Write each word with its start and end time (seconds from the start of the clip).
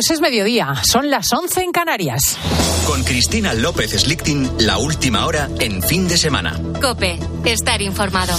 Pues 0.00 0.12
es 0.12 0.22
mediodía, 0.22 0.72
son 0.90 1.10
las 1.10 1.30
11 1.30 1.60
en 1.60 1.72
Canarias. 1.72 2.38
Con 2.86 3.04
Cristina 3.04 3.52
López 3.52 3.90
Slichting, 3.90 4.50
la 4.60 4.78
última 4.78 5.26
hora 5.26 5.46
en 5.58 5.82
fin 5.82 6.08
de 6.08 6.16
semana. 6.16 6.58
Cope, 6.80 7.18
estar 7.44 7.82
informado. 7.82 8.32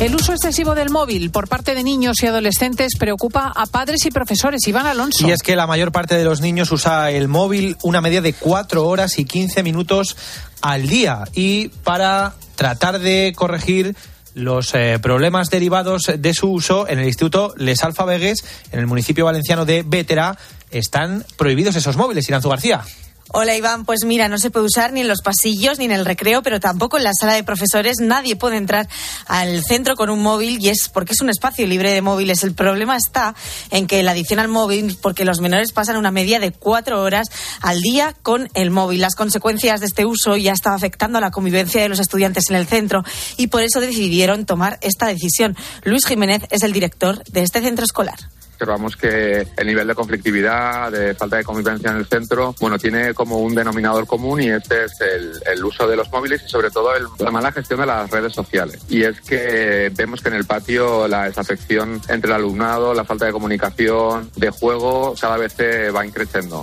El 0.00 0.14
uso 0.14 0.32
excesivo 0.32 0.74
del 0.74 0.88
móvil 0.88 1.30
por 1.30 1.46
parte 1.46 1.74
de 1.74 1.84
niños 1.84 2.22
y 2.22 2.28
adolescentes 2.28 2.94
preocupa 2.98 3.52
a 3.54 3.66
padres 3.66 4.06
y 4.06 4.10
profesores. 4.10 4.66
Iván 4.66 4.86
Alonso. 4.86 5.28
Y 5.28 5.32
es 5.32 5.42
que 5.42 5.56
la 5.56 5.66
mayor 5.66 5.92
parte 5.92 6.16
de 6.16 6.24
los 6.24 6.40
niños 6.40 6.72
usa 6.72 7.10
el 7.10 7.28
móvil 7.28 7.76
una 7.82 8.00
media 8.00 8.22
de 8.22 8.32
4 8.32 8.86
horas 8.86 9.18
y 9.18 9.26
15 9.26 9.62
minutos 9.62 10.16
al 10.62 10.88
día. 10.88 11.24
Y 11.34 11.68
para 11.68 12.32
tratar 12.56 12.98
de 12.98 13.34
corregir 13.36 13.94
los 14.40 14.74
eh, 14.74 14.98
problemas 15.00 15.50
derivados 15.50 16.10
de 16.18 16.34
su 16.34 16.50
uso 16.50 16.88
en 16.88 16.98
el 16.98 17.06
Instituto 17.06 17.54
Les 17.56 17.82
Alfa 17.84 18.04
en 18.12 18.34
el 18.72 18.86
municipio 18.86 19.24
valenciano 19.24 19.64
de 19.64 19.82
Vétera, 19.86 20.36
están 20.70 21.24
prohibidos 21.36 21.76
esos 21.76 21.96
móviles. 21.96 22.28
Iranzu 22.28 22.48
García. 22.48 22.82
Hola 23.32 23.54
Iván, 23.54 23.84
pues 23.84 24.00
mira, 24.04 24.26
no 24.26 24.38
se 24.38 24.50
puede 24.50 24.66
usar 24.66 24.92
ni 24.92 25.02
en 25.02 25.06
los 25.06 25.22
pasillos 25.22 25.78
ni 25.78 25.84
en 25.84 25.92
el 25.92 26.04
recreo, 26.04 26.42
pero 26.42 26.58
tampoco 26.58 26.96
en 26.96 27.04
la 27.04 27.12
sala 27.14 27.34
de 27.34 27.44
profesores. 27.44 27.98
Nadie 28.00 28.34
puede 28.34 28.56
entrar 28.56 28.88
al 29.26 29.62
centro 29.62 29.94
con 29.94 30.10
un 30.10 30.20
móvil 30.20 30.58
y 30.60 30.68
es 30.68 30.88
porque 30.88 31.12
es 31.12 31.20
un 31.20 31.30
espacio 31.30 31.64
libre 31.68 31.92
de 31.92 32.02
móviles. 32.02 32.42
El 32.42 32.54
problema 32.54 32.96
está 32.96 33.36
en 33.70 33.86
que 33.86 34.02
la 34.02 34.10
adicción 34.10 34.40
al 34.40 34.48
móvil, 34.48 34.98
porque 35.00 35.24
los 35.24 35.40
menores 35.40 35.70
pasan 35.70 35.96
una 35.96 36.10
media 36.10 36.40
de 36.40 36.50
cuatro 36.50 37.00
horas 37.00 37.28
al 37.60 37.80
día 37.82 38.16
con 38.20 38.48
el 38.54 38.72
móvil. 38.72 39.00
Las 39.00 39.14
consecuencias 39.14 39.78
de 39.78 39.86
este 39.86 40.04
uso 40.04 40.36
ya 40.36 40.50
están 40.50 40.72
afectando 40.72 41.18
a 41.18 41.20
la 41.20 41.30
convivencia 41.30 41.80
de 41.80 41.88
los 41.88 42.00
estudiantes 42.00 42.50
en 42.50 42.56
el 42.56 42.66
centro 42.66 43.04
y 43.36 43.46
por 43.46 43.62
eso 43.62 43.78
decidieron 43.78 44.44
tomar 44.44 44.80
esta 44.80 45.06
decisión. 45.06 45.56
Luis 45.84 46.04
Jiménez 46.04 46.42
es 46.50 46.64
el 46.64 46.72
director 46.72 47.22
de 47.22 47.44
este 47.44 47.60
centro 47.60 47.84
escolar 47.84 48.18
observamos 48.60 48.94
que 48.94 49.46
el 49.56 49.66
nivel 49.66 49.88
de 49.88 49.94
conflictividad, 49.94 50.92
de 50.92 51.14
falta 51.14 51.36
de 51.36 51.44
convivencia 51.44 51.90
en 51.90 51.96
el 51.96 52.06
centro, 52.06 52.54
bueno, 52.60 52.78
tiene 52.78 53.14
como 53.14 53.38
un 53.38 53.54
denominador 53.54 54.06
común 54.06 54.42
y 54.42 54.50
este 54.50 54.84
es 54.84 55.00
el, 55.00 55.64
uso 55.64 55.88
de 55.88 55.96
los 55.96 56.10
móviles 56.10 56.42
y 56.44 56.48
sobre 56.48 56.70
todo 56.70 56.90
la 57.18 57.30
mala 57.30 57.52
gestión 57.52 57.80
de 57.80 57.86
las 57.86 58.10
redes 58.10 58.34
sociales. 58.34 58.82
Y 58.88 59.02
es 59.02 59.20
que 59.22 59.90
vemos 59.94 60.20
que 60.20 60.28
en 60.28 60.34
el 60.34 60.44
patio 60.44 61.08
la 61.08 61.24
desafección 61.24 62.00
entre 62.08 62.28
el 62.28 62.36
alumnado, 62.36 62.92
la 62.92 63.04
falta 63.04 63.24
de 63.24 63.32
comunicación, 63.32 64.30
de 64.36 64.50
juego, 64.50 65.14
cada 65.18 65.38
vez 65.38 65.54
se 65.54 65.90
va 65.90 66.04
increciendo. 66.04 66.62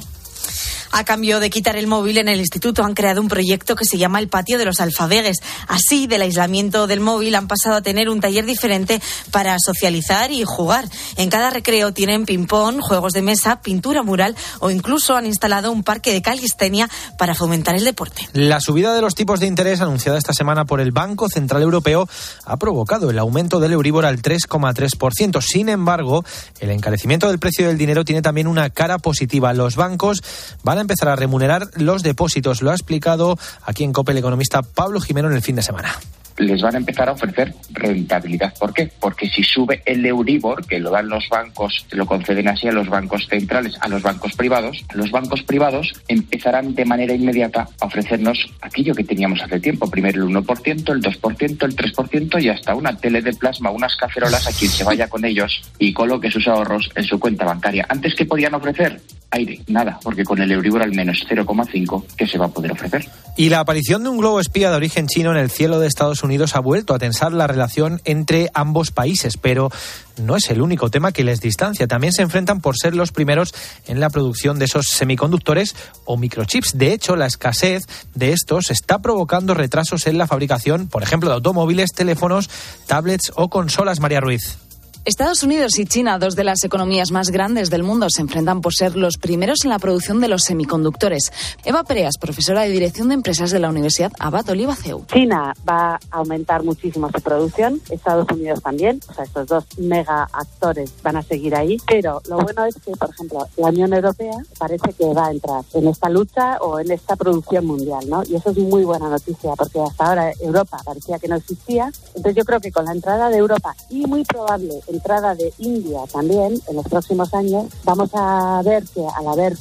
A 0.91 1.03
cambio 1.03 1.39
de 1.39 1.49
quitar 1.49 1.75
el 1.75 1.88
móvil 1.88 2.17
en 2.17 2.27
el 2.27 2.39
instituto 2.39 2.83
han 2.83 2.93
creado 2.93 3.21
un 3.21 3.27
proyecto 3.27 3.75
que 3.75 3.85
se 3.85 3.97
llama 3.97 4.19
el 4.19 4.27
Patio 4.27 4.57
de 4.57 4.66
los 4.66 4.80
Alfabegues. 4.80 5.38
Así, 5.67 6.07
del 6.07 6.21
aislamiento 6.21 6.88
del 6.88 6.99
móvil 6.99 7.35
han 7.35 7.47
pasado 7.47 7.75
a 7.75 7.81
tener 7.81 8.09
un 8.09 8.19
taller 8.19 8.45
diferente 8.45 9.02
para 9.31 9.57
socializar 9.59 10.31
y 10.31 10.44
jugar. 10.45 10.88
En 11.17 11.29
cada 11.29 11.49
recreo 11.49 11.94
tienen 11.94 12.25
ping-pong, 12.25 12.79
juegos 12.79 13.13
de 13.13 13.21
mesa, 13.21 13.61
pintura 13.61 14.03
mural 14.03 14.35
o 14.59 14.71
incluso 14.71 15.16
han 15.16 15.25
instalado 15.25 15.71
un 15.71 15.83
parque 15.83 16.13
de 16.13 16.21
calistenia 16.21 16.89
para 17.17 17.35
fomentar 17.35 17.75
el 17.75 17.83
deporte. 17.83 18.27
La 18.33 18.59
subida 18.59 18.94
de 18.94 19.01
los 19.01 19.16
tipos 19.16 19.39
de 19.39 19.47
interés 19.47 19.81
anunciada 19.81 20.17
esta 20.17 20.33
semana 20.33 20.66
por 20.66 20.79
el 20.79 20.91
Banco 20.91 21.29
Central 21.29 21.61
Europeo 21.61 22.07
ha 22.45 22.57
provocado 22.57 23.09
el 23.09 23.19
aumento 23.19 23.59
del 23.59 23.73
Euribor 23.73 24.05
al 24.05 24.22
3,3%. 24.22 25.41
Sin 25.41 25.69
embargo, 25.69 26.23
el 26.59 26.72
encarecimiento 26.72 27.27
del 27.27 27.39
precio 27.39 27.67
del 27.67 27.77
dinero 27.77 28.05
tiene 28.05 28.22
también 28.22 28.47
una 28.47 28.69
cara 28.69 28.97
positiva. 28.99 29.53
Los 29.53 29.75
bancos 29.75 30.23
van 30.63 30.77
a 30.78 30.81
empezar 30.81 31.09
a 31.09 31.16
remunerar 31.16 31.70
los 31.75 32.03
depósitos. 32.03 32.61
Lo 32.61 32.72
ha 32.72 32.73
explicado 32.73 33.38
aquí 33.64 33.83
en 33.83 33.94
COPE 33.94 34.11
el 34.14 34.17
economista 34.20 34.61
Pablo 34.61 35.00
Jimeno 35.02 35.30
en 35.30 35.36
el 35.36 35.42
fin 35.42 35.56
de 35.56 35.64
semana 35.64 35.95
les 36.38 36.61
van 36.61 36.75
a 36.75 36.77
empezar 36.77 37.09
a 37.09 37.13
ofrecer 37.13 37.53
rentabilidad. 37.71 38.53
¿Por 38.57 38.73
qué? 38.73 38.91
Porque 38.99 39.27
si 39.27 39.43
sube 39.43 39.81
el 39.85 40.05
Euribor, 40.05 40.66
que 40.66 40.79
lo 40.79 40.91
dan 40.91 41.09
los 41.09 41.27
bancos, 41.29 41.85
lo 41.91 42.05
conceden 42.05 42.47
así 42.47 42.67
a 42.67 42.71
los 42.71 42.88
bancos 42.89 43.27
centrales, 43.27 43.75
a 43.81 43.88
los 43.88 44.02
bancos 44.02 44.33
privados, 44.33 44.85
los 44.94 45.11
bancos 45.11 45.44
privados 45.44 45.94
empezarán 46.07 46.75
de 46.75 46.85
manera 46.85 47.13
inmediata 47.13 47.67
a 47.79 47.85
ofrecernos 47.85 48.47
aquello 48.62 48.94
que 48.94 49.03
teníamos 49.03 49.41
hace 49.41 49.59
tiempo. 49.59 49.89
Primero 49.89 50.23
el 50.23 50.29
1%, 50.29 50.91
el 50.91 51.01
2%, 51.01 51.63
el 51.63 51.75
3% 51.75 52.44
y 52.44 52.50
hasta 52.50 52.75
una 52.75 52.95
tele 52.95 53.22
de 53.22 53.33
plasma, 53.33 53.72
unas 53.72 53.95
cacerolas 53.95 54.47
a 54.47 54.51
quien 54.51 54.72
se 54.72 54.83
vaya 54.83 55.07
con 55.07 55.25
ellos 55.25 55.62
y 55.79 55.94
coloque 55.94 56.31
sus 56.31 56.47
ahorros 56.47 56.89
en 56.95 57.03
su 57.03 57.19
cuenta 57.19 57.45
bancaria. 57.45 57.85
Antes 57.89 58.16
que 58.16 58.25
podían 58.25 58.53
ofrecer 58.53 59.01
aire, 59.31 59.59
nada, 59.67 60.00
porque 60.01 60.23
con 60.23 60.41
el 60.41 60.51
Euribor 60.51 60.81
al 60.81 60.94
menos 60.94 61.25
0,5 61.29 62.06
que 62.16 62.28
se 62.28 62.38
va 62.38 62.45
a 62.45 62.50
poder 62.50 62.72
ofrecer. 62.72 63.06
Y 63.35 63.50
la 63.50 63.59
aparición 63.59 64.03
de 64.03 64.09
un 64.09 64.17
globo 64.17 64.39
espía 64.39 64.69
de 64.69 64.78
origen 64.78 65.07
chino 65.07 65.31
en 65.31 65.38
el 65.38 65.50
cielo 65.50 65.79
de 65.79 65.88
Estados 65.88 66.23
Unidos 66.23 66.26
ha 66.55 66.59
vuelto 66.59 66.93
a 66.93 66.99
tensar 66.99 67.31
la 67.33 67.47
relación 67.47 68.01
entre 68.05 68.49
ambos 68.53 68.91
países, 68.91 69.38
pero 69.38 69.69
no 70.17 70.35
es 70.35 70.49
el 70.49 70.61
único 70.61 70.89
tema 70.89 71.11
que 71.11 71.23
les 71.23 71.41
distancia. 71.41 71.88
También 71.88 72.13
se 72.13 72.21
enfrentan 72.21 72.61
por 72.61 72.77
ser 72.77 72.95
los 72.95 73.11
primeros 73.11 73.53
en 73.85 73.99
la 73.99 74.09
producción 74.09 74.59
de 74.59 74.65
esos 74.65 74.88
semiconductores 74.88 75.75
o 76.05 76.17
microchips. 76.17 76.77
De 76.77 76.93
hecho, 76.93 77.15
la 77.15 77.27
escasez 77.27 77.83
de 78.13 78.33
estos 78.33 78.71
está 78.71 78.99
provocando 78.99 79.53
retrasos 79.53 80.07
en 80.07 80.17
la 80.17 80.27
fabricación, 80.27 80.88
por 80.88 81.03
ejemplo, 81.03 81.29
de 81.29 81.35
automóviles, 81.35 81.91
teléfonos, 81.93 82.49
tablets 82.85 83.31
o 83.35 83.49
consolas. 83.49 83.99
María 83.99 84.19
Ruiz. 84.19 84.66
Estados 85.07 85.41
Unidos 85.41 85.79
y 85.79 85.85
China, 85.85 86.19
dos 86.19 86.35
de 86.35 86.44
las 86.44 86.66
economías 86.66 87.12
más 87.12 87.29
grandes 87.29 87.69
del 87.69 87.81
mundo, 87.81 88.07
se 88.09 88.22
enfrentan 88.22 88.59
por 88.59 88.73
ser 88.73 88.97
los 88.97 89.18
primeros 89.18 89.63
en 89.63 89.69
la 89.69 89.79
producción 89.79 90.19
de 90.19 90.28
los 90.28 90.44
semiconductores. 90.44 91.31
Eva 91.63 91.85
Pereas, 91.85 92.18
profesora 92.19 92.63
de 92.63 92.72
Dirección 92.72 93.07
de 93.07 93.13
Empresas 93.13 93.51
de 93.51 93.59
la 93.59 93.69
Universidad 93.69 94.12
Abad 94.19 94.50
Olivaceu. 94.50 95.06
China 95.06 95.53
va 95.68 95.94
a 95.94 96.00
aumentar 96.12 96.62
muchísimo 96.66 97.09
su 97.09 97.22
producción, 97.22 97.79
Estados 97.90 98.28
Unidos 98.34 98.62
también, 98.62 99.00
o 99.09 99.13
sea, 99.13 99.23
estos 99.23 99.47
dos 99.47 99.63
mega 99.78 100.28
actores 100.34 100.91
van 101.01 101.16
a 101.16 101.24
seguir 101.24 101.56
ahí, 101.56 101.78
pero 101.88 102.22
lo 102.28 102.39
bueno 102.39 102.66
es 102.66 102.75
que, 102.75 102.91
por 102.91 103.09
ejemplo, 103.09 103.47
la 103.56 103.68
Unión 103.69 103.94
Europea 103.94 104.35
parece 104.59 104.91
que 104.91 105.06
va 105.13 105.28
a 105.28 105.31
entrar 105.31 105.63
en 105.74 105.88
esta 105.88 106.09
lucha 106.09 106.57
o 106.57 106.81
en 106.81 106.91
esta 106.91 107.16
producción 107.16 107.66
mundial, 107.66 108.09
¿no? 108.09 108.24
Y 108.25 108.35
eso 108.35 108.50
es 108.50 108.57
muy 108.57 108.84
buena 108.84 109.07
noticia, 109.07 109.53
porque 109.56 109.79
hasta 109.79 110.06
ahora 110.06 110.34
Europa 110.41 110.81
parecía 110.84 111.18
que 111.18 111.29
no 111.29 111.38
existía, 111.38 111.94
entonces 112.07 112.35
yo 112.35 112.44
creo 112.44 112.59
que 112.59 112.74
con 112.74 112.84
la 112.84 112.91
entrada 112.91 113.29
de 113.29 113.38
Europa 113.38 113.74
y 113.89 114.06
muy 114.06 114.25
probable 114.25 114.81
entrada 114.97 115.35
de 115.35 115.53
India 115.59 116.00
también 116.12 116.59
en 116.68 116.75
los 116.75 116.85
próximos 116.88 117.34
años, 117.34 117.66
vamos 117.84 118.09
a 118.13 118.62
ver 118.63 118.84
que 118.94 119.02
al 119.16 119.28
haber 119.28 119.56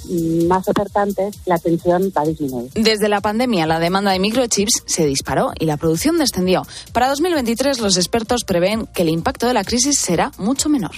más 0.46 0.68
ofertantes, 0.68 1.36
la 1.46 1.58
tensión 1.58 2.12
va 2.16 2.22
a 2.22 2.26
disminuir. 2.26 2.70
Desde 2.74 3.08
la 3.08 3.20
pandemia, 3.20 3.66
la 3.66 3.78
demanda 3.78 4.12
de 4.12 4.18
microchips 4.18 4.82
se 4.86 5.06
disparó 5.06 5.52
y 5.58 5.66
la 5.66 5.76
producción 5.76 6.18
descendió. 6.18 6.62
Para 6.92 7.08
2023, 7.08 7.80
los 7.80 7.96
expertos 7.96 8.44
prevén 8.44 8.86
que 8.86 9.02
el 9.02 9.08
impacto 9.08 9.46
de 9.46 9.54
la 9.54 9.64
crisis 9.64 9.98
será 9.98 10.32
mucho 10.38 10.68
menor. 10.68 10.92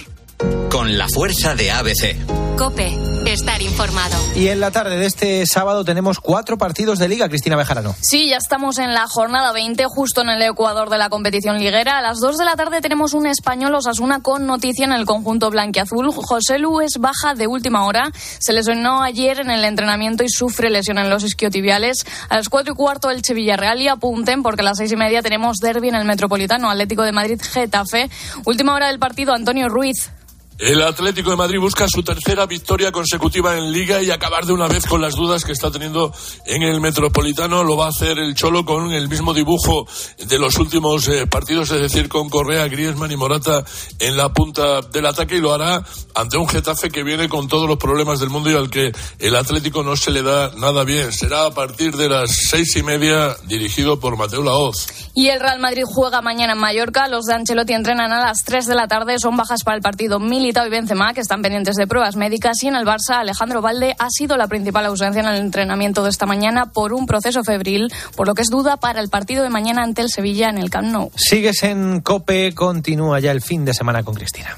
Con 0.71 0.97
la 0.97 1.07
fuerza 1.09 1.53
de 1.55 1.71
ABC. 1.71 2.15
Cope, 2.57 2.97
estar 3.25 3.61
informado. 3.61 4.15
Y 4.35 4.47
en 4.47 4.59
la 4.59 4.71
tarde 4.71 4.97
de 4.97 5.05
este 5.05 5.45
sábado 5.45 5.83
tenemos 5.83 6.19
cuatro 6.19 6.57
partidos 6.57 6.97
de 6.97 7.09
liga, 7.09 7.27
Cristina 7.27 7.57
Bejarano. 7.57 7.95
Sí, 8.01 8.29
ya 8.29 8.37
estamos 8.37 8.77
en 8.77 8.93
la 8.93 9.07
jornada 9.07 9.51
20, 9.51 9.85
justo 9.87 10.21
en 10.21 10.29
el 10.29 10.41
ecuador 10.41 10.89
de 10.89 10.97
la 10.97 11.09
competición 11.09 11.59
liguera. 11.59 11.97
A 11.97 12.01
las 12.01 12.19
2 12.19 12.37
de 12.37 12.45
la 12.45 12.55
tarde 12.55 12.79
tenemos 12.79 13.13
un 13.13 13.27
español 13.27 13.75
Osasuna 13.75 14.21
con 14.21 14.45
noticia 14.45 14.85
en 14.85 14.93
el 14.93 15.05
conjunto 15.05 15.49
blanquiazul. 15.49 16.11
José 16.13 16.59
Lu 16.59 16.79
es 16.81 16.97
baja 16.99 17.33
de 17.33 17.47
última 17.47 17.85
hora. 17.85 18.11
Se 18.39 18.53
lesionó 18.53 19.03
ayer 19.03 19.41
en 19.41 19.51
el 19.51 19.65
entrenamiento 19.65 20.23
y 20.23 20.29
sufre 20.29 20.69
lesión 20.69 20.97
en 20.97 21.09
los 21.09 21.23
isquiotibiales. 21.23 22.05
A 22.29 22.37
las 22.37 22.47
4 22.47 22.73
y 22.73 22.75
cuarto 22.75 23.09
el 23.09 23.21
Villarreal 23.21 23.81
y 23.81 23.89
apunten 23.89 24.41
porque 24.43 24.61
a 24.61 24.65
las 24.65 24.77
6 24.77 24.91
y 24.91 24.95
media 24.95 25.21
tenemos 25.21 25.57
derby 25.57 25.89
en 25.89 25.95
el 25.95 26.05
Metropolitano 26.05 26.69
Atlético 26.69 27.03
de 27.03 27.11
Madrid 27.11 27.41
Getafe. 27.41 28.09
Última 28.45 28.73
hora 28.73 28.87
del 28.87 28.99
partido 28.99 29.33
Antonio 29.33 29.67
Ruiz. 29.69 30.11
El 30.59 30.81
Atlético 30.81 31.29
de 31.29 31.37
Madrid 31.37 31.57
busca 31.57 31.87
su 31.87 32.03
tercera 32.03 32.45
victoria 32.45 32.91
consecutiva 32.91 33.57
en 33.57 33.71
Liga 33.71 34.01
y 34.01 34.11
acabar 34.11 34.45
de 34.45 34.51
una 34.51 34.67
vez 34.67 34.85
con 34.85 34.99
las 34.99 35.15
dudas 35.15 35.45
que 35.45 35.53
está 35.53 35.71
teniendo 35.71 36.13
en 36.45 36.63
el 36.63 36.81
Metropolitano. 36.81 37.63
Lo 37.63 37.77
va 37.77 37.85
a 37.85 37.89
hacer 37.89 38.19
el 38.19 38.35
Cholo 38.35 38.65
con 38.65 38.91
el 38.91 39.07
mismo 39.07 39.33
dibujo 39.33 39.87
de 40.17 40.37
los 40.37 40.57
últimos 40.57 41.07
eh, 41.07 41.27
partidos, 41.27 41.71
es 41.71 41.79
decir, 41.79 42.09
con 42.09 42.27
Correa, 42.27 42.67
Griezmann 42.67 43.09
y 43.09 43.15
Morata 43.15 43.63
en 43.99 44.17
la 44.17 44.33
punta 44.33 44.81
del 44.81 45.05
ataque 45.05 45.37
y 45.37 45.39
lo 45.39 45.53
hará 45.53 45.81
ante 46.13 46.35
un 46.35 46.49
Getafe 46.49 46.89
que 46.89 47.03
viene 47.03 47.29
con 47.29 47.47
todos 47.47 47.65
los 47.65 47.77
problemas 47.77 48.19
del 48.19 48.29
mundo 48.29 48.51
y 48.51 48.55
al 48.55 48.69
que 48.69 48.91
el 49.19 49.35
Atlético 49.37 49.81
no 49.81 49.95
se 49.95 50.11
le 50.11 50.23
da 50.23 50.51
nada 50.57 50.83
bien. 50.83 51.13
Será 51.13 51.45
a 51.45 51.51
partir 51.51 51.95
de 51.95 52.09
las 52.09 52.31
seis 52.49 52.75
y 52.75 52.83
media 52.83 53.33
dirigido 53.45 54.01
por 54.01 54.17
Mateo 54.17 54.43
Laoz. 54.43 54.87
Y 55.13 55.29
el 55.29 55.39
Real 55.39 55.59
Madrid 55.59 55.83
juega 55.85 56.21
mañana 56.21 56.51
en 56.51 56.59
Mallorca. 56.59 57.07
Los 57.07 57.25
de 57.25 57.35
Ancelotti 57.35 57.71
entrenan 57.71 58.11
a 58.11 58.19
las 58.19 58.43
tres 58.43 58.65
de 58.65 58.75
la 58.75 58.89
tarde. 58.89 59.19
Son 59.19 59.37
bajas 59.37 59.63
para 59.63 59.77
el 59.77 59.81
partido 59.81 60.19
y 60.49 60.69
Benzema, 60.69 61.13
que 61.13 61.21
están 61.21 61.41
pendientes 61.41 61.75
de 61.75 61.85
pruebas 61.85 62.15
médicas, 62.15 62.63
y 62.63 62.67
en 62.67 62.75
el 62.75 62.85
Barça 62.85 63.19
Alejandro 63.19 63.61
Valde 63.61 63.95
ha 63.99 64.09
sido 64.09 64.35
la 64.35 64.47
principal 64.47 64.85
ausencia 64.87 65.21
en 65.21 65.27
el 65.27 65.35
entrenamiento 65.35 66.03
de 66.03 66.09
esta 66.09 66.25
mañana 66.25 66.71
por 66.71 66.93
un 66.93 67.05
proceso 67.05 67.43
febril, 67.43 67.93
por 68.15 68.27
lo 68.27 68.33
que 68.33 68.41
es 68.41 68.49
duda 68.49 68.77
para 68.77 68.99
el 68.99 69.09
partido 69.09 69.43
de 69.43 69.49
mañana 69.49 69.83
ante 69.83 70.01
el 70.01 70.09
Sevilla 70.09 70.49
en 70.49 70.57
el 70.57 70.69
Camp 70.69 70.87
Nou. 70.87 71.11
Sigues 71.15 71.61
en 71.63 72.01
COPE, 72.01 72.53
continúa 72.55 73.19
ya 73.19 73.31
el 73.31 73.41
fin 73.41 73.63
de 73.63 73.73
semana 73.73 74.01
con 74.01 74.15
Cristina. 74.15 74.55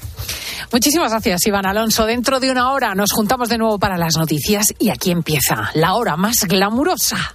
Muchísimas 0.72 1.10
gracias, 1.10 1.46
Iván 1.46 1.66
Alonso. 1.66 2.06
Dentro 2.06 2.40
de 2.40 2.50
una 2.50 2.72
hora 2.72 2.94
nos 2.94 3.12
juntamos 3.12 3.50
de 3.50 3.58
nuevo 3.58 3.78
para 3.78 3.98
las 3.98 4.16
noticias 4.16 4.68
y 4.78 4.88
aquí 4.88 5.10
empieza 5.10 5.70
la 5.74 5.94
hora 5.94 6.16
más 6.16 6.46
glamurosa. 6.48 7.34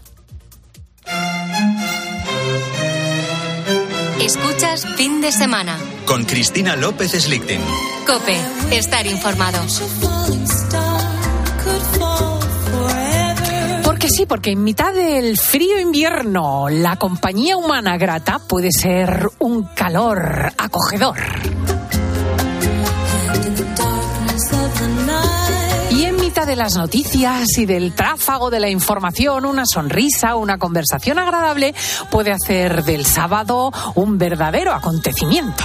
Escuchas 4.21 4.85
fin 4.95 5.21
de 5.21 5.31
semana. 5.31 5.77
Con 6.05 6.25
Cristina 6.25 6.75
López 6.75 7.11
Slichting. 7.11 7.61
Cope, 8.07 8.35
estar 8.71 9.05
informado. 9.05 9.59
Porque 13.83 14.09
sí, 14.09 14.25
porque 14.25 14.51
en 14.51 14.63
mitad 14.63 14.93
del 14.93 15.37
frío 15.37 15.79
invierno, 15.79 16.67
la 16.69 16.95
compañía 16.95 17.57
humana 17.57 17.97
grata 17.97 18.39
puede 18.39 18.71
ser 18.71 19.29
un 19.39 19.63
calor 19.63 20.51
acogedor. 20.57 21.17
De 26.45 26.55
las 26.55 26.77
noticias 26.77 27.57
y 27.57 27.65
del 27.65 27.93
tráfago 27.93 28.51
de 28.51 28.59
la 28.59 28.69
información, 28.69 29.43
una 29.43 29.65
sonrisa, 29.65 30.35
una 30.35 30.59
conversación 30.59 31.17
agradable 31.17 31.73
puede 32.11 32.31
hacer 32.31 32.83
del 32.83 33.05
sábado 33.05 33.71
un 33.95 34.19
verdadero 34.19 34.71
acontecimiento. 34.71 35.63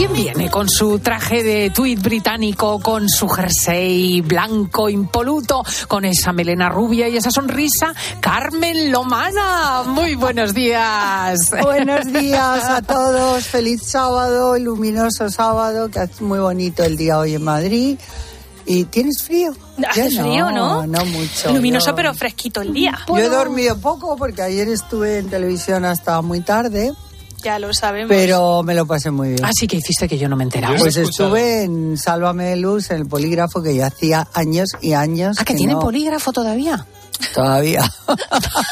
¿Quién 0.00 0.14
viene 0.14 0.50
con 0.50 0.66
su 0.66 0.98
traje 1.00 1.42
de 1.42 1.68
tweed 1.68 2.00
británico, 2.00 2.80
con 2.80 3.06
su 3.06 3.28
jersey 3.28 4.22
blanco 4.22 4.88
impoluto, 4.88 5.62
con 5.88 6.06
esa 6.06 6.32
melena 6.32 6.70
rubia 6.70 7.06
y 7.06 7.18
esa 7.18 7.30
sonrisa? 7.30 7.92
Carmen 8.18 8.90
Lomana. 8.90 9.82
Muy 9.84 10.14
buenos 10.14 10.54
días. 10.54 11.50
Buenos 11.62 12.10
días 12.10 12.64
a 12.64 12.80
todos. 12.80 13.44
Feliz 13.44 13.82
sábado, 13.82 14.58
luminoso 14.58 15.28
sábado, 15.28 15.90
que 15.90 16.02
es 16.04 16.22
muy 16.22 16.38
bonito 16.38 16.82
el 16.82 16.96
día 16.96 17.18
hoy 17.18 17.34
en 17.34 17.44
Madrid. 17.44 17.98
¿Y 18.64 18.84
tienes 18.84 19.22
frío? 19.22 19.52
Hace 19.86 20.12
Yo 20.12 20.22
frío, 20.22 20.50
¿no? 20.50 20.86
No 20.86 21.04
mucho. 21.04 21.52
Luminoso 21.52 21.90
yo- 21.90 21.94
pero 21.94 22.14
fresquito 22.14 22.62
el 22.62 22.72
día. 22.72 23.00
Yo 23.06 23.18
he 23.18 23.28
dormido 23.28 23.78
poco 23.78 24.16
porque 24.16 24.40
ayer 24.40 24.66
estuve 24.70 25.18
en 25.18 25.28
televisión 25.28 25.84
hasta 25.84 26.22
muy 26.22 26.40
tarde, 26.40 26.90
Ya 27.42 27.58
lo 27.58 27.72
sabemos. 27.74 28.08
pero 28.08 28.62
me 28.62 28.74
lo 28.74 28.86
pasé 28.86 29.10
muy 29.10 29.28
bien. 29.30 29.44
Así 29.44 29.66
que 29.66 29.76
hiciste 29.78 30.08
que 30.08 30.18
yo 30.18 30.28
no 30.28 30.36
me 30.36 30.44
enteraba. 30.44 30.76
Pues 30.76 30.96
estuve 30.96 31.64
en 31.64 31.96
Sálvame 31.98 32.44
de 32.50 32.56
Luz, 32.56 32.90
en 32.90 32.98
el 32.98 33.06
polígrafo, 33.06 33.62
que 33.62 33.74
ya 33.74 33.86
hacía 33.86 34.28
años 34.34 34.68
y 34.80 34.92
años. 34.92 35.36
Ah, 35.40 35.44
que 35.44 35.54
tiene 35.54 35.72
no- 35.74 35.80
polígrafo 35.80 36.32
todavía. 36.32 36.86
Todavía. 37.34 37.82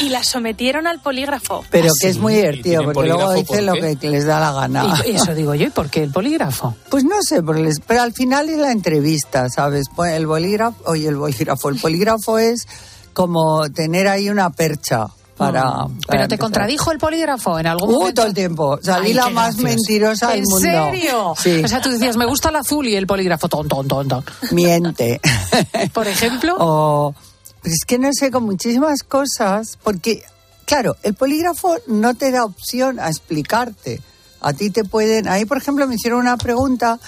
Y 0.00 0.08
la 0.08 0.24
sometieron 0.24 0.88
al 0.88 1.00
polígrafo. 1.00 1.64
Pero 1.70 1.86
Ah, 1.88 1.96
que 2.00 2.08
es 2.08 2.18
muy 2.18 2.34
divertido, 2.34 2.82
porque 2.82 3.08
luego 3.08 3.32
dicen 3.32 3.64
lo 3.66 3.74
que 3.74 3.96
les 4.08 4.24
da 4.26 4.40
la 4.40 4.50
gana. 4.52 4.92
Y 5.06 5.10
eso 5.14 5.34
digo 5.36 5.54
yo, 5.54 5.66
¿y 5.68 5.70
por 5.70 5.88
qué 5.88 6.02
el 6.02 6.10
polígrafo? 6.10 6.74
Pues 6.90 7.04
no 7.04 7.22
sé, 7.22 7.44
porque 7.44 7.62
les- 7.62 7.78
pero 7.78 8.02
al 8.02 8.12
final 8.12 8.48
es 8.48 8.58
la 8.58 8.72
entrevista, 8.72 9.48
¿sabes? 9.48 9.86
Pues 9.94 10.14
El 10.14 10.26
bolígrafo, 10.26 10.76
oye, 10.86 11.06
el 11.06 11.14
bolígrafo, 11.16 11.68
el 11.68 11.78
polígrafo 11.78 12.38
es 12.38 12.66
como 13.12 13.70
tener 13.70 14.08
ahí 14.08 14.28
una 14.30 14.50
percha 14.50 15.06
para... 15.36 15.62
para 15.62 15.84
Mm. 15.88 15.98
¿Pero 16.08 16.28
te 16.28 16.38
contradijo 16.38 16.92
el 16.92 16.98
polígrafo 16.98 17.58
en 17.58 17.66
algún 17.66 17.88
Uh, 17.90 17.92
momento? 17.98 18.14
todo 18.22 18.26
el 18.26 18.34
tiempo. 18.34 18.78
Salí 18.82 19.08
Ay, 19.08 19.14
la 19.14 19.28
más 19.30 19.56
mentirosa 19.56 20.28
del 20.30 20.38
¿En 20.40 20.44
mundo. 20.44 20.58
serio? 20.60 21.34
Sí. 21.36 21.62
O 21.64 21.68
sea, 21.68 21.80
tú 21.80 21.90
decías, 21.90 22.16
me 22.16 22.26
gusta 22.26 22.48
el 22.50 22.56
azul 22.56 22.86
y 22.86 22.94
el 22.96 23.06
polígrafo, 23.06 23.48
ton, 23.48 23.68
ton, 23.68 23.86
ton, 23.88 24.06
ton. 24.08 24.24
Miente. 24.52 25.20
Por 25.92 26.06
ejemplo. 26.08 26.56
o, 26.58 27.14
pero 27.62 27.74
es 27.74 27.84
que 27.86 27.98
no 27.98 28.10
sé, 28.12 28.30
con 28.30 28.44
muchísimas 28.44 29.02
cosas, 29.02 29.78
porque, 29.82 30.22
claro, 30.66 30.96
el 31.02 31.14
polígrafo 31.14 31.76
no 31.86 32.14
te 32.14 32.30
da 32.30 32.44
opción 32.44 33.00
a 33.00 33.08
explicarte. 33.08 34.00
A 34.40 34.52
ti 34.52 34.68
te 34.70 34.84
pueden... 34.84 35.26
Ahí, 35.28 35.46
por 35.46 35.56
ejemplo, 35.56 35.86
me 35.86 35.94
hicieron 35.94 36.20
una 36.20 36.36
pregunta. 36.36 36.98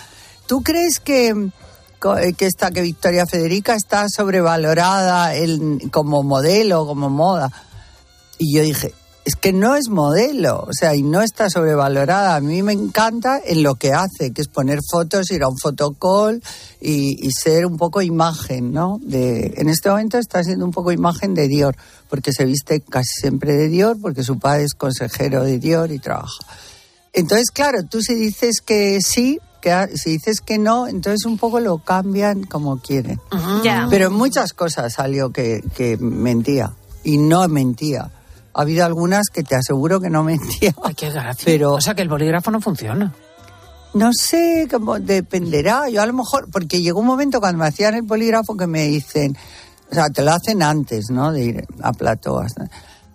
¿Tú 0.46 0.62
crees 0.62 0.98
que, 1.00 1.28
eh, 1.28 2.32
que, 2.32 2.46
esta, 2.46 2.70
que 2.70 2.80
Victoria 2.80 3.26
Federica 3.26 3.74
está 3.74 4.08
sobrevalorada 4.08 5.34
el- 5.34 5.90
como 5.92 6.22
modelo, 6.22 6.86
como 6.86 7.10
moda? 7.10 7.50
Y 8.38 8.54
yo 8.54 8.62
dije, 8.62 8.92
es 9.26 9.34
que 9.34 9.52
no 9.52 9.74
es 9.74 9.88
modelo, 9.88 10.60
o 10.68 10.72
sea, 10.72 10.94
y 10.94 11.02
no 11.02 11.20
está 11.20 11.50
sobrevalorada. 11.50 12.36
A 12.36 12.40
mí 12.40 12.62
me 12.62 12.72
encanta 12.72 13.40
en 13.44 13.64
lo 13.64 13.74
que 13.74 13.92
hace, 13.92 14.32
que 14.32 14.40
es 14.40 14.46
poner 14.46 14.78
fotos, 14.88 15.32
ir 15.32 15.42
a 15.42 15.48
un 15.48 15.58
fotocall 15.58 16.40
y, 16.80 17.26
y 17.26 17.32
ser 17.32 17.66
un 17.66 17.76
poco 17.76 18.02
imagen, 18.02 18.72
¿no? 18.72 19.00
De, 19.02 19.54
en 19.56 19.68
este 19.68 19.90
momento 19.90 20.16
está 20.18 20.44
siendo 20.44 20.64
un 20.64 20.70
poco 20.70 20.92
imagen 20.92 21.34
de 21.34 21.48
Dior, 21.48 21.74
porque 22.08 22.32
se 22.32 22.44
viste 22.44 22.82
casi 22.82 23.20
siempre 23.20 23.56
de 23.56 23.66
Dior, 23.66 23.96
porque 24.00 24.22
su 24.22 24.38
padre 24.38 24.62
es 24.62 24.74
consejero 24.74 25.42
de 25.42 25.58
Dior 25.58 25.90
y 25.90 25.98
trabaja. 25.98 26.44
Entonces, 27.12 27.50
claro, 27.50 27.78
tú 27.82 28.02
si 28.02 28.14
dices 28.14 28.60
que 28.60 29.00
sí, 29.00 29.40
que 29.60 29.88
si 29.96 30.10
dices 30.10 30.40
que 30.40 30.58
no, 30.58 30.86
entonces 30.86 31.26
un 31.26 31.36
poco 31.36 31.58
lo 31.58 31.78
cambian 31.78 32.44
como 32.44 32.78
quieren. 32.78 33.18
Ya. 33.64 33.88
Pero 33.90 34.06
en 34.06 34.12
muchas 34.12 34.52
cosas 34.52 34.92
salió 34.92 35.30
que, 35.30 35.64
que 35.74 35.96
mentía 35.96 36.74
y 37.02 37.18
no 37.18 37.48
mentía. 37.48 38.12
Ha 38.58 38.62
habido 38.62 38.86
algunas 38.86 39.26
que 39.32 39.42
te 39.42 39.54
aseguro 39.54 40.00
que 40.00 40.08
no 40.08 40.22
mentía. 40.24 40.74
Ay, 40.82 40.94
qué 40.94 41.10
gracia. 41.10 41.42
Pero 41.44 41.74
O 41.74 41.80
sea, 41.80 41.94
que 41.94 42.00
el 42.02 42.08
bolígrafo 42.08 42.50
no 42.50 42.60
funciona. 42.60 43.12
no 43.94 44.10
sé, 44.12 44.66
cómo 44.70 44.98
dependerá. 44.98 45.88
Yo 45.90 46.00
a 46.02 46.06
lo 46.06 46.12
mejor, 46.14 46.48
porque 46.50 46.80
llegó 46.80 47.00
un 47.00 47.06
momento 47.06 47.38
cuando 47.40 47.58
me 47.58 47.66
hacían 47.68 47.94
el 47.94 48.04
polígrafo 48.04 48.56
que 48.56 48.66
me 48.66 48.84
dicen, 48.84 49.36
o 49.90 49.94
sea, 49.94 50.08
te 50.08 50.22
lo 50.22 50.32
hacen 50.32 50.62
antes, 50.62 51.10
¿no? 51.10 51.32
De 51.32 51.44
ir 51.44 51.64
a 51.82 51.92
plató. 51.92 52.38
hasta- 52.40 52.68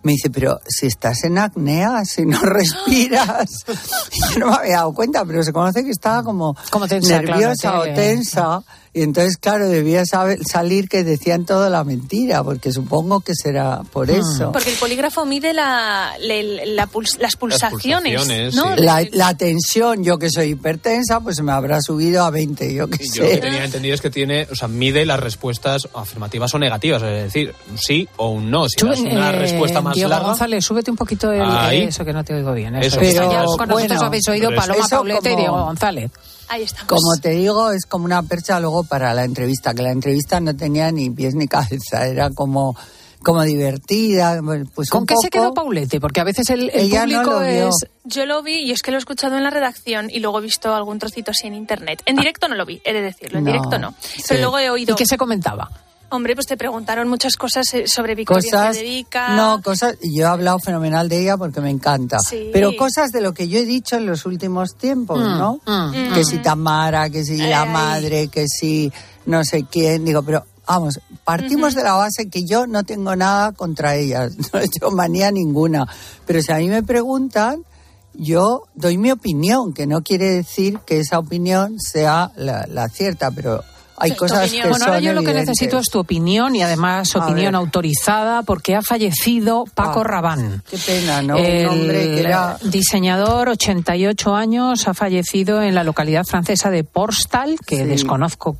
Me 0.04 0.12
dice, 0.12 0.30
pero 0.30 0.58
si 0.66 0.86
estás 0.86 1.22
en 1.24 1.38
acnea, 1.38 2.04
si 2.04 2.24
no 2.26 2.40
respiras. 2.42 3.50
Yo 4.32 4.38
no 4.40 4.46
me 4.50 4.54
había 4.56 4.76
dado 4.78 4.92
cuenta, 4.94 5.24
pero 5.24 5.42
se 5.42 5.52
conoce 5.52 5.84
que 5.84 5.90
estaba 5.90 6.22
como, 6.22 6.56
Como 6.70 6.86
tensa, 6.88 7.20
claro, 7.20 7.26
nerviosa 7.38 7.70
te- 7.82 7.90
o 7.90 7.94
tensa. 7.94 8.62
Y 8.94 9.00
entonces, 9.02 9.38
claro, 9.38 9.68
debía 9.70 10.04
saber, 10.04 10.40
salir 10.44 10.86
que 10.86 11.02
decían 11.02 11.46
toda 11.46 11.70
la 11.70 11.82
mentira, 11.82 12.44
porque 12.44 12.70
supongo 12.72 13.20
que 13.20 13.34
será 13.34 13.80
por 13.90 14.08
Hmm. 14.08 14.20
eso. 14.20 14.52
Porque 14.52 14.68
el 14.70 14.76
polígrafo 14.76 15.24
mide 15.24 15.54
la, 15.54 16.12
la 16.20 16.86
puls- 16.88 17.16
las 17.18 17.36
pulsaciones. 17.36 18.12
pulsaciones, 18.20 18.54
¿no? 18.54 18.76
sí. 18.76 18.82
La, 18.82 19.02
la 19.12 19.34
tensión, 19.34 20.04
yo 20.04 20.18
que 20.18 20.28
soy 20.28 20.50
hipertensa, 20.50 21.20
pues 21.20 21.40
me 21.42 21.52
habrá 21.52 21.80
subido 21.80 22.22
a 22.24 22.30
20, 22.30 22.74
yo 22.74 22.88
que 22.88 23.02
Y 23.02 23.10
yo 23.10 23.22
lo 23.22 23.28
que 23.30 23.34
sé. 23.36 23.40
tenía 23.40 23.64
entendido 23.64 23.94
es 23.94 24.02
que 24.02 24.10
tiene, 24.10 24.46
o 24.52 24.54
sea, 24.54 24.68
mide 24.68 25.06
las 25.06 25.20
respuestas 25.20 25.88
afirmativas 25.94 26.52
o 26.54 26.58
negativas, 26.58 27.02
es 27.02 27.24
decir, 27.32 27.54
un 27.70 27.78
sí 27.78 28.06
o 28.18 28.28
un 28.28 28.50
no. 28.50 28.68
Si 28.68 28.84
das 28.86 29.00
una 29.00 29.30
eh, 29.30 29.32
respuesta 29.38 29.80
más 29.80 29.94
Diego 29.94 30.10
larga, 30.10 30.26
González, 30.28 30.62
súbete 30.66 30.90
un 30.90 30.98
poquito 30.98 31.32
el, 31.32 31.40
Ahí. 31.40 31.84
eso 31.84 32.04
que 32.04 32.12
no 32.12 32.22
te 32.24 32.34
oigo 32.34 32.52
bien. 32.52 32.76
Eso, 32.76 33.00
Eso. 33.00 33.00
es. 33.00 33.14
Pero, 33.14 33.30
Ya 33.32 33.38
con 33.38 33.68
nosotros 33.68 33.68
bueno, 33.88 34.00
habéis 34.04 34.28
oído 34.28 34.50
Paloma 34.54 34.86
Paulete 34.86 35.32
y 35.32 35.36
Diego 35.36 35.64
González. 35.64 36.10
Ahí 36.52 36.64
estamos. 36.64 36.86
Como 36.88 37.16
te 37.20 37.30
digo, 37.30 37.70
es 37.70 37.86
como 37.86 38.04
una 38.04 38.22
percha 38.22 38.60
luego 38.60 38.84
para 38.84 39.14
la 39.14 39.24
entrevista, 39.24 39.72
que 39.72 39.80
la 39.82 39.90
entrevista 39.90 40.38
no 40.38 40.54
tenía 40.54 40.92
ni 40.92 41.08
pies 41.08 41.34
ni 41.34 41.48
cabeza, 41.48 42.06
era 42.06 42.28
como, 42.28 42.76
como 43.22 43.42
divertida. 43.42 44.38
Pues 44.74 44.90
¿Con 44.90 45.00
un 45.00 45.06
qué 45.06 45.14
se 45.22 45.30
quedó 45.30 45.54
Paulete? 45.54 45.98
Porque 45.98 46.20
a 46.20 46.24
veces 46.24 46.50
el, 46.50 46.68
el 46.74 46.90
no 46.90 47.00
público 47.00 47.40
es... 47.40 47.74
Yo 48.04 48.26
lo 48.26 48.42
vi 48.42 48.64
y 48.64 48.70
es 48.72 48.82
que 48.82 48.90
lo 48.90 48.98
he 48.98 49.00
escuchado 49.00 49.36
en 49.38 49.44
la 49.44 49.50
redacción 49.50 50.10
y 50.10 50.20
luego 50.20 50.40
he 50.40 50.42
visto 50.42 50.74
algún 50.74 50.98
trocito 50.98 51.30
así 51.30 51.46
en 51.46 51.54
internet. 51.54 52.02
En 52.04 52.16
directo 52.16 52.48
no 52.48 52.54
lo 52.54 52.66
vi, 52.66 52.82
he 52.84 52.92
de 52.92 53.00
decirlo, 53.00 53.38
en 53.38 53.44
No, 53.44 53.50
directo 53.52 53.78
no. 53.78 53.94
sí. 54.00 54.22
Pero 54.28 54.40
luego 54.42 54.58
he 54.58 54.68
oído. 54.68 54.92
¿Y 54.92 54.96
qué 54.96 55.06
se 55.06 55.16
comentaba? 55.16 55.70
Hombre, 56.14 56.34
pues 56.34 56.46
te 56.46 56.58
preguntaron 56.58 57.08
muchas 57.08 57.36
cosas 57.36 57.64
eh, 57.72 57.84
sobre 57.88 58.14
Victoria 58.14 58.50
Cosas, 58.50 58.76
Federica. 58.76 59.34
no, 59.34 59.62
cosas, 59.62 59.96
y 60.02 60.14
yo 60.18 60.26
he 60.26 60.28
hablado 60.28 60.58
fenomenal 60.58 61.08
de 61.08 61.22
ella 61.22 61.38
porque 61.38 61.60
me 61.62 61.70
encanta, 61.70 62.18
Sí. 62.20 62.50
pero 62.52 62.76
cosas 62.76 63.12
de 63.12 63.22
lo 63.22 63.32
que 63.32 63.48
yo 63.48 63.58
he 63.58 63.64
dicho 63.64 63.96
en 63.96 64.04
los 64.04 64.26
últimos 64.26 64.76
tiempos, 64.76 65.18
Mm, 65.18 65.38
¿no? 65.38 65.60
mm, 65.64 66.12
Que 66.14 66.24
si 66.24 66.38
Tamara, 66.38 67.08
que 67.08 67.24
si 67.24 67.38
la 67.38 67.64
madre, 67.64 68.28
que 68.28 68.46
si 68.46 68.92
no 69.24 69.42
sé 69.42 69.64
quién, 69.64 70.04
digo, 70.04 70.22
pero 70.22 70.44
vamos, 70.66 71.00
partimos 71.24 71.74
de 71.74 71.82
la 71.82 71.94
base 71.94 72.28
que 72.28 72.44
yo 72.44 72.66
no 72.66 72.82
tengo 72.84 73.16
nada 73.16 73.52
contra 73.52 73.96
ellas, 73.96 74.32
no 74.52 74.60
he 74.60 74.64
hecho 74.66 74.90
manía 74.90 75.30
ninguna, 75.30 75.86
pero 76.26 76.42
si 76.42 76.52
a 76.52 76.56
mí 76.58 76.68
me 76.68 76.82
preguntan, 76.82 77.64
yo 78.12 78.64
doy 78.74 78.98
mi 78.98 79.10
opinión, 79.10 79.72
que 79.72 79.86
no 79.86 80.02
quiere 80.02 80.28
decir 80.30 80.78
que 80.80 81.00
esa 81.00 81.18
opinión 81.18 81.80
sea 81.80 82.30
la, 82.36 82.66
la 82.68 82.90
cierta, 82.90 83.30
pero 83.30 83.64
hay 84.02 84.10
Sí, 84.10 84.16
cosas 84.16 84.50
que 84.50 84.60
Bueno, 84.68 84.84
ahora 84.84 84.96
son 84.98 85.04
yo 85.04 85.12
lo 85.12 85.22
que 85.22 85.32
necesito 85.32 85.78
es 85.78 85.86
tu 85.88 85.98
opinión 86.00 86.56
y 86.56 86.62
además 86.62 87.14
opinión 87.16 87.54
autorizada 87.54 88.42
porque 88.42 88.74
ha 88.74 88.82
fallecido 88.82 89.64
Paco 89.74 90.00
Ah, 90.00 90.04
Rabán. 90.04 90.62
Qué 90.68 90.76
pena, 90.76 91.22
¿no? 91.22 91.36
El 91.36 91.66
hombre 91.68 92.14
que 92.14 92.20
era... 92.20 92.58
diseñador, 92.62 93.48
88 93.48 94.34
años, 94.34 94.88
ha 94.88 94.94
fallecido 94.94 95.62
en 95.62 95.74
la 95.74 95.84
localidad 95.84 96.24
francesa 96.24 96.70
de 96.70 96.84
Porstal, 96.84 97.56
que 97.66 97.76
Sí. 97.76 97.84
desconozco 97.84 98.56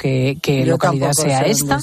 Yo 0.65 0.73
localidad 0.73 1.13
sea 1.13 1.41
esta. 1.41 1.81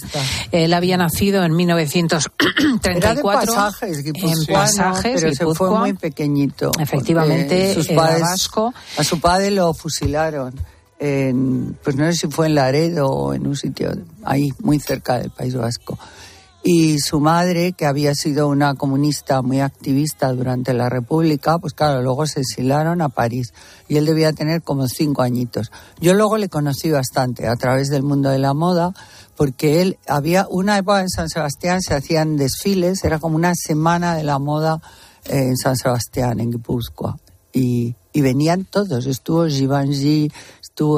Él 0.52 0.74
había 0.74 0.98
nacido 0.98 1.44
en 1.44 1.56
1934 1.56 2.92
Era 2.98 3.16
de 3.16 3.22
pasajes, 3.24 4.06
en 4.06 4.46
pasajes, 4.54 5.22
pero 5.22 5.36
se 5.36 5.46
fue 5.56 5.70
muy 5.78 5.94
pequeñito. 5.94 6.72
Efectivamente, 6.80 7.74
porque 7.76 7.94
era 7.94 8.18
vasco. 8.20 8.74
A 8.98 9.04
su 9.04 9.20
padre 9.20 9.52
lo 9.52 9.74
fusilaron. 9.74 10.54
En, 11.00 11.78
pues 11.84 11.96
no 11.96 12.06
sé 12.06 12.14
si 12.14 12.28
fue 12.28 12.48
en 12.48 12.56
Laredo 12.56 13.08
o 13.08 13.34
en 13.34 13.48
un 13.48 13.56
sitio 13.56 13.92
ahí, 14.24 14.50
muy 14.62 14.80
cerca 14.80 15.18
del 15.18 15.32
País 15.32 15.56
Vasco. 15.56 15.98
Y 16.62 17.00
su 17.00 17.22
madre, 17.22 17.72
que 17.72 17.86
había 17.86 18.14
sido 18.14 18.50
una 18.50 18.76
comunista 18.76 19.42
muy 19.42 19.62
activista 19.62 20.34
durante 20.34 20.74
la 20.74 20.90
República, 20.90 21.58
pues 21.58 21.74
claro, 21.74 22.02
luego 22.02 22.28
se 22.28 22.42
exilaron 22.42 23.02
a 23.02 23.08
París. 23.08 23.54
Y 23.88 23.96
él 23.96 24.06
debía 24.06 24.34
tener 24.34 24.62
como 24.62 24.90
cinco 24.90 25.22
añitos. 25.22 25.72
Yo 26.02 26.14
luego 26.14 26.38
le 26.38 26.50
conocí 26.50 26.92
bastante 26.92 27.48
a 27.48 27.56
través 27.56 27.88
del 27.88 28.04
mundo 28.04 28.30
de 28.30 28.40
la 28.40 28.54
moda, 28.54 28.94
porque 29.38 29.82
él 29.82 29.98
había 30.06 30.48
una 30.50 30.78
época 30.78 31.00
en 31.00 31.10
San 31.10 31.30
Sebastián, 31.30 31.82
se 31.82 31.94
hacían 31.94 32.36
desfiles, 32.36 33.06
era 33.06 33.20
como 33.20 33.38
una 33.38 33.54
semana 33.56 34.16
de 34.16 34.24
la 34.24 34.38
moda 34.38 34.82
en 35.26 35.56
San 35.56 35.78
Sebastián, 35.78 36.42
en 36.42 36.52
Guipúzcoa. 36.52 37.18
Y, 37.54 37.96
y 38.12 38.22
venían 38.22 38.66
todos, 38.66 39.06
estuvo 39.06 39.48
Givenchy, 39.48 40.30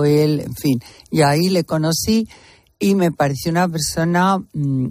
él, 0.05 0.41
en 0.41 0.55
fin. 0.55 0.79
Y 1.09 1.21
ahí 1.21 1.49
le 1.49 1.63
conocí 1.63 2.27
y 2.79 2.95
me 2.95 3.11
pareció 3.11 3.51
una 3.51 3.67
persona 3.67 4.37
mm, 4.53 4.87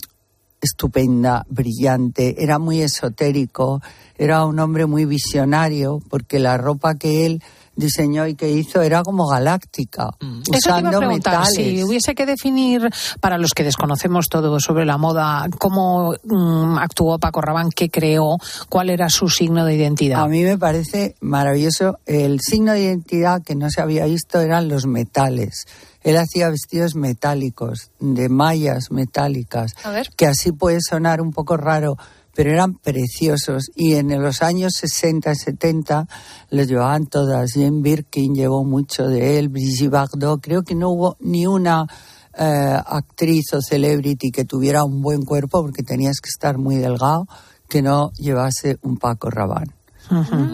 estupenda, 0.61 1.45
brillante, 1.49 2.43
era 2.43 2.59
muy 2.59 2.83
esotérico, 2.83 3.81
era 4.17 4.45
un 4.45 4.59
hombre 4.59 4.87
muy 4.87 5.05
visionario, 5.07 6.01
porque 6.09 6.39
la 6.39 6.57
ropa 6.57 6.95
que 6.95 7.27
él 7.27 7.43
diseñó 7.81 8.27
y 8.27 8.37
que 8.37 8.49
hizo 8.49 8.83
era 8.83 9.03
como 9.03 9.27
galáctica, 9.27 10.05
a 10.05 10.17
usando 10.49 11.01
metales. 11.03 11.55
si 11.55 11.83
hubiese 11.83 12.15
que 12.15 12.27
definir, 12.27 12.89
para 13.21 13.39
los 13.39 13.51
que 13.51 13.65
desconocemos 13.65 14.29
todo 14.29 14.61
sobre 14.61 14.85
la 14.85 14.97
moda, 14.99 15.47
cómo 15.59 16.15
mm, 16.23 16.79
actuó 16.79 17.19
Paco 17.19 17.41
Rabanne, 17.41 17.71
qué 17.75 17.91
creó, 17.91 18.37
cuál 18.69 18.91
era 18.91 19.09
su 19.09 19.29
signo 19.29 19.65
de 19.65 19.75
identidad. 19.75 20.21
A 20.21 20.29
mí 20.29 20.45
me 20.45 20.59
parece 20.59 21.17
maravilloso. 21.21 21.99
El 22.07 22.41
signo 22.41 22.73
de 22.73 22.83
identidad 22.83 23.43
que 23.43 23.57
no 23.57 23.71
se 23.71 23.81
había 23.81 24.05
visto 24.05 24.41
eran 24.41 24.69
los 24.69 24.87
metales. 24.87 25.67
Él 26.03 26.17
hacía 26.17 26.49
vestidos 26.49 26.95
metálicos, 26.95 27.91
de 28.01 28.29
mallas 28.29 28.91
metálicas, 28.91 29.75
que 30.17 30.27
así 30.27 30.53
puede 30.53 30.79
sonar 30.81 31.21
un 31.21 31.31
poco 31.31 31.57
raro, 31.57 31.97
pero 32.35 32.51
eran 32.51 32.75
preciosos. 32.75 33.71
Y 33.75 33.95
en 33.95 34.21
los 34.23 34.43
años 34.43 34.75
60 34.77 35.33
y 35.33 35.37
70 35.37 36.07
los 36.51 36.67
llevaban 36.67 37.07
todas. 37.07 37.53
Jane 37.53 37.81
Birkin 37.83 38.35
llevó 38.35 38.65
mucho 38.65 39.07
de 39.07 39.39
él, 39.39 39.49
Brigitte 39.49 39.91
Bardot. 39.91 40.41
Creo 40.41 40.63
que 40.63 40.75
no 40.75 40.91
hubo 40.91 41.17
ni 41.21 41.47
una 41.47 41.87
eh, 42.39 42.79
actriz 42.87 43.53
o 43.55 43.61
celebrity 43.61 44.31
que 44.31 44.45
tuviera 44.45 44.85
un 44.85 45.03
buen 45.03 45.23
cuerpo, 45.23 45.63
porque 45.63 45.83
tenías 45.83 46.21
que 46.21 46.29
estar 46.29 46.59
muy 46.59 46.77
delgado, 46.77 47.27
que 47.69 47.83
no 47.83 48.13
llevase 48.13 48.79
un 48.83 48.99
Paco 48.99 49.31
Rabanne. 49.31 49.80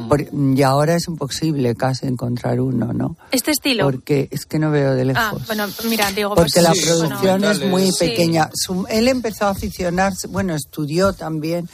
Por- 0.08 0.26
y 0.32 0.62
ahora 0.62 0.94
es 0.96 1.08
imposible 1.08 1.74
casi 1.74 2.06
encontrar 2.06 2.60
uno, 2.60 2.92
¿no? 2.92 3.16
Este 3.30 3.50
estilo. 3.52 3.84
Porque 3.84 4.28
es 4.30 4.46
que 4.46 4.58
no 4.58 4.70
veo 4.70 4.94
de 4.94 5.02
Ah, 5.02 5.04
lejos. 5.32 5.46
bueno, 5.46 5.66
mira, 5.88 6.10
digo, 6.12 6.34
Porque 6.34 6.50
pues, 6.54 6.62
la 6.62 6.74
sí, 6.74 6.80
producción 6.84 7.40
bueno. 7.40 7.50
es 7.50 7.64
muy 7.66 7.90
Sí. 7.92 7.98
pequeña. 7.98 8.50
Su- 8.54 8.86
él 8.88 9.08
empezó 9.08 9.46
a 9.46 9.50
aficionarse, 9.50 10.28
bueno, 10.28 10.54
estudió 10.54 11.12
también 11.12 11.68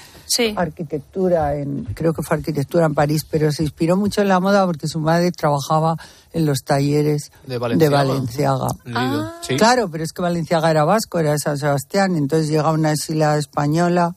arquitectura, 0.57 1.57
en, 1.57 1.85
creo 1.95 2.13
que 2.15 2.23
fue 2.23 2.37
arquitectura 2.39 2.87
en 2.87 2.95
París, 2.95 3.23
pero 3.31 3.53
se 3.53 3.63
inspiró 3.63 3.97
mucho 3.97 4.23
en 4.23 4.29
la 4.29 4.41
moda 4.41 4.65
porque 4.65 4.89
su 4.89 4.99
madre 4.99 5.31
trabajaba 5.33 5.97
en 6.33 6.47
los 6.47 6.61
talleres 6.65 7.31
De 7.47 7.59
Valenciaga. 7.59 7.97
Valenciaga. 8.05 8.67
Leído. 8.85 9.33
Sí. 9.43 9.57
Claro, 9.57 9.91
pero 9.91 10.05
es 10.05 10.13
que 10.13 10.23
Valenciaga 10.23 10.71
era 10.71 10.85
vasco, 10.85 11.19
era 11.19 11.33
de 11.33 11.39
San 11.39 11.59
Sebastián, 11.59 12.17
entonces 12.17 12.49
llega 12.49 12.71
una 12.73 12.93
exilada 12.93 13.37
española 13.39 14.15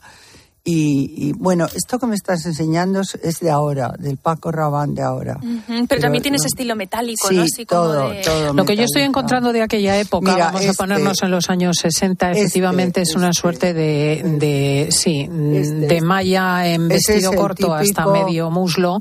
y, 0.67 1.13
y, 1.29 1.31
bueno, 1.33 1.67
esto 1.75 1.99
que 1.99 2.07
me 2.07 2.15
estás 2.15 2.43
enseñando 2.47 3.01
es, 3.01 3.39
de 3.39 3.51
ahora, 3.51 3.93
del 3.99 4.17
Paco 4.17 4.51
Rabanne 4.51 4.95
de 4.95 5.01
ahora. 5.03 5.39
Pero, 5.87 6.01
también 6.01 6.23
tiene 6.23 6.37
ese 6.37 6.45
no- 6.45 6.47
estilo 6.47 6.75
metálico, 6.75 7.27
Sí, 7.29 7.35
¿no? 7.35 7.43
Así 7.43 7.65
como 7.67 7.81
todo, 7.83 8.09
de- 8.09 8.21
todo 8.23 8.53
Lo 8.53 8.65
que 8.65 8.75
yo 8.75 8.83
estoy 8.85 9.03
encontrando 9.03 9.53
de 9.53 9.61
aquella 9.61 9.99
época, 9.99 10.33
Mira, 10.33 10.45
vamos 10.47 10.61
a 10.61 10.63
este- 10.65 10.75
ponernos 10.77 11.21
en 11.21 11.29
los 11.29 11.51
años 11.51 11.77
60, 11.79 12.31
este, 12.31 12.41
efectivamente 12.41 13.01
es 13.01 13.15
una 13.15 13.29
este, 13.29 13.41
suerte 13.41 13.73
de, 13.75 14.23
de 14.39 14.87
sí, 14.91 15.29
Este. 15.53 15.75
de 15.87 16.01
malla 16.01 16.67
en 16.67 16.87
vestido 16.87 17.31
es 17.31 17.37
corto 17.37 17.71
hasta 17.71 18.07
medio 18.07 18.49
muslo, 18.49 18.99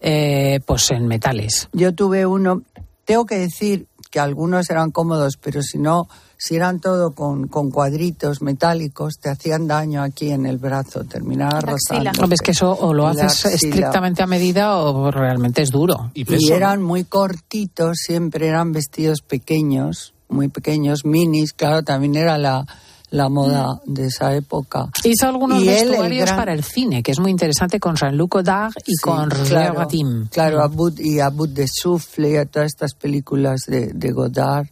eh, 0.00 0.60
pues 0.66 0.90
en 0.90 1.06
metales. 1.06 1.68
Yo 1.72 1.94
tuve 1.94 2.26
uno, 2.26 2.62
tengo 3.06 3.24
que 3.24 3.38
decir 3.38 3.86
que 4.10 4.20
algunos 4.20 4.68
eran 4.68 4.90
cómodos, 4.90 5.38
pero 5.38 5.62
si 5.62 5.78
no, 5.78 6.06
si 6.40 6.54
eran 6.54 6.78
todo 6.80 7.10
con, 7.12 7.48
con 7.48 7.70
cuadritos 7.70 8.40
metálicos, 8.42 9.18
te 9.18 9.28
hacían 9.28 9.66
daño 9.66 10.02
aquí 10.02 10.30
en 10.30 10.46
el 10.46 10.56
brazo, 10.58 11.02
terminaba 11.04 11.60
rozando. 11.60 12.32
Es 12.32 12.40
que 12.40 12.52
eso 12.52 12.70
o 12.70 12.94
lo 12.94 13.08
haces 13.08 13.44
estrictamente 13.64 14.22
a 14.22 14.26
medida 14.28 14.76
o 14.78 15.10
realmente 15.10 15.62
es 15.62 15.70
duro. 15.70 16.12
Y 16.14 16.24
eran 16.52 16.80
muy 16.82 17.02
cortitos, 17.04 17.98
siempre 17.98 18.46
eran 18.46 18.70
vestidos 18.72 19.20
pequeños, 19.20 20.14
muy 20.28 20.48
pequeños, 20.48 21.04
minis, 21.04 21.52
claro, 21.52 21.82
también 21.82 22.14
era 22.14 22.38
la, 22.38 22.64
la 23.10 23.28
moda 23.28 23.80
de 23.86 24.06
esa 24.06 24.34
época. 24.36 24.90
Hizo 25.02 25.26
algunos 25.26 25.60
Y 25.62 25.68
él, 25.70 25.78
el 25.78 25.88
vestuarios 25.88 26.24
gran- 26.26 26.36
para 26.38 26.52
el 26.52 26.62
cine, 26.62 27.02
que 27.02 27.10
es 27.12 27.18
muy 27.18 27.30
interesante 27.32 27.80
con 27.80 27.96
Jean-Luc 27.96 28.34
Godard 28.34 28.74
y 28.86 28.92
Sí, 28.94 29.02
con 29.02 29.28
Roger 29.30 29.46
claro. 29.48 29.88
Claro, 30.30 30.62
a 30.62 30.68
Bout- 30.70 31.00
y 31.00 31.18
a 31.18 31.30
Bout 31.30 31.50
de 31.50 31.66
Souffle 31.66 32.30
y 32.30 32.36
a 32.36 32.44
todas 32.46 32.66
estas 32.66 32.94
películas 32.94 33.62
de, 33.66 33.88
de 33.94 34.12
Godard 34.12 34.66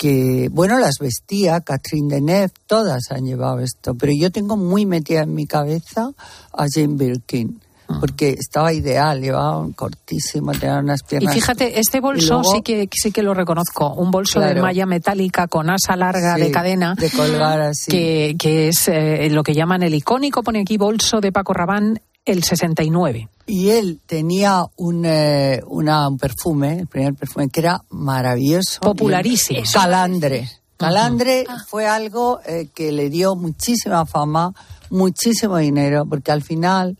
que, 0.00 0.48
bueno, 0.50 0.78
las 0.78 0.94
vestía, 0.98 1.60
Catherine 1.60 2.14
Deneuve, 2.14 2.50
todas 2.66 3.10
han 3.10 3.26
llevado 3.26 3.58
esto, 3.60 3.94
pero 3.94 4.12
yo 4.18 4.30
tengo 4.32 4.56
muy 4.56 4.86
metida 4.86 5.20
en 5.24 5.34
mi 5.34 5.46
cabeza 5.46 6.10
a 6.54 6.64
Jane 6.74 6.94
Birkin, 6.94 7.60
Ah. 7.86 7.98
porque 8.00 8.30
estaba 8.30 8.72
ideal, 8.72 9.20
llevaba 9.20 9.58
un 9.58 9.72
cortísimo, 9.74 10.52
tenía 10.52 10.78
unas 10.78 11.00
Y 11.02 11.04
piernas... 11.04 11.34
fíjate, 11.34 11.78
este 11.80 11.98
Y 11.98 12.00
bolso 12.00 12.34
luego- 12.40 12.52
sí 12.54 12.62
que 12.62 12.88
sí 12.94 13.12
que 13.12 13.22
lo 13.22 13.34
reconozco, 13.34 13.92
un 13.92 14.10
bolso 14.10 14.40
de 14.40 14.54
malla 14.62 14.86
metálica 14.86 15.48
con 15.48 15.68
asa 15.68 15.96
larga 15.96 16.36
Sí, 16.36 16.40
de 16.42 16.50
cadena, 16.50 16.94
de 16.94 17.10
colgar 17.10 17.60
así. 17.60 17.90
que, 17.90 18.36
que 18.38 18.68
es 18.68 18.88
eh, 18.88 19.28
lo 19.30 19.42
que 19.42 19.52
llaman 19.54 19.82
el 19.82 19.92
icónico, 19.94 20.42
pone 20.42 20.60
aquí 20.60 20.78
bolso 20.78 21.20
de 21.20 21.30
Paco 21.30 21.52
Rabanne, 21.52 22.00
el 22.24 22.42
69. 22.44 23.28
Y 23.50 23.70
él 23.70 24.00
tenía 24.06 24.64
un, 24.76 25.04
eh, 25.04 25.60
una- 25.66 26.08
un 26.08 26.18
perfume, 26.18 26.80
el 26.80 26.86
primer 26.86 27.14
perfume, 27.14 27.48
que 27.48 27.60
era 27.60 27.82
maravilloso. 27.90 28.80
Popularísimo. 28.80 29.60
Calandre. 29.72 30.48
Calandre 30.76 31.44
fue 31.68 31.86
algo 31.86 32.40
eh, 32.46 32.68
que 32.74 32.90
le 32.92 33.10
dio 33.10 33.34
muchísima 33.36 34.06
fama, 34.06 34.54
muchísimo 34.88 35.58
dinero, 35.58 36.06
porque 36.06 36.32
al 36.32 36.42
final, 36.42 36.96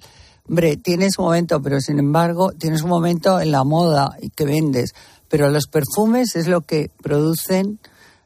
hombre, 0.49 0.77
tienes 0.77 1.19
un 1.19 1.25
momento, 1.27 1.63
pero 1.63 1.81
sin 1.81 1.99
embargo, 1.99 2.53
tienes 2.53 2.83
un 2.83 2.91
momento 2.91 3.41
en 3.41 3.53
la 3.53 3.65
moda 3.65 4.17
y 4.21 4.31
que 4.31 4.45
vendes. 4.45 4.93
Pero 5.29 5.49
los 5.49 5.67
perfumes 5.67 6.35
es 6.37 6.47
lo 6.49 6.63
que 6.63 6.91
producen 7.03 7.79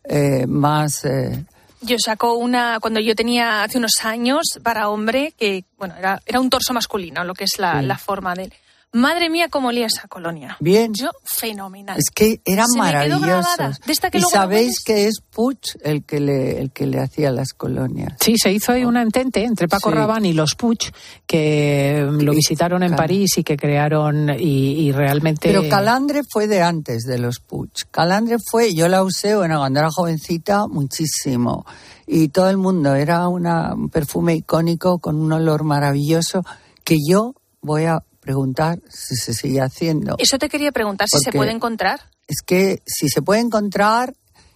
eh, 0.04 0.46
más... 0.46 1.04
eh, 1.04 1.44
Yo 1.86 1.96
saco 1.98 2.34
una 2.34 2.78
cuando 2.80 3.00
yo 3.00 3.14
tenía 3.14 3.62
hace 3.62 3.78
unos 3.78 3.92
años 4.04 4.42
para 4.62 4.88
hombre 4.88 5.34
que, 5.38 5.64
bueno, 5.78 5.94
era, 5.98 6.20
era 6.24 6.40
un 6.40 6.48
torso 6.50 6.72
masculino, 6.72 7.24
lo 7.24 7.34
que 7.34 7.44
es 7.44 7.58
la, 7.58 7.80
Sí. 7.80 7.86
la 7.86 7.98
forma 7.98 8.34
de 8.34 8.44
él. 8.44 8.52
Madre 8.94 9.28
mía, 9.28 9.48
cómo 9.50 9.68
olía 9.68 9.86
esa 9.86 10.06
colonia. 10.06 10.56
Bien. 10.60 10.92
Yo, 10.94 11.10
fenomenal. 11.24 11.98
Es 11.98 12.10
que 12.14 12.40
eran 12.44 12.68
Se 12.68 12.80
me 12.80 12.90
quedó 12.92 13.18
grabada. 13.20 13.42
maravillosos. 13.42 13.86
De 13.86 13.92
esta 13.92 14.10
que 14.10 14.18
y 14.18 14.20
sabéis 14.22 14.82
que 14.84 15.06
es 15.08 15.20
Puig 15.20 15.58
el 15.82 16.04
que 16.04 16.20
le 16.20 16.60
el 16.60 16.70
que 16.70 16.86
le 16.86 17.00
hacía 17.00 17.32
las 17.32 17.52
colonias. 17.54 18.12
Sí, 18.20 18.36
se 18.38 18.52
hizo 18.52 18.70
ahí 18.70 18.84
una 18.84 19.02
entente 19.02 19.42
entre 19.44 19.66
Paco 19.66 19.90
Sí. 19.90 19.96
Rabanne 19.96 20.28
y 20.28 20.32
los 20.32 20.54
Puig, 20.54 20.78
que 21.26 22.06
lo 22.08 22.32
visitaron 22.32 22.82
en 22.84 22.90
claro. 22.90 23.02
París 23.02 23.36
y 23.36 23.42
que 23.42 23.56
crearon 23.56 24.30
y, 24.38 24.86
y 24.86 24.92
realmente... 24.92 25.48
Pero 25.48 25.68
Calandre 25.68 26.22
fue 26.30 26.46
de 26.46 26.62
antes 26.62 27.02
de 27.02 27.18
los 27.18 27.40
Puig. 27.40 27.70
Calandre 27.90 28.36
fue, 28.48 28.74
yo 28.74 28.86
la 28.88 29.02
usé, 29.02 29.34
bueno, 29.34 29.58
cuando 29.58 29.80
era 29.80 29.90
jovencita, 29.90 30.68
muchísimo. 30.68 31.66
Y 32.06 32.28
todo 32.28 32.48
el 32.48 32.58
mundo, 32.58 32.94
era 32.94 33.26
una, 33.28 33.74
un 33.74 33.88
perfume 33.88 34.34
icónico 34.36 34.98
con 35.00 35.16
un 35.20 35.32
olor 35.32 35.64
maravilloso 35.64 36.42
que 36.84 36.96
yo 37.08 37.34
voy 37.60 37.86
a 37.86 38.02
preguntar 38.24 38.80
si 38.88 39.14
se 39.16 39.34
sigue 39.34 39.60
haciendo. 39.60 40.16
Eso 40.18 40.38
te 40.38 40.48
quería 40.48 40.72
preguntar 40.72 41.08
si 41.08 41.18
se 41.18 41.30
puede 41.30 41.52
encontrar. 41.52 42.00
Es 42.26 42.40
que 42.44 42.82
si 42.86 43.08
se 43.08 43.22
puede 43.22 43.40
encontrar, 43.40 44.14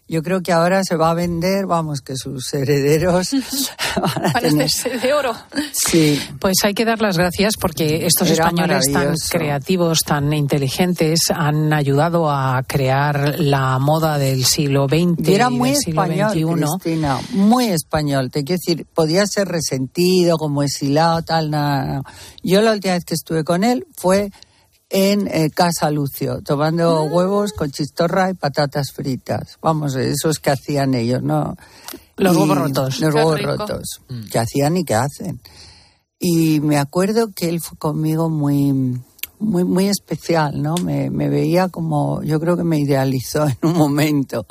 yo 0.09 0.23
creo 0.23 0.43
que 0.43 0.53
ahora 0.53 0.83
se 0.85 0.97
va 0.97 1.11
a 1.11 1.15
vender, 1.15 1.67
vamos, 1.67 2.01
que 2.01 2.17
sus 2.17 2.53
herederos 2.55 3.31
van 4.01 4.27
a 4.27 4.41
tener... 4.41 4.71
de 5.03 5.13
oro. 5.13 5.35
Sí. 5.73 6.19
Pues 6.41 6.57
hay 6.65 6.73
que 6.73 6.85
dar 6.85 7.01
las 7.01 7.19
gracias 7.19 7.55
porque 7.61 8.07
estos 8.07 8.31
Era 8.31 8.45
españoles 8.45 8.85
tan 8.93 9.15
creativos, 9.31 10.01
tan 10.01 10.33
inteligentes, 10.33 11.21
han 11.35 11.73
ayudado 11.73 12.31
a 12.31 12.63
crear 12.67 13.39
la 13.39 13.79
moda 13.79 14.19
del 14.19 14.45
siglo 14.45 14.87
XX 14.89 15.29
Y 15.29 15.35
era 15.35 15.49
y 15.51 15.55
muy 15.55 15.71
del 15.71 15.79
siglo 15.79 16.03
español. 16.03 16.69
Cristina, 16.81 17.21
muy 17.33 17.67
español. 17.67 18.31
Te 18.31 18.45
quiero 18.45 18.61
decir, 18.65 18.87
podía 18.87 19.27
ser 19.27 19.49
resentido, 19.49 20.39
como 20.39 20.63
exilado, 20.63 21.23
tal, 21.23 21.51
nada. 21.51 22.03
Yo 22.43 22.63
la 22.63 22.73
última 22.73 22.95
vez 22.95 23.05
que 23.05 23.15
estuve 23.15 23.45
con 23.45 23.63
él 23.63 23.87
fue 23.97 24.31
en 24.91 25.29
eh, 25.29 25.51
Casa 25.51 25.91
Lucio, 25.91 26.41
tomando 26.43 27.03
huevos 27.05 27.53
con 27.53 27.71
chistorra 27.71 28.31
y 28.31 28.35
patatas 28.35 28.93
fritas. 28.93 29.59
Vamos, 29.61 29.95
esos 29.97 30.39
que 30.39 30.51
hacían 30.51 30.95
ellos, 30.95 31.23
¿no? 31.23 31.57
Los 32.17 32.35
Y- 32.35 32.39
huevos 32.41 32.59
rotos. 32.59 33.01
Los 33.01 33.11
Qué 33.15 33.17
huevos 33.19 33.39
rico. 33.39 33.51
rotos, 33.57 34.01
que 34.31 34.39
hacían 34.39 34.77
y 34.79 34.85
que 34.85 34.95
hacen. 34.95 35.41
Y 36.19 36.61
me 36.61 36.79
acuerdo 36.79 37.29
que 37.35 37.49
él 37.49 37.61
fue 37.61 37.79
conmigo 37.79 38.29
muy, 38.29 38.73
muy, 39.39 39.63
muy 39.65 39.87
especial, 39.89 40.61
¿no? 40.61 40.75
Me, 40.77 41.11
me 41.11 41.29
veía 41.29 41.69
como, 41.69 42.23
yo 42.23 42.41
creo 42.41 42.57
que 42.57 42.65
me 42.65 42.81
idealizó 42.81 43.47
en 43.47 43.57
un 43.63 43.77
momento. 43.77 44.47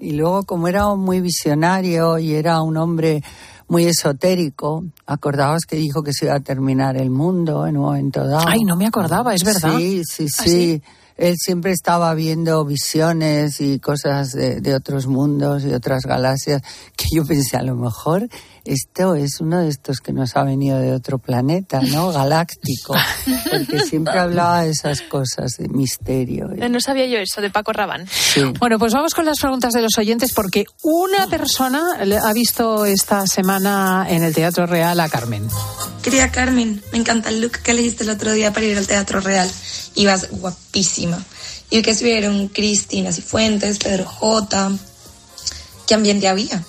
Y 0.00 0.12
luego, 0.12 0.44
como 0.44 0.66
era 0.66 0.92
muy 0.94 1.20
visionario 1.20 2.18
y 2.18 2.34
era 2.34 2.62
un 2.62 2.76
hombre 2.78 3.22
muy 3.68 3.84
esotérico. 3.84 4.84
Acordaos 5.06 5.62
que 5.66 5.76
dijo 5.76 6.02
que 6.02 6.12
se 6.12 6.26
iba 6.26 6.34
a 6.34 6.40
terminar 6.40 6.96
el 6.96 7.10
mundo 7.10 7.66
en 7.66 7.76
un 7.76 7.84
momento 7.84 8.26
dado. 8.26 8.46
Ay, 8.46 8.60
no 8.64 8.76
me 8.76 8.86
acordaba, 8.86 9.34
es 9.34 9.44
verdad. 9.44 9.76
Sí, 9.78 10.02
sí, 10.04 10.26
¿Ah, 10.38 10.42
sí. 10.42 10.50
sí? 10.50 10.82
Él 11.16 11.36
siempre 11.36 11.70
estaba 11.70 12.12
viendo 12.14 12.64
visiones 12.64 13.60
y 13.60 13.78
cosas 13.78 14.32
de, 14.32 14.60
de 14.60 14.74
otros 14.74 15.06
mundos 15.06 15.64
y 15.64 15.72
otras 15.72 16.02
galaxias 16.04 16.60
que 16.96 17.06
yo 17.14 17.24
pensé, 17.24 17.56
a 17.56 17.62
lo 17.62 17.76
mejor 17.76 18.28
esto 18.64 19.14
es 19.14 19.40
uno 19.40 19.60
de 19.60 19.68
estos 19.68 19.98
que 19.98 20.12
nos 20.12 20.36
ha 20.36 20.42
venido 20.42 20.78
de 20.78 20.92
otro 20.92 21.18
planeta, 21.18 21.80
¿no? 21.80 22.12
Galáctico. 22.12 22.94
Porque 23.50 23.80
siempre 23.80 24.18
hablaba 24.18 24.62
de 24.62 24.70
esas 24.70 25.02
cosas, 25.02 25.56
de 25.58 25.68
misterio. 25.68 26.50
Eh, 26.52 26.68
No 26.68 26.80
sabía 26.80 27.06
yo 27.06 27.18
eso 27.18 27.40
de 27.40 27.50
Paco 27.50 27.72
Rabán. 27.72 28.06
Bueno, 28.58 28.78
pues 28.78 28.92
vamos 28.92 29.14
con 29.14 29.24
las 29.24 29.38
preguntas 29.38 29.72
de 29.72 29.82
los 29.82 29.96
oyentes 29.98 30.32
porque 30.32 30.64
una 30.82 31.26
persona 31.28 32.04
le 32.04 32.16
ha 32.18 32.32
visto 32.32 32.84
esta 32.86 33.26
semana 33.26 34.06
en 34.08 34.22
el 34.22 34.34
Teatro 34.34 34.66
Real 34.66 34.98
a 35.00 35.08
Carmen. 35.08 35.46
Querida 36.02 36.30
Carmen, 36.30 36.82
me 36.92 36.98
encanta 36.98 37.30
el 37.30 37.40
look 37.40 37.58
que 37.62 37.70
elegiste 37.70 38.04
el 38.04 38.10
otro 38.10 38.32
día 38.32 38.52
para 38.52 38.66
ir 38.66 38.76
al 38.76 38.86
Teatro 38.86 39.20
Real. 39.20 39.50
Ibas 39.94 40.30
guapísima. 40.30 41.22
Y 41.70 41.82
que 41.82 41.90
estuvieron 41.92 42.48
Cristina 42.48 43.10
Cifuentes, 43.12 43.78
Pedro 43.78 44.04
J. 44.04 44.72
¿Qué 45.86 45.94
ambiente 45.94 46.28
había? 46.28 46.62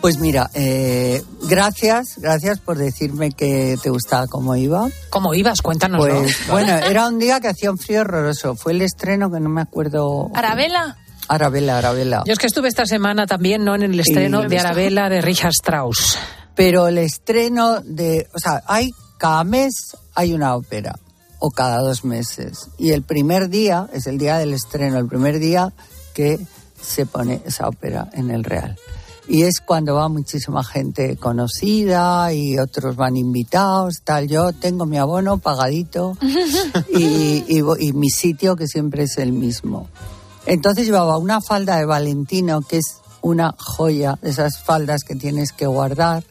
Pues 0.00 0.18
mira, 0.18 0.50
eh, 0.54 1.22
gracias, 1.48 2.14
gracias 2.16 2.58
por 2.58 2.78
decirme 2.78 3.32
que 3.32 3.76
te 3.82 3.90
gustaba 3.90 4.26
cómo 4.28 4.56
iba. 4.56 4.88
¿Cómo 5.10 5.34
ibas? 5.34 5.60
Cuéntanos. 5.60 6.00
Pues 6.00 6.48
bueno, 6.48 6.74
era 6.74 7.06
un 7.06 7.18
día 7.18 7.38
que 7.40 7.48
hacía 7.48 7.70
un 7.70 7.76
frío 7.76 8.00
horroroso. 8.00 8.54
Fue 8.56 8.72
el 8.72 8.80
estreno 8.80 9.30
que 9.30 9.40
no 9.40 9.50
me 9.50 9.60
acuerdo. 9.60 10.30
Arabela. 10.34 10.96
Arabela, 11.28 11.78
Arabela. 11.78 12.22
Yo 12.26 12.32
es 12.32 12.38
que 12.38 12.46
estuve 12.46 12.68
esta 12.68 12.86
semana 12.86 13.26
también, 13.26 13.62
¿no? 13.62 13.74
En 13.74 13.82
el 13.82 14.00
estreno 14.00 14.44
Y- 14.44 14.48
de 14.48 14.58
Arabella 14.58 15.10
de 15.10 15.20
Richard 15.20 15.52
Strauss. 15.52 16.18
Pero 16.54 16.88
el 16.88 16.96
estreno 16.98 17.80
de, 17.82 18.26
o 18.34 18.38
sea, 18.38 18.62
hay 18.66 18.90
cada 19.18 19.44
mes 19.44 19.74
hay 20.14 20.32
una 20.32 20.56
ópera 20.56 20.94
o 21.38 21.50
cada 21.50 21.78
dos 21.78 22.04
meses 22.06 22.68
y 22.78 22.92
el 22.92 23.02
primer 23.02 23.50
día 23.50 23.86
es 23.92 24.06
el 24.06 24.16
día 24.16 24.38
del 24.38 24.54
estreno, 24.54 24.98
el 24.98 25.06
primer 25.06 25.38
día 25.38 25.72
que 26.14 26.38
se 26.80 27.04
pone 27.04 27.42
esa 27.44 27.68
ópera 27.68 28.08
en 28.14 28.30
el 28.30 28.44
Real. 28.44 28.76
Y 29.32 29.44
es 29.44 29.60
cuando 29.60 29.94
va 29.94 30.08
muchísima 30.08 30.64
gente 30.64 31.16
conocida 31.16 32.32
y 32.32 32.58
otros 32.58 32.96
van 32.96 33.16
invitados, 33.16 34.00
tal. 34.02 34.26
Yo 34.26 34.52
tengo 34.52 34.86
mi 34.86 34.98
abono 34.98 35.38
pagadito 35.38 36.16
y, 36.92 37.44
y 37.46 37.60
vo- 37.60 37.76
y 37.78 37.92
mi 37.92 38.10
sitio 38.10 38.56
que 38.56 38.66
siempre 38.66 39.04
es 39.04 39.18
el 39.18 39.32
mismo. 39.32 39.86
Entonces 40.46 40.84
llevaba 40.84 41.16
una 41.18 41.40
falda 41.40 41.76
de 41.76 41.84
Valentino, 41.84 42.60
que 42.62 42.78
es 42.78 42.96
una 43.22 43.54
joya, 43.56 44.18
de 44.20 44.30
esas 44.30 44.58
faldas 44.58 45.02
que 45.06 45.14
tienes 45.14 45.52
que 45.52 45.66
guardar, 45.66 46.24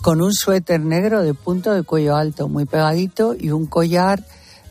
con 0.00 0.22
un 0.22 0.32
suéter 0.32 0.80
negro 0.80 1.22
de 1.22 1.34
punto 1.34 1.72
de 1.74 1.82
cuello 1.82 2.16
alto, 2.16 2.48
muy 2.48 2.64
pegadito, 2.64 3.34
y 3.38 3.50
un 3.50 3.66
collar 3.66 4.24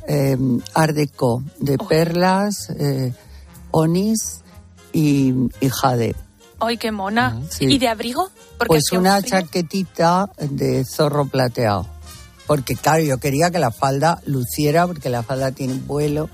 eh, 0.08 0.36
art 0.74 0.96
deco, 0.96 1.44
de 1.60 1.78
perlas, 1.78 2.72
eh, 2.80 3.14
onis 3.70 4.42
y, 4.94 5.34
y 5.60 5.70
jade. 5.70 6.16
¡Ay, 6.62 6.78
qué 6.78 6.92
mona! 6.92 7.42
Sí. 7.50 7.66
¿Y 7.66 7.80
de 7.80 7.88
abrigo? 7.88 8.30
Porque 8.58 8.68
Pues 8.68 8.92
una 8.92 9.22
chaquetita 9.22 10.30
de 10.40 10.86
zorro 10.86 11.26
plateado. 11.26 11.88
Porque 12.46 12.76
claro, 12.76 13.02
yo 13.02 13.18
quería 13.18 13.50
que 13.50 13.58
la 13.58 13.72
falda 13.72 14.22
luciera, 14.26 14.86
porque 14.86 15.10
la 15.10 15.24
falda 15.24 15.52
tiene 15.52 15.74
vuelo. 15.74 16.30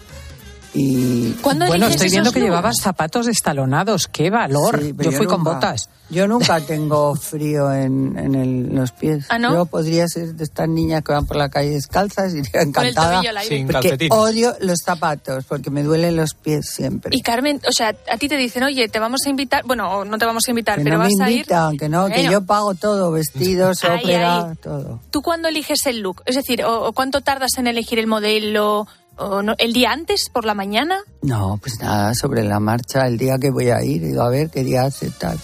Y 0.80 1.34
Bueno, 1.42 1.66
estoy 1.88 2.10
viendo 2.10 2.32
que 2.32 2.40
llevabas 2.40 2.76
zapatos 2.82 3.28
estalonados. 3.28 4.08
¡Qué 4.08 4.30
valor! 4.30 4.80
Sí, 4.82 4.94
yo 5.00 5.12
fui 5.12 5.26
con 5.26 5.40
nunca- 5.44 5.54
botas. 5.56 5.90
Yo 6.10 6.26
nunca 6.26 6.62
tengo 6.62 7.16
frío 7.16 7.74
en, 7.74 8.18
en 8.18 8.34
el- 8.36 8.74
los 8.74 8.94
pies. 8.94 9.26
¿Ah, 9.28 9.40
no? 9.40 9.54
Yo 9.54 9.66
podría 9.66 10.08
ser 10.08 10.36
de 10.36 10.44
estas 10.46 10.70
niñas 10.70 11.04
que 11.04 11.12
van 11.12 11.26
por 11.26 11.36
la 11.36 11.50
calle 11.50 11.72
descalzas 11.72 12.34
y 12.34 12.38
iría 12.48 12.62
encantada. 12.62 13.16
tobillo 13.16 13.30
al 13.32 13.38
aire. 13.38 13.58
Sin 13.58 13.66
porque 13.68 13.90
calcetines. 13.90 14.18
odio 14.18 14.54
los 14.62 14.80
zapatos, 14.86 15.44
porque 15.46 15.70
me 15.70 15.84
duelen 15.84 16.16
los 16.16 16.34
pies 16.34 16.70
siempre. 16.70 17.10
Y 17.14 17.22
Carmen, 17.22 17.60
o 17.68 17.72
sea, 17.74 17.90
a 18.10 18.18
ti 18.18 18.30
te 18.30 18.38
dicen, 18.38 18.64
oye, 18.64 18.88
te 18.88 19.00
vamos 19.00 19.22
a 19.26 19.30
invitar, 19.30 19.64
bueno, 19.66 19.90
o 19.92 20.06
no 20.06 20.18
te 20.18 20.26
vamos 20.26 20.44
a 20.48 20.52
invitar, 20.52 20.78
que 20.78 20.84
pero 20.86 20.98
no 20.98 21.04
me 21.04 21.10
vas 21.10 21.28
a 21.28 21.30
ir. 21.30 21.38
invitan, 21.40 21.78
que 21.78 21.90
no, 21.90 22.06
que 22.08 22.14
Bueno. 22.14 22.32
yo 22.32 22.42
pago 22.46 22.74
todo, 22.76 23.12
vestidos, 23.12 23.84
ópera, 23.84 24.54
todo. 24.64 25.02
¿Tú 25.12 25.22
cuándo 25.22 25.50
eliges 25.50 25.86
el 25.88 26.00
look? 26.00 26.22
Es 26.26 26.36
decir, 26.36 26.64
o, 26.64 26.86
o 26.88 26.94
cuánto 26.94 27.20
tardas 27.22 27.58
en 27.58 27.68
elegir 27.68 28.00
el 28.00 28.08
modelo? 28.08 28.88
O 29.18 29.42
no- 29.42 29.56
¿El 29.58 29.74
día 29.74 29.92
antes, 29.92 30.30
por 30.32 30.46
la 30.46 30.54
mañana? 30.54 31.00
No, 31.22 31.58
pues 31.62 31.80
nada, 31.80 32.14
sobre 32.14 32.44
la 32.44 32.60
marcha, 32.60 33.08
el 33.08 33.18
día 33.18 33.38
que 33.40 33.50
voy 33.50 33.70
a 33.70 33.84
ir, 33.84 34.02
digo, 34.06 34.22
a 34.22 34.30
ver 34.30 34.50
qué 34.50 34.64
día 34.64 34.84
hace 34.84 35.10
tal. 35.12 35.38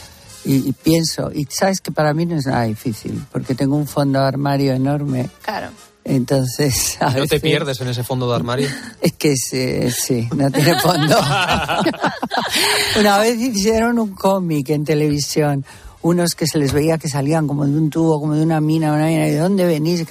Y, 0.45 0.55
y 0.69 0.71
pienso, 0.73 1.31
y 1.33 1.45
sabes 1.49 1.79
que 1.81 1.91
para 1.91 2.13
mí 2.13 2.25
no 2.25 2.35
es 2.35 2.45
nada 2.45 2.63
difícil, 2.63 3.23
porque 3.31 3.55
tengo 3.55 3.75
un 3.75 3.87
fondo 3.87 4.19
de 4.19 4.25
armario 4.27 4.73
enorme. 4.73 5.29
Claro. 5.41 5.69
Entonces, 6.05 6.97
a 7.01 7.11
¿No 7.11 7.25
te 7.25 7.39
pierdes 7.39 7.79
en 7.81 7.87
ese 7.87 8.03
fondo 8.03 8.29
de 8.29 8.35
armario? 8.35 8.67
Es 9.01 9.13
que 9.13 9.35
sí, 9.37 9.89
sí, 9.91 10.27
no 10.35 10.51
tiene 10.51 10.77
fondo. 10.79 11.17
Una 12.99 13.17
vez 13.19 13.39
hicieron 13.39 13.99
un 13.99 14.13
cómic 14.13 14.69
en 14.69 14.83
televisión, 14.83 15.65
unos 16.03 16.35
que 16.35 16.45
se 16.45 16.59
les 16.59 16.71
veía 16.73 16.97
que 16.97 17.07
salían 17.09 17.47
como 17.47 17.65
de 17.65 17.71
un 17.77 17.89
tubo, 17.89 18.19
como 18.19 18.35
de 18.35 18.43
una 18.43 18.61
mina, 18.61 18.93
una 18.93 19.05
mina, 19.07 19.27
¿y 19.27 19.31
de 19.31 19.39
dónde 19.39 19.65
venís? 19.65 20.05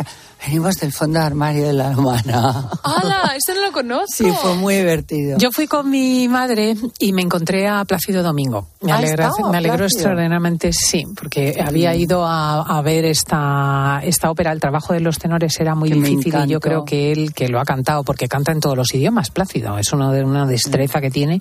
Venimos 0.44 0.74
del 0.74 0.90
fondo 0.92 1.20
de 1.20 1.24
armario 1.26 1.66
de 1.68 1.72
la 1.72 1.90
hermana. 1.92 2.68
¡Hala! 2.83 3.35
Esto 3.37 3.55
no 3.55 3.61
lo 3.66 3.70
conozco. 3.72 4.07
Sí, 4.12 4.24
fue 4.42 4.57
muy 4.57 4.74
divertido. 4.74 5.38
Yo 5.38 5.52
fui 5.52 5.68
con 5.68 5.88
mi 5.88 6.26
madre 6.26 6.74
y 6.98 7.12
me 7.12 7.22
encontré 7.22 7.68
a 7.68 7.85
Plácido 7.85 8.24
Domingo. 8.24 8.66
Me, 8.81 8.90
Ah, 8.90 8.96
alegra- 8.96 9.31
me 9.52 9.59
alegró 9.59 9.78
Plácido. 9.78 9.98
extraordinariamente, 10.00 10.72
sí, 10.72 11.05
porque 11.14 11.62
había 11.64 11.94
ido 11.94 12.24
a, 12.26 12.62
a 12.62 12.83
ver 12.83 13.05
esta, 13.05 14.00
esta 14.02 14.33
ópera. 14.33 14.50
El 14.50 14.59
trabajo 14.59 14.92
de 14.94 15.00
los 15.00 15.18
tenores 15.18 15.61
era 15.61 15.76
muy 15.76 15.90
Que 15.90 15.94
difícil 15.94 16.35
y 16.44 16.48
yo 16.48 16.59
creo 16.59 16.85
que 16.85 17.12
él, 17.12 17.33
que 17.33 17.46
lo 17.48 17.61
ha 17.61 17.64
cantado, 17.64 18.02
porque 18.02 18.26
canta 18.26 18.50
en 18.50 18.59
todos 18.59 18.76
los 18.76 18.92
idiomas, 18.94 19.31
Plácido. 19.31 19.78
Es 19.78 19.92
una, 19.92 20.11
de, 20.11 20.24
una 20.24 20.44
destreza 20.46 21.00
que 21.00 21.11
tiene. 21.12 21.40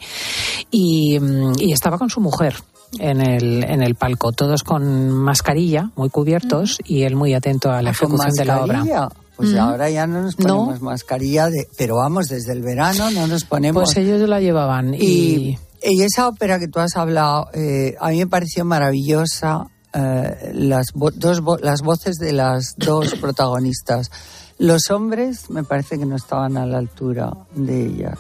Y, 0.70 1.20
mm, 1.20 1.54
y 1.60 1.72
estaba 1.74 1.98
con 1.98 2.10
su 2.12 2.20
mujer. 2.22 2.56
En 3.00 3.22
el, 3.22 3.64
en 3.64 3.82
el 3.82 3.96
palco, 3.96 4.32
todos 4.34 4.64
con 4.64 5.10
mascarilla, 5.10 5.92
muy 5.96 6.10
cubiertos, 6.10 6.78
y 6.84 7.04
él 7.04 7.16
muy 7.16 7.34
atento 7.34 7.72
a 7.72 7.82
la 7.82 7.92
Ah, 7.92 7.94
¿Con 7.98 8.10
ejecución 8.12 8.32
de 8.36 8.46
la 8.46 8.64
obra. 8.64 8.78
mascarilla? 8.80 9.10
Pues 9.38 9.56
ahora 9.56 9.90
ya 9.90 10.06
no 10.06 10.22
nos 10.22 10.38
No. 10.38 10.66
ponemos 10.66 10.82
mascarilla, 10.82 11.50
de, 11.50 11.68
pero 11.78 11.96
vamos, 11.96 12.28
desde 12.28 12.52
el 12.52 12.62
verano 12.62 13.10
no 13.12 13.26
nos 13.28 13.46
ponemos. 13.46 13.84
Pues 13.86 13.98
ellos 13.98 14.28
la 14.30 14.40
llevaban. 14.42 14.94
Y, 14.94 15.00
y... 15.00 15.58
y 15.82 16.02
esa 16.04 16.28
ópera 16.28 16.60
que 16.60 16.68
tú 16.68 16.80
has 16.80 16.96
hablado, 16.98 17.48
eh, 17.54 17.96
a 18.00 18.10
mí 18.10 18.18
me 18.20 18.28
pareció 18.28 18.66
maravillosa 18.66 19.68
eh, 19.94 20.52
las, 20.54 20.94
vo- 20.94 21.12
dos 21.16 21.42
vo- 21.42 21.60
las 21.60 21.82
voces 21.82 22.18
de 22.18 22.34
las 22.34 22.76
dos 22.78 23.16
protagonistas. 23.22 24.12
Los 24.60 24.92
hombres 24.92 25.50
me 25.50 25.64
parece 25.64 25.98
que 25.98 26.06
no 26.06 26.18
estaban 26.18 26.56
a 26.58 26.66
la 26.68 26.78
altura 26.78 27.32
de 27.56 27.86
ellas. 27.88 28.20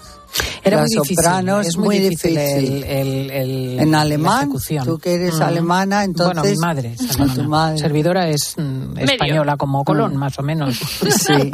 Era 0.63 0.77
las 0.77 0.87
muy 0.89 0.95
difícil, 1.01 1.15
sopranos, 1.17 1.67
es 1.67 1.77
muy 1.77 1.99
difícil 1.99 2.35
difícil. 2.35 2.83
el- 2.83 2.83
el- 2.83 3.31
el- 3.31 3.79
en 3.79 3.91
la 3.91 4.01
alemán, 4.01 4.49
tú 4.85 4.97
que 4.99 5.15
eres 5.15 5.35
Mm. 5.39 5.41
alemana, 5.43 6.03
entonces... 6.03 6.35
Bueno, 6.41 6.49
mi 6.49 6.57
madre 6.57 6.93
es 6.93 7.09
alemana. 7.15 7.33
tu 7.33 7.49
madre. 7.49 7.77
Servidora 7.79 8.27
es 8.29 8.53
mm, 8.57 8.97
española, 8.99 9.57
como 9.57 9.83
Colón, 9.83 10.13
Mm. 10.15 10.17
más 10.19 10.39
o 10.39 10.43
menos. 10.43 10.79
Sí. 11.11 11.51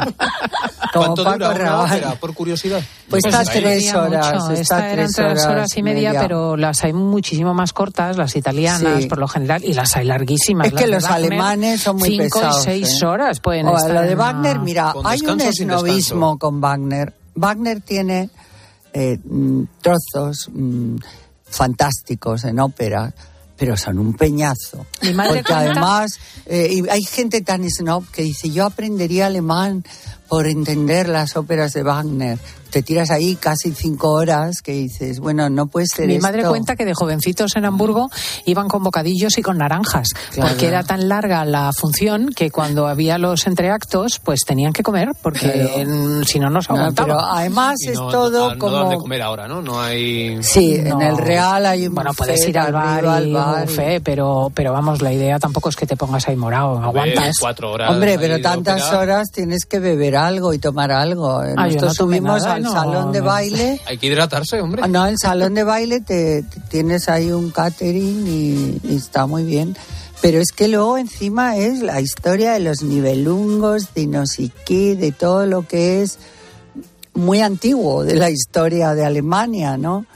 Como 0.92 1.14
¿Cuánto 1.14 1.24
Paco 1.24 1.36
dura 1.38 1.50
una 1.54 1.82
ópera, 1.82 2.14
por 2.14 2.34
curiosidad? 2.34 2.80
Pues 3.10 3.22
Pues 3.22 3.24
está 3.26 3.42
es 3.42 3.50
que 3.50 3.60
tres 3.60 3.94
horas, 3.94 4.50
Esta 4.58 4.90
eran 4.90 5.06
tres 5.12 5.18
horas, 5.18 5.46
horas 5.46 5.76
y 5.76 5.82
media, 5.82 6.10
media. 6.10 6.20
pero 6.22 6.56
las 6.56 6.82
hay 6.84 6.92
muchísimo 6.92 7.52
más 7.52 7.72
cortas, 7.72 8.16
las 8.16 8.34
italianas 8.36 9.02
Sí. 9.02 9.08
por 9.08 9.18
lo 9.18 9.28
general, 9.28 9.62
y 9.64 9.74
las 9.74 9.96
hay 9.96 10.06
larguísimas. 10.06 10.68
Es 10.68 10.72
que 10.72 10.86
los 10.86 11.02
Wagner, 11.04 11.32
alemanes 11.32 11.82
son 11.82 11.96
muy 11.96 12.08
cinco 12.10 12.38
pesados. 12.40 12.60
y 12.60 12.64
seis 12.64 13.02
¿eh? 13.02 13.06
horas 13.06 13.40
pueden 13.40 13.66
O 13.66 13.76
estar 13.76 13.92
Lo 13.92 14.02
de 14.02 14.14
Wagner, 14.14 14.56
una- 14.56 14.64
mira, 14.64 14.92
Con 14.92 15.06
hay 15.06 15.20
un 15.20 15.40
esnovismo 15.40 16.38
con 16.38 16.60
Wagner. 16.60 17.12
Wagner 17.34 17.80
tiene 17.82 18.30
eh, 18.92 19.18
mm, 19.22 19.62
trozos 19.80 20.48
mm, 20.52 20.96
fantásticos 21.44 22.44
en 22.44 22.60
ópera, 22.60 23.12
pero 23.56 23.76
son 23.76 23.98
un 23.98 24.14
peñazo. 24.14 24.86
Porque 25.00 25.52
además 25.52 26.12
eh, 26.46 26.82
hay 26.90 27.02
gente 27.02 27.40
tan 27.42 27.68
snob 27.68 28.06
que 28.10 28.22
dice, 28.22 28.50
yo 28.50 28.64
aprendería 28.64 29.26
alemán 29.26 29.84
por 30.28 30.46
entender 30.46 31.08
las 31.08 31.36
óperas 31.36 31.72
de 31.72 31.82
Wagner. 31.82 32.38
Te 32.70 32.82
tiras 32.82 33.10
ahí 33.10 33.34
casi 33.36 33.72
cinco 33.72 34.10
horas 34.10 34.60
que 34.60 34.72
dices, 34.72 35.20
bueno, 35.20 35.48
no 35.48 35.68
puede 35.68 35.86
ser 35.86 36.06
Mi 36.06 36.18
madre 36.18 36.40
esto. 36.40 36.50
cuenta 36.50 36.76
que 36.76 36.84
de 36.84 36.92
jovencitos 36.92 37.56
en 37.56 37.64
Hamburgo 37.64 38.10
iban 38.44 38.68
con 38.68 38.82
bocadillos 38.82 39.38
y 39.38 39.42
con 39.42 39.56
naranjas, 39.56 40.08
Claro. 40.32 40.50
porque 40.50 40.66
era 40.66 40.82
tan 40.82 41.08
larga 41.08 41.46
la 41.46 41.70
función 41.74 42.28
que 42.36 42.50
cuando 42.50 42.86
había 42.86 43.16
los 43.16 43.46
entreactos, 43.46 44.20
pues 44.22 44.40
tenían 44.46 44.74
que 44.74 44.82
comer, 44.82 45.12
porque 45.22 45.50
Claro. 45.50 46.24
si 46.26 46.38
no, 46.38 46.50
no 46.50 46.60
se 46.60 46.70
No, 46.74 46.78
aguantaba. 46.80 47.06
pero 47.06 47.20
además 47.20 47.76
Y 47.80 47.88
es 47.88 47.94
no- 47.94 48.10
todo 48.10 48.48
no, 48.50 48.54
no 48.56 48.58
como... 48.58 48.76
dan 48.76 48.88
de 48.90 48.96
comer 48.98 49.22
ahora, 49.22 49.48
¿no? 49.48 49.62
No 49.62 49.80
hay... 49.80 50.42
Sí, 50.42 50.74
en 50.74 50.90
No. 50.90 51.00
el 51.00 51.16
Real 51.16 51.64
hay 51.64 51.86
un 51.86 51.94
Bueno, 51.94 52.10
buffet 52.10 52.26
puedes 52.26 52.46
ir 52.48 52.58
al 52.58 52.72
bar 52.74 53.02
y 53.02 53.06
al 53.06 53.32
bar 53.32 53.64
buffet, 53.66 54.02
pero, 54.02 54.52
pero 54.54 54.74
vamos, 54.74 55.00
la 55.00 55.10
idea 55.10 55.38
tampoco 55.38 55.70
es 55.70 55.76
que 55.76 55.86
te 55.86 55.96
pongas 55.96 56.28
ahí 56.28 56.36
morado, 56.36 56.74
ver, 56.76 56.84
aguantas. 56.84 57.36
cuatro 57.40 57.72
horas. 57.72 57.90
Hombre, 57.92 58.18
pero 58.18 58.42
tantas 58.42 58.92
horas 58.92 59.30
tienes 59.32 59.64
que 59.64 59.78
beber 59.78 60.17
algo 60.18 60.52
y 60.52 60.58
tomar 60.58 60.92
algo. 60.92 61.38
Ah, 61.38 61.54
Nosotros 61.66 61.82
no 61.82 61.94
subimos 61.94 62.42
nada, 62.42 62.54
al 62.54 62.62
no, 62.62 62.72
salón 62.72 63.12
de 63.12 63.20
baile. 63.20 63.80
Hay 63.86 63.96
que 63.98 64.08
hidratarse, 64.08 64.60
hombre. 64.60 64.86
No, 64.88 65.06
el 65.06 65.16
salón 65.18 65.54
de 65.54 65.64
baile 65.64 66.00
te, 66.00 66.42
te- 66.42 66.60
tienes 66.68 67.08
ahí 67.08 67.32
un 67.32 67.50
catering 67.50 68.26
y, 68.26 68.80
y 68.82 68.96
está 68.96 69.26
muy 69.26 69.44
bien. 69.44 69.76
Pero 70.20 70.40
es 70.40 70.50
que 70.50 70.66
luego 70.68 70.98
encima 70.98 71.56
es 71.56 71.80
la 71.80 72.00
historia 72.00 72.52
de 72.52 72.60
los 72.60 72.82
nivelungos, 72.82 73.94
de 73.94 74.06
no 74.08 74.26
sé 74.26 74.50
qué, 74.66 74.96
de 74.96 75.12
todo 75.12 75.46
lo 75.46 75.66
que 75.66 76.02
es 76.02 76.18
muy 77.14 77.40
antiguo 77.40 78.04
de 78.04 78.14
la 78.16 78.30
historia 78.30 78.94
de 78.94 79.04
Alemania, 79.04 79.76
¿no? 79.76 80.06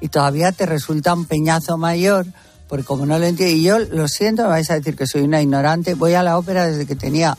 Y 0.00 0.08
todavía 0.08 0.50
te 0.52 0.66
resulta 0.66 1.14
un 1.14 1.26
peñazo 1.26 1.76
mayor, 1.78 2.26
porque 2.68 2.84
como 2.84 3.06
no 3.06 3.18
lo 3.20 3.24
entiendo, 3.26 3.54
y 3.54 3.62
yo 3.62 3.78
lo 3.78 4.08
siento, 4.08 4.42
me 4.42 4.48
vais 4.48 4.70
a 4.70 4.74
decir 4.74 4.96
que 4.96 5.06
soy 5.06 5.22
una 5.22 5.40
ignorante, 5.40 5.94
voy 5.94 6.14
a 6.14 6.22
la 6.24 6.38
ópera 6.38 6.66
desde 6.66 6.86
que 6.86 6.96
tenía 6.96 7.36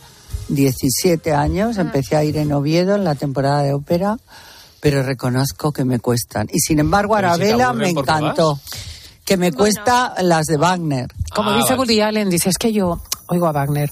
17 0.49 1.33
años, 1.33 1.77
empecé 1.77 2.15
a 2.15 2.23
ir 2.23 2.37
en 2.37 2.51
Oviedo 2.53 2.95
en 2.95 3.03
la 3.03 3.15
temporada 3.15 3.63
de 3.63 3.73
ópera, 3.73 4.17
pero 4.79 5.01
reconozco 5.03 5.71
que 5.71 5.85
me 5.85 5.99
cuestan. 5.99 6.47
Y 6.51 6.59
sin 6.59 6.79
embargo, 6.79 7.13
si 7.15 7.19
Arabella 7.19 7.73
me 7.73 7.89
encantó. 7.89 8.59
Que 9.25 9.37
me 9.37 9.53
cuesta 9.53 10.15
las 10.21 10.47
de 10.47 10.57
Wagner. 10.57 11.07
Como 11.33 11.51
Ah, 11.51 11.55
dice 11.57 11.75
Woody 11.75 12.01
Allen, 12.01 12.29
dice, 12.29 12.49
es 12.49 12.57
que 12.57 12.73
yo 12.73 13.01
oigo 13.27 13.47
a 13.47 13.53
Wagner 13.53 13.89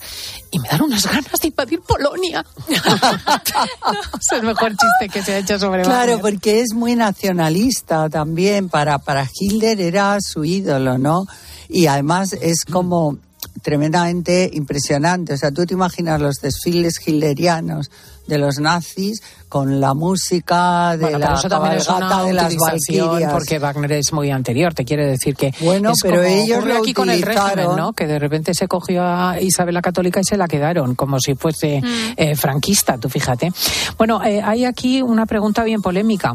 y 0.52 0.60
me 0.60 0.68
dan 0.68 0.82
unas 0.82 1.06
ganas 1.08 1.40
de 1.42 1.48
invadir 1.48 1.80
Polonia. 1.80 2.46
es 2.68 4.32
el 4.34 4.44
mejor 4.44 4.72
chiste 4.72 5.10
que 5.12 5.24
se 5.24 5.34
ha 5.36 5.38
hecho 5.38 5.58
sobre 5.58 5.84
Claro, 5.84 6.18
Wagner. 6.18 6.22
porque 6.22 6.60
es 6.60 6.74
muy 6.74 6.96
nacionalista 6.96 8.10
también. 8.10 8.68
Para, 8.68 9.00
para 9.00 9.26
Hitler 9.40 9.80
era 9.80 10.18
su 10.20 10.44
ídolo, 10.44 10.98
¿no? 10.98 11.26
Y 11.70 11.88
además 11.88 12.34
es 12.34 12.66
como 12.66 13.18
tremendamente 13.62 14.50
impresionante. 14.54 15.34
O 15.34 15.38
sea, 15.38 15.52
tú 15.52 15.66
te 15.66 15.74
imaginas 15.74 16.20
los 16.22 16.36
desfiles 16.42 16.96
hitlerianos 17.06 17.90
de 18.28 18.38
los 18.38 18.60
nazis 18.60 19.22
con 19.50 19.82
la 19.82 19.94
música 19.94 20.92
de 20.96 21.04
Bueno, 21.04 21.20
la 21.20 21.34
eso 21.34 21.50
también 21.50 21.76
es 21.76 21.88
una 21.90 22.24
de 22.24 22.34
las 22.34 22.56
valquirias. 22.56 23.34
porque 23.34 23.60
Wagner 23.60 23.92
es 23.94 24.14
muy 24.14 24.32
anterior, 24.32 24.74
te 24.74 24.86
quiere 24.86 25.06
decir 25.06 25.36
que 25.36 25.54
Bueno, 25.60 25.92
es 25.92 26.00
pero 26.02 26.18
como 26.18 26.28
ellos 26.28 26.64
lo 26.64 26.78
aquí 26.78 26.94
con 26.94 27.10
el 27.10 27.22
régimen. 27.22 27.76
¿no? 27.76 27.94
Que 27.94 28.08
de 28.08 28.20
repente 28.20 28.54
se 28.54 28.68
cogió 28.68 29.04
a 29.04 29.40
Isabel 29.42 29.74
la 29.74 29.82
Católica 29.82 30.22
y 30.22 30.24
se 30.24 30.38
la 30.38 30.48
quedaron, 30.48 30.96
como 30.96 31.20
si 31.20 31.36
fuese 31.36 31.82
Mm. 31.82 32.14
eh, 32.16 32.36
franquista, 32.36 32.98
tú 32.98 33.10
fíjate. 33.10 33.52
Bueno, 33.98 34.24
eh, 34.24 34.42
hay 34.42 34.66
aquí 34.66 35.02
una 35.02 35.26
pregunta 35.26 35.64
bien 35.64 35.82
polémica. 35.82 36.34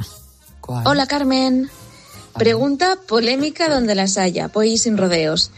Hola 0.66 1.06
Carmen. 1.06 1.70
Pregunta 2.36 2.98
polémica 3.08 3.68
donde 3.70 3.94
las 3.94 4.18
haya, 4.18 4.48
voy 4.48 4.76
sin 4.76 4.98
rodeos. 4.98 5.50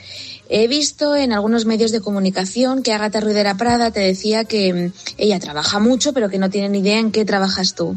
He 0.51 0.67
visto 0.67 1.15
en 1.15 1.33
algunos 1.33 1.67
medios 1.67 1.93
de 1.93 2.01
comunicación 2.01 2.83
que 2.83 2.93
Agatha 2.93 3.21
Ruidera 3.21 3.57
Prada 3.57 3.91
te 3.91 4.01
decía 4.01 4.45
que 4.45 4.73
mm, 4.73 4.93
ella 5.19 5.39
trabaja 5.39 5.79
mucho 5.79 6.13
pero 6.13 6.31
que 6.31 6.39
no 6.39 6.51
tiene 6.51 6.69
ni 6.71 6.79
idea 6.79 6.99
en 6.99 7.13
qué 7.13 7.25
trabajas 7.25 7.75
tú. 7.75 7.97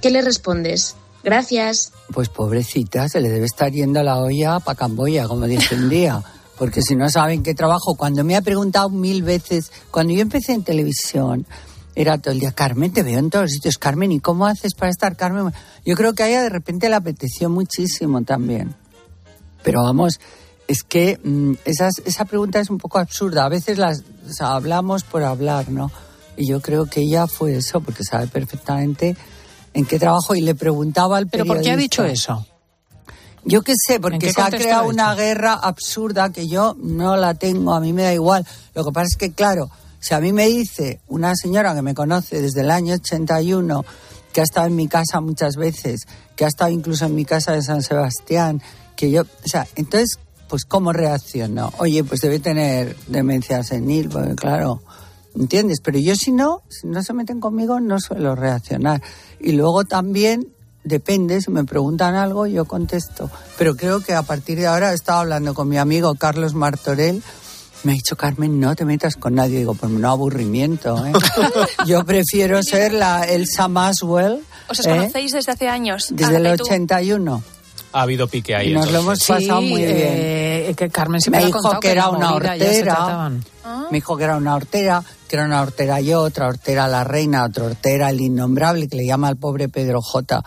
¿Qué 0.00 0.10
le 0.10 0.22
respondes? 0.22 0.96
Gracias. 1.22 1.92
Pues 2.12 2.30
pobrecita, 2.30 3.08
se 3.08 3.20
le 3.20 3.28
debe 3.28 3.44
estar 3.44 3.70
yendo 3.70 4.02
la 4.02 4.18
olla 4.18 4.58
para 4.60 4.76
Camboya, 4.76 5.28
como 5.28 5.46
dice 5.46 5.74
un 5.74 5.90
día. 5.90 6.22
Porque 6.56 6.82
si 6.82 6.96
no 6.96 7.08
saben 7.10 7.42
qué 7.42 7.54
trabajo, 7.54 7.94
cuando 7.96 8.24
me 8.24 8.36
ha 8.36 8.42
preguntado 8.42 8.90
mil 8.90 9.22
veces, 9.22 9.70
cuando 9.90 10.12
yo 10.14 10.20
empecé 10.20 10.52
en 10.52 10.62
televisión, 10.62 11.46
era 11.94 12.18
todo 12.18 12.32
el 12.32 12.40
día, 12.40 12.52
Carmen, 12.52 12.92
te 12.92 13.02
veo 13.02 13.18
en 13.18 13.30
todos 13.30 13.44
los 13.44 13.52
sitios, 13.52 13.78
Carmen, 13.78 14.12
¿y 14.12 14.20
cómo 14.20 14.46
haces 14.46 14.74
para 14.74 14.90
estar, 14.90 15.16
Carmen? 15.16 15.52
Yo 15.84 15.96
creo 15.96 16.14
que 16.14 16.22
a 16.22 16.28
ella 16.28 16.42
de 16.42 16.48
repente 16.48 16.88
le 16.88 16.96
apeteció 16.96 17.50
muchísimo 17.50 18.22
también. 18.22 18.74
Pero 19.62 19.82
vamos, 19.82 20.20
es 20.70 20.84
que 20.84 21.18
mm, 21.22 21.54
esas, 21.64 22.00
esa 22.04 22.24
pregunta 22.24 22.60
es 22.60 22.70
un 22.70 22.78
poco 22.78 23.00
absurda. 23.00 23.44
A 23.44 23.48
veces 23.48 23.76
las 23.76 24.04
o 24.28 24.32
sea, 24.32 24.52
hablamos 24.52 25.02
por 25.02 25.24
hablar, 25.24 25.68
¿no? 25.68 25.90
Y 26.36 26.48
yo 26.48 26.60
creo 26.60 26.86
que 26.86 27.00
ella 27.00 27.26
fue 27.26 27.56
eso, 27.56 27.80
porque 27.80 28.04
sabe 28.04 28.28
perfectamente 28.28 29.16
en 29.74 29.84
qué 29.84 29.98
trabajo 29.98 30.36
y 30.36 30.42
le 30.42 30.54
preguntaba 30.54 31.16
al 31.18 31.26
¿Pero 31.26 31.44
por 31.44 31.56
qué 31.56 31.72
ha 31.72 31.74
periodista. 31.74 32.04
dicho 32.04 32.12
eso? 32.12 32.46
Yo 33.44 33.62
qué 33.62 33.72
sé, 33.76 33.94
¿En 33.94 34.02
porque 34.02 34.32
se 34.32 34.40
ha 34.40 34.48
creado 34.48 34.88
una 34.88 35.12
guerra 35.16 35.54
absurda 35.54 36.30
que 36.30 36.46
yo 36.46 36.76
no 36.78 37.16
la 37.16 37.34
tengo, 37.34 37.74
a 37.74 37.80
mí 37.80 37.92
me 37.92 38.04
da 38.04 38.14
igual. 38.14 38.46
Lo 38.74 38.84
que 38.84 38.92
pasa 38.92 39.08
es 39.10 39.16
que, 39.16 39.32
claro, 39.32 39.70
si 39.98 40.14
a 40.14 40.20
mí 40.20 40.32
me 40.32 40.46
dice 40.46 41.00
una 41.08 41.34
señora 41.34 41.74
que 41.74 41.82
me 41.82 41.94
conoce 41.94 42.40
desde 42.40 42.60
el 42.60 42.70
año 42.70 42.94
81, 42.94 43.84
que 44.32 44.40
ha 44.40 44.44
estado 44.44 44.68
en 44.68 44.76
mi 44.76 44.86
casa 44.86 45.20
muchas 45.20 45.56
veces, 45.56 46.06
que 46.36 46.44
ha 46.44 46.48
estado 46.48 46.70
incluso 46.70 47.06
en 47.06 47.16
mi 47.16 47.24
casa 47.24 47.52
de 47.52 47.62
San 47.62 47.82
Sebastián, 47.82 48.62
que 48.94 49.10
yo, 49.10 49.22
o 49.22 49.48
sea, 49.48 49.66
entonces, 49.74 50.18
pues 50.50 50.64
¿cómo 50.64 50.92
reacciono? 50.92 51.72
Oye, 51.78 52.02
pues 52.02 52.20
debe 52.20 52.40
tener 52.40 52.96
demencia 53.06 53.62
senil, 53.62 54.08
porque 54.08 54.34
claro, 54.34 54.82
¿entiendes? 55.36 55.78
Pero 55.80 56.00
yo 56.00 56.16
si 56.16 56.32
no, 56.32 56.62
si 56.68 56.88
no 56.88 57.02
se 57.04 57.12
meten 57.12 57.38
conmigo, 57.38 57.78
no 57.78 58.00
suelo 58.00 58.34
reaccionar. 58.34 59.00
Y 59.38 59.52
luego 59.52 59.84
también 59.84 60.48
depende, 60.82 61.40
si 61.40 61.52
me 61.52 61.62
preguntan 61.64 62.16
algo, 62.16 62.48
yo 62.48 62.64
contesto. 62.64 63.30
Pero 63.56 63.76
creo 63.76 64.00
que 64.00 64.12
a 64.12 64.22
partir 64.24 64.58
de 64.58 64.66
ahora 64.66 64.90
he 64.90 64.94
estado 64.94 65.20
hablando 65.20 65.54
con 65.54 65.68
mi 65.68 65.78
amigo 65.78 66.16
Carlos 66.16 66.52
Martorell. 66.54 67.22
Me 67.84 67.92
ha 67.92 67.94
dicho, 67.94 68.16
Carmen, 68.16 68.58
no 68.58 68.74
te 68.74 68.84
metas 68.84 69.14
con 69.14 69.36
nadie. 69.36 69.58
Digo, 69.58 69.74
pues 69.74 69.90
no 69.90 70.10
aburrimiento, 70.10 71.06
¿eh? 71.06 71.12
Yo 71.86 72.04
prefiero 72.04 72.62
ser 72.62 72.92
la 72.92 73.22
Elsa 73.22 73.68
Maswell. 73.68 74.40
¿Os 74.68 74.80
¿eh? 74.80 74.90
conocéis 74.90 75.32
desde 75.32 75.52
hace 75.52 75.68
años? 75.68 76.08
Desde 76.10 76.36
el 76.36 76.46
Agatha 76.46 76.76
y 77.02 77.10
tú. 77.10 77.42
81. 77.92 77.98
Ha 77.98 78.02
habido 78.02 78.28
pique 78.28 78.54
ahí. 78.54 78.70
Y 78.70 78.74
nos 78.74 78.90
lo 78.90 79.00
hemos 79.00 79.26
pasado 79.26 79.60
muy 79.60 79.82
bien. 79.82 79.96
eh, 79.96 80.74
que 80.76 80.90
Carmen 80.90 81.20
me 81.30 81.44
dijo 81.44 81.70
que 81.72 81.78
que 81.80 81.92
era 81.92 82.08
una 82.08 82.34
hortera. 82.34 82.94
trataban. 82.94 83.44
Me 83.90 83.98
dijo 83.98 84.16
que 84.16 84.24
era 84.24 84.36
una 84.36 84.54
hortera, 84.54 85.02
que 85.28 85.36
era 85.36 85.44
una 85.44 85.60
hortera 85.62 86.00
yo, 86.00 86.22
otra 86.22 86.46
hortera 86.48 86.88
la 86.88 87.04
reina, 87.04 87.44
otra 87.44 87.64
hortera 87.64 88.10
el 88.10 88.20
innombrable, 88.20 88.88
que 88.88 88.96
le 88.96 89.06
llama 89.06 89.28
al 89.28 89.36
pobre 89.36 89.68
Pedro 89.68 90.00
J. 90.00 90.42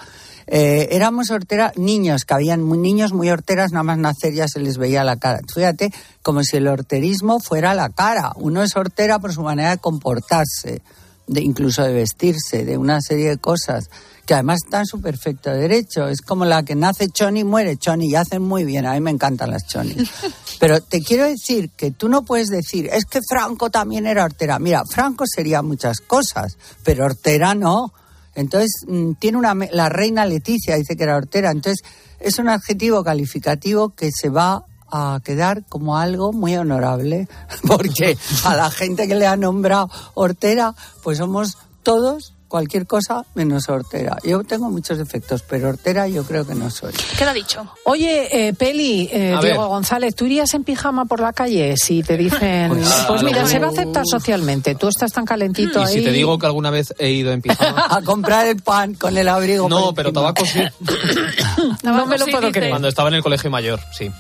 Eh, 0.48 0.90
éramos 0.92 1.32
hortera, 1.32 1.72
niños, 1.78 2.26
que 2.26 2.34
habían 2.34 2.62
muy, 2.64 2.78
niños 2.78 3.14
muy 3.14 3.30
horteras, 3.30 3.72
nada 3.72 3.84
más 3.84 3.98
nacer 3.98 4.34
ya 4.34 4.48
se 4.48 4.60
les 4.60 4.78
veía 4.78 5.04
la 5.04 5.16
cara. 5.18 5.40
Fíjate, 5.54 5.92
como 6.22 6.44
si 6.44 6.58
el 6.58 6.68
horterismo 6.68 7.40
fuera 7.40 7.74
la 7.74 7.90
cara. 7.90 8.32
Uno 8.36 8.62
es 8.62 8.76
hortera 8.76 9.20
por 9.20 9.34
su 9.34 9.42
manera 9.42 9.72
de 9.72 9.78
comportarse, 9.78 10.82
de, 11.28 11.42
incluso 11.42 11.84
de 11.84 11.94
vestirse, 11.94 12.66
de 12.66 12.78
una 12.78 13.00
serie 13.02 13.30
de 13.30 13.38
cosas 13.38 13.90
que 14.26 14.34
además 14.34 14.62
está 14.64 14.80
en 14.80 14.86
su 14.86 15.02
perfecto 15.02 15.50
derecho. 15.52 16.08
Es 16.08 16.22
como 16.22 16.46
la 16.46 16.64
que 16.64 16.76
nace 16.76 17.10
choni 17.10 17.44
muere 17.44 17.78
choni 17.78 18.10
y 18.10 18.16
hacen 18.16 18.42
muy 18.42 18.64
bien. 18.64 18.86
A 18.86 18.94
mí 18.94 19.02
me 19.02 19.12
encantan 19.12 19.52
las 19.52 19.68
chonis. 19.68 20.10
Pero 20.60 20.82
te 20.82 21.02
quiero 21.02 21.26
decir 21.26 21.72
que 21.72 21.92
tú 21.92 22.08
no 22.08 22.24
puedes 22.24 22.48
decir, 22.48 22.90
es 22.92 23.06
que 23.06 23.20
Franco 23.28 23.70
también 23.70 24.08
era 24.08 24.24
hortera. 24.24 24.60
Mira, 24.60 24.84
Franco 24.86 25.26
sería 25.28 25.62
muchas 25.62 26.00
cosas, 26.00 26.58
pero 26.84 27.04
hortera 27.04 27.54
no. 27.54 27.92
Entonces, 28.34 28.72
mm, 28.88 29.14
tiene 29.20 29.38
una. 29.38 29.56
La 29.72 29.90
reina 29.90 30.26
Leticia 30.26 30.78
dice 30.78 30.96
que 30.96 31.04
era 31.04 31.18
hortera. 31.18 31.52
Entonces, 31.52 31.84
es 32.20 32.40
un 32.40 32.48
adjetivo 32.48 33.04
calificativo 33.04 33.90
que 33.90 34.10
se 34.12 34.30
va 34.30 34.64
a 34.90 35.20
quedar 35.24 35.66
como 35.68 35.98
algo 35.98 36.32
muy 36.32 36.56
honorable, 36.56 37.28
porque 37.68 38.18
a 38.46 38.56
la 38.56 38.72
gente 38.72 39.08
que 39.08 39.16
le 39.16 39.28
ha 39.28 39.36
nombrado 39.36 39.90
hortera, 40.14 40.76
pues 41.02 41.18
somos 41.18 41.58
todos 41.82 42.36
cualquier 42.54 42.86
cosa 42.86 43.26
menos 43.34 43.68
hortera. 43.68 44.16
Yo 44.24 44.44
tengo 44.44 44.70
muchos 44.70 45.00
defectos, 45.00 45.42
pero 45.50 45.70
hortera 45.70 46.08
yo 46.08 46.24
creo 46.24 46.46
que 46.46 46.54
no 46.54 46.70
soy. 46.70 46.94
Queda 47.18 47.34
dicho. 47.34 47.66
Oye, 47.86 48.28
eh, 48.50 48.54
Peli, 48.54 49.10
eh, 49.12 49.36
Diego 49.42 49.42
ver. 49.42 49.56
González, 49.70 50.14
¿tú 50.14 50.26
irías 50.26 50.54
en 50.54 50.64
pijama 50.64 51.06
por 51.06 51.20
la 51.20 51.34
calle 51.34 51.74
si 51.78 52.04
te 52.04 52.16
dicen, 52.26 52.70
Pues, 52.70 53.06
pues, 53.08 53.24
mira, 53.24 53.48
se 53.48 53.58
va 53.58 53.66
a 53.66 53.70
aceptar 53.72 54.04
socialmente, 54.06 54.76
tú 54.76 54.88
estás 54.88 55.12
tan 55.12 55.26
calentito 55.26 55.80
Y 55.82 55.84
ahí. 55.84 55.94
si 55.96 56.04
te 56.04 56.12
digo 56.12 56.38
que 56.38 56.46
alguna 56.46 56.70
vez 56.70 56.94
he 57.00 57.10
ido 57.10 57.32
en 57.32 57.42
pijama. 57.42 57.88
a 57.90 58.04
comprar 58.04 58.46
el 58.46 58.62
pan 58.62 58.94
con 58.94 59.18
el 59.18 59.28
abrigo. 59.30 59.68
No, 59.68 59.96
pero 59.96 60.14
tabaco 60.14 60.46
sí. 60.46 60.60
no 61.82 62.06
me 62.06 62.20
lo 62.20 62.28
puedo 62.28 62.52
creer. 62.52 62.70
Cuando 62.70 62.88
estaba 62.88 63.10
en 63.10 63.16
el 63.16 63.24
colegio 63.24 63.50
mayor, 63.50 63.80
sí. 63.98 64.12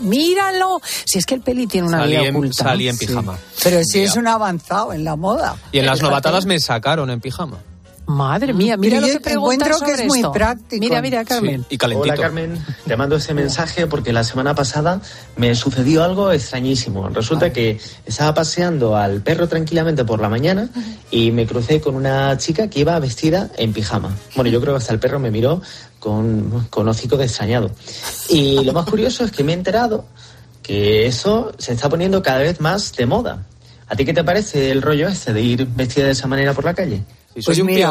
Míralo, 0.00 0.80
si 1.04 1.18
es 1.18 1.26
que 1.26 1.34
el 1.34 1.40
Peli 1.40 1.66
tiene 1.66 1.88
una 1.88 1.98
Salí 1.98 2.12
vida 2.12 2.22
en, 2.26 2.36
oculta. 2.36 2.64
salí 2.64 2.88
en 2.88 2.96
Sí. 2.96 3.06
pijama. 3.06 3.36
Pero 3.64 3.82
si 3.82 3.98
es 4.00 4.14
un 4.16 4.28
avanzado 4.28 4.92
en 4.92 5.02
la 5.04 5.16
moda. 5.16 5.56
Y 5.72 5.78
en 5.80 5.86
las 5.86 6.00
novatadas 6.00 6.46
me 6.46 6.58
sacaron 6.60 7.10
en 7.10 7.20
pijama. 7.20 7.58
Madre 8.10 8.52
mía, 8.52 8.76
mira 8.76 8.96
Pero 8.98 9.06
lo 9.06 9.12
que 9.12 9.84
que 9.84 9.92
es 9.92 10.06
muy 10.06 10.18
esto. 10.18 10.32
práctico. 10.32 10.80
Mira, 10.80 11.00
mira, 11.00 11.24
Carmen. 11.24 11.64
Y 11.70 11.78
calentito. 11.78 12.12
Hola 12.12 12.20
Carmen, 12.20 12.58
te 12.84 12.96
mando 12.96 13.14
este 13.16 13.34
mensaje 13.34 13.86
porque 13.86 14.12
la 14.12 14.24
semana 14.24 14.52
pasada 14.52 15.00
me 15.36 15.54
sucedió 15.54 16.02
algo 16.02 16.32
extrañísimo. 16.32 17.08
Resulta 17.10 17.52
que 17.52 17.78
estaba 18.04 18.34
paseando 18.34 18.96
al 18.96 19.22
perro 19.22 19.48
tranquilamente 19.48 20.04
por 20.04 20.20
la 20.20 20.28
mañana 20.28 20.68
y 21.10 21.30
me 21.30 21.46
crucé 21.46 21.80
con 21.80 21.94
una 21.94 22.36
chica 22.36 22.68
que 22.68 22.80
iba 22.80 22.98
vestida 22.98 23.48
en 23.56 23.72
pijama. 23.72 24.12
Bueno, 24.34 24.50
yo 24.50 24.60
creo 24.60 24.74
que 24.74 24.78
hasta 24.78 24.92
el 24.92 24.98
perro 24.98 25.20
me 25.20 25.30
miró 25.30 25.62
con, 26.00 26.66
con 26.68 26.88
hocico 26.88 27.16
de 27.16 27.26
extrañado. 27.26 27.70
Y 28.28 28.64
lo 28.64 28.72
más 28.72 28.86
curioso 28.86 29.24
es 29.24 29.30
que 29.30 29.44
me 29.44 29.52
he 29.52 29.54
enterado 29.54 30.04
que 30.64 31.06
eso 31.06 31.52
se 31.58 31.74
está 31.74 31.88
poniendo 31.88 32.22
cada 32.24 32.38
vez 32.40 32.60
más 32.60 32.92
de 32.96 33.06
moda. 33.06 33.46
¿A 33.86 33.94
ti 33.94 34.04
qué 34.04 34.12
te 34.12 34.24
parece 34.24 34.72
el 34.72 34.82
rollo 34.82 35.06
este 35.06 35.32
de 35.32 35.42
ir 35.42 35.66
vestida 35.66 36.06
de 36.06 36.12
esa 36.12 36.26
manera 36.26 36.54
por 36.54 36.64
la 36.64 36.74
calle? 36.74 37.04
Pues 37.46 37.56
mira, 37.64 37.88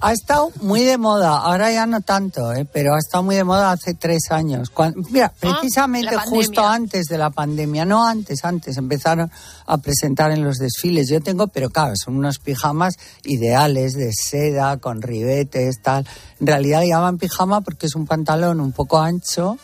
Ha 0.00 0.12
estado 0.12 0.50
muy 0.62 0.82
de 0.82 0.96
moda, 0.96 1.36
ahora 1.38 1.70
ya 1.70 1.84
no 1.84 2.00
tanto, 2.00 2.54
¿eh? 2.54 2.64
pero 2.72 2.94
ha 2.94 2.98
estado 2.98 3.22
muy 3.22 3.36
de 3.36 3.44
moda 3.44 3.70
hace 3.70 3.92
tres 3.94 4.30
años. 4.30 4.70
Cuan- 4.70 4.94
mira, 5.10 5.30
precisamente 5.38 6.06
la 6.16 6.22
justo 6.22 6.60
antes 6.72 7.04
de 7.06 7.18
la 7.18 7.28
pandemia, 7.30 7.84
no 7.84 8.06
antes, 8.06 8.44
antes 8.46 8.78
empezaron 8.78 9.30
a 9.66 9.76
presentar 9.78 10.30
en 10.32 10.42
los 10.42 10.56
desfiles. 10.56 11.08
Yo 11.10 11.20
tengo, 11.20 11.48
pero 11.48 11.68
claro, 11.68 11.92
son 12.02 12.16
unos 12.16 12.38
pijamas 12.38 12.94
ideales 13.24 13.92
de 13.92 14.10
seda, 14.12 14.78
con 14.78 15.02
ribetes, 15.02 15.82
tal. 15.82 16.06
En 16.40 16.46
realidad 16.46 16.82
llaman 16.82 17.18
pijama 17.18 17.60
porque 17.60 17.86
es 17.86 17.94
un 17.94 18.06
pantalón 18.06 18.58
un 18.60 18.72
poco 18.72 18.98
ancho, 18.98 19.58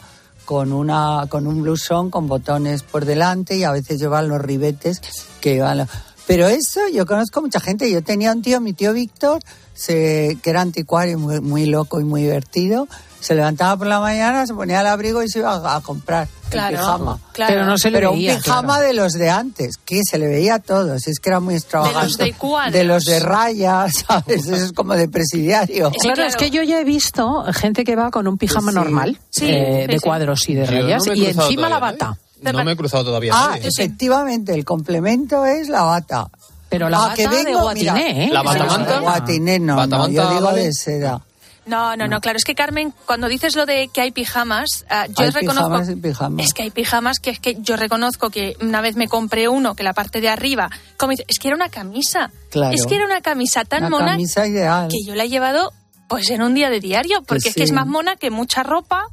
con 0.44 0.74
una 0.74 1.26
con 1.30 1.46
un 1.46 1.62
blusón 1.62 2.10
con 2.10 2.26
botones 2.28 2.82
por 2.82 3.06
delante 3.06 3.56
y 3.56 3.64
a 3.64 3.70
veces 3.72 3.98
llevan 3.98 4.28
los 4.28 4.42
ribetes 4.42 5.00
que 5.40 5.60
van 5.62 5.78
lo- 5.78 5.86
pero 6.26 6.48
eso 6.48 6.80
yo 6.92 7.06
conozco 7.06 7.40
mucha 7.42 7.60
gente 7.60 7.90
yo 7.90 8.02
tenía 8.02 8.32
un 8.32 8.42
tío 8.42 8.60
mi 8.60 8.72
tío 8.72 8.92
Víctor 8.92 9.40
se, 9.74 10.38
que 10.42 10.50
era 10.50 10.60
anticuario 10.60 11.18
muy, 11.18 11.40
muy 11.40 11.66
loco 11.66 12.00
y 12.00 12.04
muy 12.04 12.22
divertido 12.22 12.86
se 13.20 13.34
levantaba 13.34 13.76
por 13.78 13.86
la 13.86 14.00
mañana 14.00 14.46
se 14.46 14.52
ponía 14.54 14.82
el 14.82 14.86
abrigo 14.86 15.22
y 15.22 15.28
se 15.28 15.38
iba 15.40 15.52
a, 15.54 15.76
a 15.76 15.80
comprar 15.80 16.28
Claro, 16.50 16.74
el 16.76 16.80
pijama 16.80 17.18
claro. 17.32 17.52
Pero 17.54 17.66
no 17.66 17.78
se 17.78 17.90
le 17.90 17.98
Pero 17.98 18.12
veía, 18.12 18.34
un 18.34 18.38
pijama 18.42 18.74
claro. 18.74 18.86
de 18.86 18.92
los 18.92 19.12
de 19.14 19.30
antes 19.30 19.76
que 19.84 20.00
se 20.08 20.18
le 20.18 20.28
veía 20.28 20.56
a 20.56 20.58
todos 20.60 21.08
es 21.08 21.18
que 21.18 21.30
era 21.30 21.40
muy 21.40 21.54
extravagante 21.54 22.22
de 22.22 22.32
cuadros. 22.34 22.72
de 22.74 22.84
los 22.84 23.04
de 23.06 23.18
rayas 23.18 23.94
sabes 24.06 24.46
eso 24.46 24.54
es 24.54 24.72
como 24.72 24.94
de 24.94 25.08
presidiario 25.08 25.90
Claro, 25.90 26.22
es 26.24 26.36
que 26.36 26.50
yo 26.50 26.62
ya 26.62 26.80
he 26.80 26.84
visto 26.84 27.44
gente 27.52 27.82
que 27.82 27.96
va 27.96 28.10
con 28.12 28.28
un 28.28 28.38
pijama 28.38 28.70
Sí. 28.70 28.74
normal, 28.76 29.18
Sí, 29.30 29.46
eh, 29.50 29.80
sí, 29.86 29.92
de 29.92 29.98
sí. 29.98 30.00
cuadros 30.04 30.48
y 30.48 30.54
de 30.54 30.66
no 30.66 30.70
rayas, 30.70 31.06
y 31.14 31.26
encima 31.26 31.68
la 31.68 31.78
todavía, 31.78 31.80
bata. 31.80 32.18
¿eh? 32.20 32.23
No 32.52 32.64
me 32.64 32.72
he 32.72 32.76
cruzado 32.76 33.04
todavía. 33.04 33.32
Ah, 33.34 33.48
nadie. 33.50 33.68
efectivamente, 33.68 34.54
el 34.54 34.64
complemento 34.64 35.44
es 35.46 35.68
la 35.68 35.82
bata. 35.82 36.28
Pero 36.68 36.88
la 36.88 36.96
Ah, 36.98 37.00
bata 37.08 37.14
que 37.14 37.28
de 37.28 37.44
vengo, 37.44 37.60
guatiné, 37.62 37.92
mira, 37.92 38.10
¿eh? 38.24 38.28
¿La 38.32 38.42
batamanta? 38.42 38.98
Guatiné 39.00 39.58
no, 39.60 39.66
no, 39.74 39.76
¿Batamanta 39.76 40.12
yo 40.12 40.34
digo 40.34 40.52
de 40.52 40.72
seda. 40.72 41.20
No, 41.66 41.96
no, 41.96 42.06
no, 42.08 42.20
claro, 42.20 42.36
es 42.36 42.44
que 42.44 42.54
Carmen, 42.54 42.92
cuando 43.06 43.26
dices 43.26 43.56
lo 43.56 43.64
de 43.64 43.88
que 43.88 44.02
hay 44.02 44.10
pijamas, 44.10 44.84
ah, 44.90 45.06
yo 45.06 45.24
Hay 45.24 45.30
reconozco... 45.30 45.64
pijamas 45.70 45.88
y 45.88 45.96
pijamas. 45.96 46.46
Es 46.46 46.52
que 46.52 46.62
hay 46.64 46.70
pijamas 46.70 47.18
que 47.20 47.30
es 47.30 47.38
que 47.38 47.56
yo 47.60 47.76
reconozco 47.76 48.28
que 48.28 48.54
una 48.60 48.82
vez 48.82 48.96
me 48.96 49.08
compré 49.08 49.48
uno 49.48 49.74
que 49.74 49.82
la 49.82 49.94
parte 49.94 50.20
de 50.20 50.28
arriba, 50.28 50.68
como 50.98 51.12
dice, 51.12 51.24
es 51.26 51.38
que 51.38 51.48
era 51.48 51.54
una 51.56 51.70
camisa. 51.70 52.30
Claro. 52.50 52.74
Es 52.74 52.84
que 52.84 52.96
era 52.96 53.06
una 53.06 53.22
camisa 53.22 53.64
tan 53.64 53.84
Una 53.84 53.90
mona 53.90 54.06
camisa 54.08 54.46
ideal. 54.46 54.88
que 54.90 54.98
yo 55.06 55.14
la 55.14 55.24
he 55.24 55.28
llevado 55.30 55.72
pues 56.06 56.28
en 56.28 56.42
un 56.42 56.52
día 56.52 56.68
de 56.68 56.80
diario, 56.80 57.22
porque 57.22 57.48
es 57.48 57.54
que 57.54 57.62
es 57.62 57.72
más 57.72 57.86
mona 57.86 58.16
que 58.16 58.30
mucha 58.30 58.62
ropa 58.62 59.06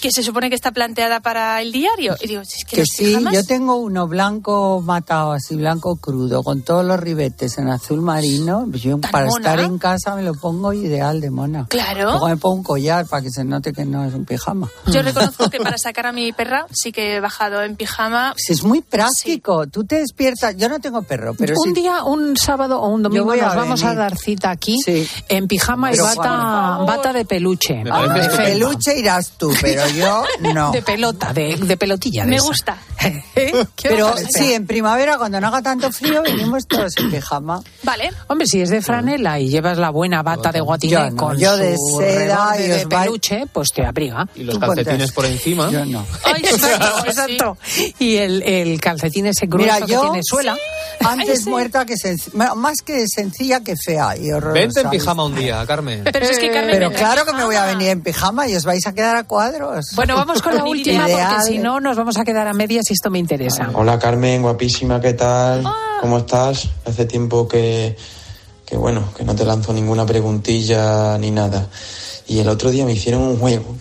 que 0.00 0.10
se 0.12 0.22
supone 0.22 0.48
que 0.48 0.54
está 0.54 0.70
planteada 0.72 1.20
para 1.20 1.60
el 1.60 1.72
diario. 1.72 2.16
Y 2.20 2.28
digo, 2.28 2.42
es 2.42 2.64
que, 2.68 2.76
Que 2.76 2.84
sí, 2.84 3.06
pijamas... 3.06 3.34
yo 3.34 3.44
tengo 3.44 3.76
uno 3.76 4.06
blanco 4.06 4.80
matado, 4.84 5.32
así 5.32 5.56
blanco 5.56 5.96
crudo, 5.96 6.42
con 6.42 6.62
todos 6.62 6.84
los 6.84 7.00
ribetes 7.00 7.58
en 7.58 7.68
azul 7.68 8.00
marino. 8.00 8.66
Pues 8.70 8.82
Yo 8.82 8.98
¿Tan 8.98 9.10
para 9.10 9.26
mona? 9.26 9.50
estar 9.50 9.64
en 9.64 9.78
casa 9.78 10.14
me 10.14 10.22
lo 10.22 10.34
pongo 10.34 10.72
ideal 10.72 11.20
de 11.20 11.30
mona. 11.30 11.66
Claro. 11.68 12.10
Luego 12.10 12.28
me 12.28 12.36
pongo 12.36 12.56
un 12.56 12.62
collar 12.62 13.06
para 13.06 13.22
que 13.22 13.30
se 13.30 13.44
note 13.44 13.72
que 13.72 13.84
no 13.84 14.04
es 14.04 14.14
un 14.14 14.24
pijama. 14.24 14.68
Yo 14.86 15.02
reconozco 15.02 15.50
que 15.50 15.58
para 15.58 15.78
sacar 15.78 16.06
a 16.06 16.12
mi 16.12 16.32
perra 16.32 16.66
sí 16.72 16.92
que 16.92 17.16
he 17.16 17.20
bajado 17.20 17.62
en 17.62 17.76
pijama. 17.76 18.34
Si 18.48 18.52
es 18.52 18.62
muy 18.62 18.80
práctico, 18.80 19.66
tú 19.66 19.84
te 19.84 19.96
despiertas, 19.96 20.56
yo 20.56 20.68
no 20.68 20.78
tengo 20.80 21.02
perro, 21.02 21.34
pero 21.34 21.54
un 21.58 21.74
si 21.74 21.80
día, 21.82 22.04
un 22.04 22.36
sábado 22.36 22.80
o 22.80 22.88
un 22.88 23.02
domingo 23.02 23.26
voy 23.26 23.40
a 23.40 23.46
nos 23.46 23.56
vamos 23.56 23.84
a 23.84 23.94
dar 23.94 24.16
cita 24.16 24.50
aquí 24.50 24.76
en 25.28 25.48
pijama 25.48 25.90
y 25.90 25.92
Pero, 25.92 26.04
bata, 26.04 26.76
por 26.78 26.86
bata 26.86 27.12
de 27.12 27.24
peluche. 27.24 27.82
Ah, 27.90 28.06
de 28.06 28.28
peluche 28.36 28.98
irás 28.98 29.32
tú, 29.36 29.52
pero 29.60 29.77
yo 29.88 30.24
no. 30.52 30.72
De 30.72 30.82
pelota, 30.82 31.32
de, 31.32 31.56
de 31.56 31.76
pelotilla. 31.76 32.24
de 32.24 32.30
Me 32.30 32.36
esa. 32.36 32.46
gusta. 32.46 32.78
¿Qué 33.34 33.66
Pero 33.82 34.14
sí, 34.16 34.52
en 34.52 34.66
primavera, 34.66 35.16
cuando 35.18 35.40
no 35.40 35.46
haga 35.48 35.62
tanto 35.62 35.90
frío, 35.92 36.22
venimos 36.22 36.66
todos 36.66 36.92
en 36.98 37.10
pijama. 37.10 37.62
Vale. 37.84 38.10
Hombre, 38.26 38.46
si 38.46 38.60
es 38.60 38.70
de 38.70 38.82
franela 38.82 39.38
y 39.38 39.48
llevas 39.48 39.78
la 39.78 39.90
buena 39.90 40.22
bata 40.22 40.50
de 40.50 40.60
guatiné 40.60 40.92
Yo 40.92 41.10
no, 41.10 41.16
con 41.16 41.38
yo 41.38 41.56
de 41.56 41.76
su 41.76 41.98
seda 41.98 42.54
y 42.58 42.62
de 42.66 42.86
peluche, 42.86 43.44
pues 43.52 43.68
te 43.72 43.84
abriga. 43.86 44.26
Y 44.34 44.42
los 44.44 44.58
calcetines 44.58 45.12
por 45.12 45.24
encima. 45.26 45.70
Yo 45.70 45.84
no. 45.84 46.04
exacto, 46.36 47.04
exacto. 47.06 47.58
Y 47.98 48.16
el, 48.16 48.42
el 48.42 48.80
calcetín 48.80 49.26
ese 49.26 49.46
grueso 49.46 49.74
Mira, 49.74 49.86
que 49.86 49.92
yo 49.92 50.00
tiene 50.02 50.20
suela. 50.22 50.56
antes 51.04 51.46
muerta 51.46 51.84
que 51.86 51.94
senc- 51.94 52.30
bueno, 52.32 52.56
más 52.56 52.82
que 52.84 53.06
sencilla 53.06 53.60
que 53.60 53.76
fea 53.76 54.16
y 54.16 54.32
horrorosa. 54.32 54.60
Vente 54.60 54.80
en 54.80 54.90
pijama 54.90 55.24
un 55.24 55.34
día, 55.36 55.64
Carmen. 55.66 56.04
Pero 56.04 56.26
es 56.26 56.38
que 56.38 56.50
Carmen, 56.50 56.70
Pero 56.72 56.86
en 56.88 56.94
claro 56.94 57.24
que 57.24 57.32
me 57.32 57.44
voy 57.44 57.56
a 57.56 57.66
venir 57.66 57.88
en 57.90 58.02
pijama 58.02 58.48
y 58.48 58.56
os 58.56 58.64
vais 58.64 58.86
a 58.86 58.92
quedar 58.92 59.16
a 59.16 59.24
Bueno, 59.94 60.16
vamos 60.16 60.42
con 60.42 60.54
la 60.54 60.64
última 60.64 61.06
porque 61.06 61.42
si 61.44 61.58
no 61.58 61.80
nos 61.80 61.96
vamos 61.96 62.16
a 62.16 62.24
quedar 62.24 62.46
a 62.48 62.52
medias 62.52 62.90
y 62.90 62.92
esto 62.94 63.10
me 63.10 63.18
interesa. 63.18 63.70
Hola 63.74 63.98
Carmen, 63.98 64.42
guapísima, 64.42 65.00
¿qué 65.00 65.14
tal? 65.14 65.64
¿Cómo 66.00 66.18
estás? 66.18 66.68
Hace 66.84 67.06
tiempo 67.06 67.48
que, 67.48 67.96
que, 68.64 68.76
bueno, 68.76 69.12
que 69.16 69.24
no 69.24 69.34
te 69.34 69.44
lanzo 69.44 69.72
ninguna 69.72 70.06
preguntilla 70.06 71.18
ni 71.18 71.30
nada. 71.30 71.68
Y 72.26 72.38
el 72.38 72.48
otro 72.48 72.70
día 72.70 72.84
me 72.84 72.92
hicieron 72.92 73.22
un 73.22 73.38
juego 73.38 73.74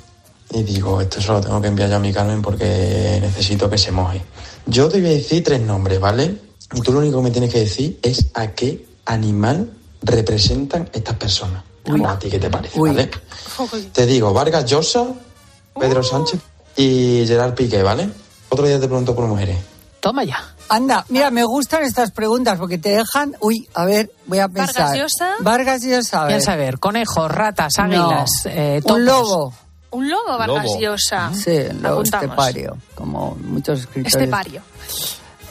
y 0.51 0.63
digo, 0.63 1.01
esto 1.01 1.21
se 1.21 1.27
lo 1.27 1.41
tengo 1.41 1.61
que 1.61 1.67
enviar 1.67 1.89
yo 1.89 1.97
a 1.97 1.99
mi 1.99 2.13
Carmen 2.13 2.41
porque 2.41 3.19
necesito 3.21 3.69
que 3.69 3.77
se 3.77 3.91
moje. 3.91 4.21
Yo 4.65 4.87
te 4.87 4.99
voy 4.99 5.09
a 5.09 5.13
decir 5.13 5.43
tres 5.43 5.61
nombres, 5.61 5.99
¿vale? 5.99 6.37
Y 6.73 6.81
tú 6.81 6.91
lo 6.91 6.99
único 6.99 7.17
que 7.17 7.23
me 7.23 7.31
tienes 7.31 7.51
que 7.51 7.59
decir 7.59 7.99
es 8.01 8.27
a 8.33 8.47
qué 8.51 8.85
animal 9.05 9.71
representan 10.01 10.89
estas 10.93 11.15
personas. 11.15 11.63
O 11.89 12.07
a 12.07 12.19
ti 12.19 12.29
qué 12.29 12.39
te 12.39 12.49
parece, 12.49 12.77
¿vale? 12.79 13.09
Te 13.93 14.05
digo, 14.05 14.33
Vargas 14.33 14.65
Llosa, 14.65 15.07
Pedro 15.79 16.03
Sánchez 16.03 16.39
y 16.75 17.23
Gerard 17.27 17.53
Piqué, 17.53 17.83
¿vale? 17.83 18.09
Otro 18.49 18.65
día 18.65 18.79
te 18.79 18.87
pregunto 18.87 19.15
por 19.15 19.25
mujeres. 19.27 19.57
Toma 19.99 20.23
ya. 20.23 20.37
Anda, 20.69 21.05
mira, 21.09 21.31
me 21.31 21.43
gustan 21.43 21.83
estas 21.83 22.11
preguntas 22.11 22.57
porque 22.59 22.77
te 22.77 22.89
dejan. 22.89 23.35
Uy, 23.39 23.67
a 23.73 23.85
ver, 23.85 24.11
voy 24.25 24.39
a 24.39 24.47
pensar. 24.47 24.75
Vargas 24.75 24.97
Llosa. 24.97 25.31
Vargas 25.39 25.81
Llosa, 25.83 26.21
a 26.21 26.25
ver. 26.25 26.49
A 26.49 26.55
ver, 26.55 26.79
conejos, 26.79 27.31
ratas, 27.31 27.73
águilas, 27.79 28.29
No. 28.45 28.51
eh, 28.51 28.81
Un 28.85 29.05
lobo. 29.05 29.53
Un 29.91 30.09
lobo 30.09 30.37
Vargas. 30.37 30.65
Llosa. 30.79 31.31
Sí, 31.33 31.51
un 31.71 31.81
lobo 31.81 31.95
Apuntamos. 31.99 32.23
estepario, 32.25 32.77
como 32.95 33.35
muchos 33.35 33.79
escritores. 33.79 34.13
Estepario. 34.15 34.61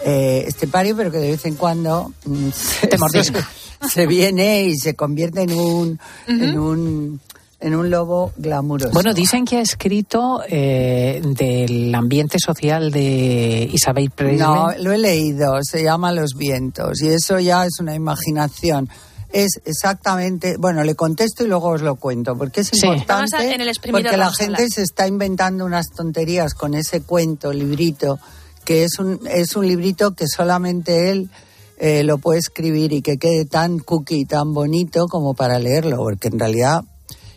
Eh, 0.04 0.44
estepario, 0.46 0.94
pero 0.96 1.10
que 1.10 1.18
de 1.18 1.30
vez 1.32 1.44
en 1.46 1.56
cuando 1.56 2.12
mm, 2.26 2.50
se, 2.50 2.86
Te 2.86 2.98
mordisca. 2.98 3.40
se- 3.40 3.88
se 3.88 4.06
viene 4.06 4.62
y 4.64 4.76
se 4.76 4.94
convierte 4.94 5.42
en 5.42 5.52
un, 5.58 6.00
en 6.26 6.58
un, 6.58 7.20
en 7.58 7.74
un 7.74 7.88
lobo 7.90 8.32
glamuroso. 8.36 8.92
Bueno, 8.92 9.14
dicen 9.14 9.44
que 9.44 9.56
ha 9.56 9.60
escrito 9.62 10.42
eh, 10.48 11.22
del 11.24 11.94
ambiente 11.94 12.38
social 12.38 12.90
de 12.90 13.68
Isabel 13.72 14.10
Presley. 14.10 14.38
No, 14.38 14.68
lo 14.78 14.92
he 14.92 14.98
leído, 14.98 15.54
se 15.62 15.82
llama 15.82 16.12
Los 16.12 16.34
vientos 16.36 17.00
y 17.02 17.08
eso 17.08 17.38
ya 17.40 17.64
es 17.64 17.80
una 17.80 17.94
imaginación. 17.94 18.88
Es 19.32 19.60
exactamente, 19.64 20.56
bueno, 20.58 20.84
le 20.84 20.94
contesto 20.94 21.44
y 21.44 21.48
luego 21.48 21.70
os 21.70 21.82
lo 21.82 21.96
cuento, 21.96 22.36
porque 22.36 22.60
es 22.60 22.68
Sí. 22.68 22.86
importante, 22.86 23.12
Vamos 23.12 23.32
a- 23.34 23.54
en 23.54 23.60
el 23.60 23.72
porque 23.90 24.16
la 24.16 24.30
gente 24.32 24.68
se 24.68 24.82
está 24.82 25.06
inventando 25.08 25.64
unas 25.64 25.90
tonterías 25.90 26.54
con 26.54 26.74
ese 26.74 27.00
cuento, 27.02 27.52
librito, 27.52 28.18
que 28.64 28.84
es 28.84 28.98
un, 28.98 29.20
es 29.28 29.56
un 29.56 29.66
librito 29.66 30.12
que 30.12 30.26
solamente 30.28 31.10
él 31.10 31.30
eh, 31.78 32.02
lo 32.04 32.16
puede 32.18 32.38
escribir 32.38 32.92
y 32.92 33.02
que 33.02 33.18
quede 33.18 33.44
tan 33.44 33.78
cookie, 33.78 34.24
tan 34.24 34.54
bonito 34.54 35.06
como 35.08 35.34
para 35.34 35.58
leerlo, 35.58 35.96
porque 35.98 36.28
en 36.28 36.38
realidad... 36.38 36.82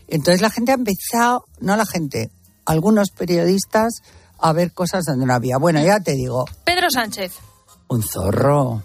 Entonces 0.10 0.42
la 0.42 0.50
gente 0.50 0.72
ha 0.72 0.76
empezado, 0.76 1.46
no 1.60 1.76
la 1.76 1.86
gente, 1.86 2.30
algunos 2.66 3.12
periodistas 3.12 4.02
a 4.40 4.54
ver 4.54 4.72
cosas 4.72 5.06
donde 5.06 5.26
no 5.26 5.34
había. 5.34 5.58
Bueno, 5.58 5.84
ya 5.84 6.00
te 6.00 6.14
digo, 6.14 6.46
Pedro 6.64 6.90
Sánchez. 6.90 7.34
Un 7.90 8.04
zorro, 8.04 8.84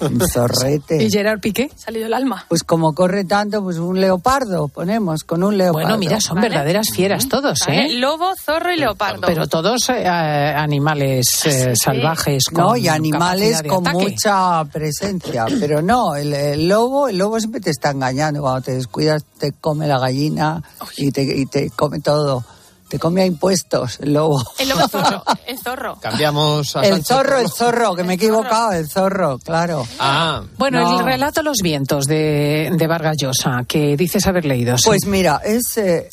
un 0.00 0.20
zorrete. 0.28 1.02
¿Y 1.02 1.10
Gerard 1.10 1.40
Piqué? 1.40 1.70
Salido 1.76 2.06
el 2.06 2.14
alma. 2.14 2.44
Pues 2.48 2.64
como 2.64 2.94
corre 2.94 3.24
tanto, 3.24 3.62
pues 3.62 3.78
un 3.78 4.00
leopardo 4.00 4.68
ponemos, 4.68 5.24
con 5.24 5.42
un 5.42 5.56
leopardo. 5.56 5.86
Bueno, 5.86 5.98
mira, 5.98 6.20
son 6.20 6.36
Vale. 6.36 6.48
verdaderas 6.48 6.88
fieras 6.90 7.28
todos, 7.28 7.60
Vale, 7.66 7.86
¿eh? 7.86 7.98
Lobo, 7.98 8.34
zorro 8.36 8.72
y 8.72 8.78
leopardo. 8.78 9.26
Pero 9.26 9.46
todos 9.46 9.88
eh, 9.90 10.06
animales 10.06 11.46
eh, 11.46 11.74
salvajes. 11.76 12.44
No, 12.52 12.68
con 12.68 12.78
y 12.78 12.88
animales 12.88 13.62
con 13.62 13.86
ataque. 13.86 14.04
mucha 14.04 14.64
presencia, 14.64 15.46
pero 15.60 15.82
no, 15.82 16.16
el, 16.16 16.32
el 16.32 16.68
lobo, 16.68 17.08
el 17.08 17.18
lobo 17.18 17.38
siempre 17.38 17.60
te 17.60 17.70
está 17.70 17.90
engañando, 17.90 18.40
cuando 18.40 18.62
te 18.62 18.74
descuidas 18.74 19.24
te 19.38 19.52
come 19.52 19.86
la 19.86 19.98
gallina 19.98 20.62
y 20.96 21.12
te, 21.12 21.22
y 21.22 21.46
te 21.46 21.70
come 21.70 22.00
todo, 22.00 22.44
te 22.92 22.98
come 22.98 23.22
a 23.22 23.24
impuestos 23.26 24.00
el 24.00 24.12
lobo. 24.12 24.38
El 24.58 24.68
lobo 24.68 24.86
zorro. 24.86 25.22
El 25.46 25.58
zorro. 25.58 25.96
Cambiamos 25.98 26.76
a 26.76 26.82
El 26.82 26.90
Sánchez 27.02 27.06
zorro, 27.06 27.38
el 27.38 27.48
zorro, 27.48 27.94
que 27.94 28.04
me 28.04 28.12
he 28.12 28.16
equivocado, 28.16 28.72
el 28.72 28.86
zorro, 28.86 29.38
claro. 29.38 29.86
Ah, 29.98 30.42
Bueno, 30.58 30.82
No. 30.82 30.98
el 30.98 31.04
relato 31.06 31.42
Los 31.42 31.60
vientos 31.62 32.04
de, 32.04 32.70
de 32.76 32.86
Vargas 32.86 33.16
Llosa, 33.18 33.64
que 33.66 33.96
dices 33.96 34.26
haber 34.26 34.44
leído. 34.44 34.76
sí. 34.76 34.84
Pues 34.84 35.06
mira, 35.06 35.40
es 35.42 35.78
eh, 35.78 36.10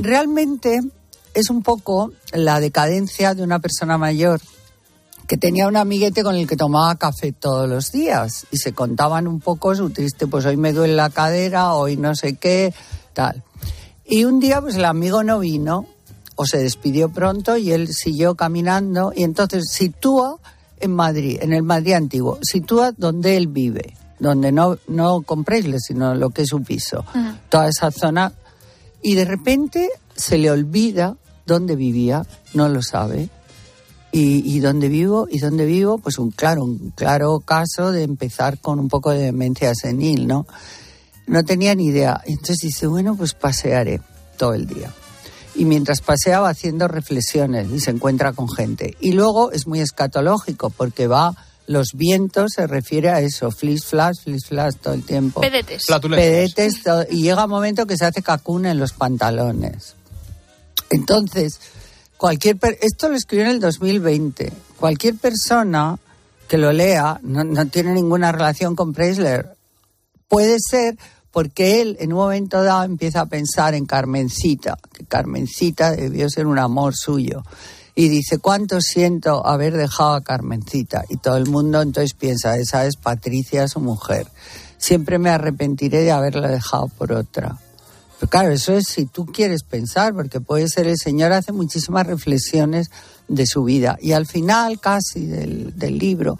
realmente 0.00 0.80
es 1.34 1.50
un 1.50 1.62
poco 1.62 2.10
la 2.32 2.58
decadencia 2.58 3.34
de 3.34 3.44
una 3.44 3.60
persona 3.60 3.96
mayor 3.96 4.40
que 5.28 5.36
tenía 5.36 5.68
un 5.68 5.76
amiguete 5.76 6.24
con 6.24 6.34
el 6.34 6.48
que 6.48 6.56
tomaba 6.56 6.96
café 6.96 7.30
todos 7.30 7.68
los 7.68 7.92
días 7.92 8.44
y 8.50 8.56
se 8.56 8.72
contaban 8.72 9.28
un 9.28 9.38
poco 9.38 9.72
su 9.76 9.90
triste, 9.90 10.26
pues 10.26 10.44
hoy 10.46 10.56
me 10.56 10.72
duele 10.72 10.94
la 10.96 11.10
cadera, 11.10 11.74
hoy 11.74 11.96
no 11.96 12.16
sé 12.16 12.34
qué, 12.34 12.74
tal. 13.12 13.44
Y 14.04 14.24
un 14.24 14.40
día 14.40 14.60
pues 14.60 14.74
el 14.74 14.84
amigo 14.84 15.22
no 15.22 15.38
vino 15.38 15.86
o 16.42 16.46
se 16.46 16.58
despidió 16.58 17.08
pronto 17.08 17.56
y 17.56 17.70
él 17.70 17.88
siguió 17.92 18.34
caminando 18.34 19.12
y 19.14 19.22
entonces 19.22 19.70
sitúa 19.70 20.38
en 20.80 20.92
Madrid, 20.92 21.38
en 21.40 21.52
el 21.52 21.62
Madrid 21.62 21.92
antiguo, 21.92 22.40
sitúa 22.42 22.90
donde 22.96 23.36
él 23.36 23.46
vive, 23.46 23.94
donde 24.18 24.50
no, 24.50 24.76
no 24.88 25.22
compréisle, 25.22 25.78
sino 25.78 26.16
lo 26.16 26.30
que 26.30 26.42
es 26.42 26.48
su 26.48 26.60
piso, 26.62 27.04
toda 27.48 27.68
esa 27.68 27.92
zona 27.92 28.32
y 29.02 29.14
de 29.14 29.24
repente 29.24 29.88
se 30.16 30.36
le 30.36 30.50
olvida 30.50 31.16
dónde 31.46 31.76
vivía, 31.76 32.26
no 32.54 32.68
lo 32.68 32.82
sabe. 32.82 33.28
Y, 34.14 34.42
y 34.44 34.60
dónde 34.60 34.90
vivo, 34.90 35.26
y 35.30 35.38
dónde 35.38 35.64
vivo, 35.64 35.96
pues 35.96 36.18
un 36.18 36.32
claro, 36.32 36.64
un 36.64 36.92
claro 36.94 37.40
caso 37.40 37.92
de 37.92 38.02
empezar 38.02 38.58
con 38.58 38.78
un 38.78 38.88
poco 38.88 39.10
de 39.10 39.20
demencia 39.20 39.72
senil, 39.74 40.26
¿no? 40.26 40.46
No 41.26 41.42
tenía 41.44 41.74
ni 41.74 41.86
idea. 41.86 42.20
Entonces 42.26 42.58
dice, 42.58 42.86
bueno, 42.88 43.16
pues 43.16 43.32
pasearé 43.32 44.02
todo 44.36 44.52
el 44.52 44.66
día. 44.66 44.92
Y 45.54 45.64
mientras 45.64 46.00
pasea 46.00 46.40
va 46.40 46.48
haciendo 46.50 46.88
reflexiones 46.88 47.68
y 47.70 47.80
se 47.80 47.90
encuentra 47.90 48.32
con 48.32 48.48
gente. 48.48 48.96
Y 49.00 49.12
luego 49.12 49.52
es 49.52 49.66
muy 49.66 49.80
escatológico 49.80 50.70
porque 50.70 51.06
va 51.06 51.34
los 51.66 51.88
vientos 51.94 52.52
se 52.56 52.66
refiere 52.66 53.10
a 53.10 53.20
eso, 53.20 53.50
flis 53.50 53.84
flash, 53.84 54.16
flis 54.24 54.46
flash 54.46 54.74
todo 54.82 54.94
el 54.94 55.04
tiempo. 55.04 55.40
Pedetes. 55.40 55.84
Pedetes 56.16 56.82
todo- 56.82 57.06
y 57.08 57.22
llega 57.22 57.44
un 57.44 57.50
momento 57.50 57.86
que 57.86 57.96
se 57.96 58.04
hace 58.04 58.22
cacún 58.22 58.66
en 58.66 58.78
los 58.78 58.92
pantalones. 58.92 59.94
Entonces, 60.90 61.60
cualquier 62.16 62.56
per- 62.58 62.78
esto 62.82 63.08
lo 63.08 63.16
escribió 63.16 63.44
en 63.46 63.52
el 63.52 63.60
2020. 63.60 64.52
Cualquier 64.78 65.16
persona 65.16 65.98
que 66.48 66.58
lo 66.58 66.72
lea 66.72 67.18
no, 67.22 67.44
no 67.44 67.66
tiene 67.68 67.92
ninguna 67.92 68.32
relación 68.32 68.74
con 68.76 68.92
Preisler. 68.92 69.54
Puede 70.28 70.56
ser 70.58 70.98
porque 71.30 71.80
él 71.80 71.96
en 72.00 72.12
un 72.12 72.18
momento 72.18 72.62
dado 72.62 72.82
empieza 72.82 73.22
a 73.22 73.26
pensar 73.26 73.74
en 73.74 73.86
Carmencita, 73.86 74.76
Carmencita 75.12 75.90
debió 75.90 76.30
ser 76.30 76.46
un 76.46 76.58
amor 76.58 76.94
suyo. 76.96 77.42
Y 77.94 78.08
dice, 78.08 78.38
¿cuánto 78.38 78.80
siento 78.80 79.46
haber 79.46 79.76
dejado 79.76 80.14
a 80.14 80.22
Carmencita? 80.22 81.04
Y 81.10 81.18
todo 81.18 81.36
el 81.36 81.50
mundo 81.50 81.82
entonces 81.82 82.14
piensa, 82.14 82.56
esa 82.56 82.86
es 82.86 82.96
Patricia, 82.96 83.68
su 83.68 83.80
mujer. 83.80 84.26
Siempre 84.78 85.18
me 85.18 85.28
arrepentiré 85.28 86.00
de 86.00 86.12
haberla 86.12 86.48
dejado 86.48 86.88
por 86.88 87.12
otra. 87.12 87.58
Pero 88.18 88.30
claro, 88.30 88.52
eso 88.52 88.72
es 88.72 88.86
si 88.86 89.04
tú 89.04 89.26
quieres 89.26 89.64
pensar, 89.64 90.14
porque 90.14 90.40
puede 90.40 90.66
ser 90.68 90.86
el 90.86 90.96
Señor 90.96 91.32
hace 91.32 91.52
muchísimas 91.52 92.06
reflexiones 92.06 92.90
de 93.28 93.46
su 93.46 93.64
vida. 93.64 93.98
Y 94.00 94.12
al 94.12 94.24
final, 94.24 94.80
casi 94.80 95.26
del, 95.26 95.78
del 95.78 95.98
libro, 95.98 96.38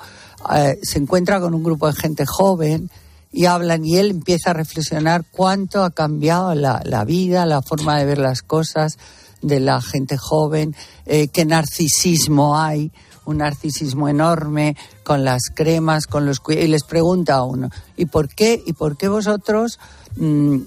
eh, 0.54 0.78
se 0.82 0.98
encuentra 0.98 1.40
con 1.40 1.52
un 1.52 1.62
grupo 1.62 1.88
de 1.88 1.92
gente 1.92 2.24
joven 2.24 2.90
y 3.32 3.46
hablan 3.46 3.84
y 3.84 3.96
él 3.96 4.10
empieza 4.10 4.50
a 4.50 4.54
reflexionar 4.54 5.24
cuánto 5.30 5.82
ha 5.82 5.90
cambiado 5.90 6.54
la, 6.54 6.82
la 6.84 7.04
vida, 7.04 7.46
la 7.46 7.62
forma 7.62 7.98
de 7.98 8.04
ver 8.04 8.18
las 8.18 8.42
cosas 8.42 8.98
de 9.40 9.58
la 9.58 9.80
gente 9.80 10.16
joven, 10.16 10.76
eh, 11.06 11.28
qué 11.28 11.44
narcisismo 11.44 12.58
hay, 12.58 12.92
un 13.24 13.38
narcisismo 13.38 14.08
enorme 14.08 14.76
con 15.02 15.24
las 15.24 15.42
cremas, 15.54 16.06
con 16.06 16.26
los 16.26 16.40
y 16.48 16.66
les 16.66 16.84
pregunta 16.84 17.36
a 17.36 17.44
uno, 17.44 17.70
¿y 17.96 18.06
por 18.06 18.28
qué 18.28 18.62
y 18.64 18.72
por 18.72 18.96
qué 18.96 19.08
vosotros 19.08 19.78
mm, 20.16 20.58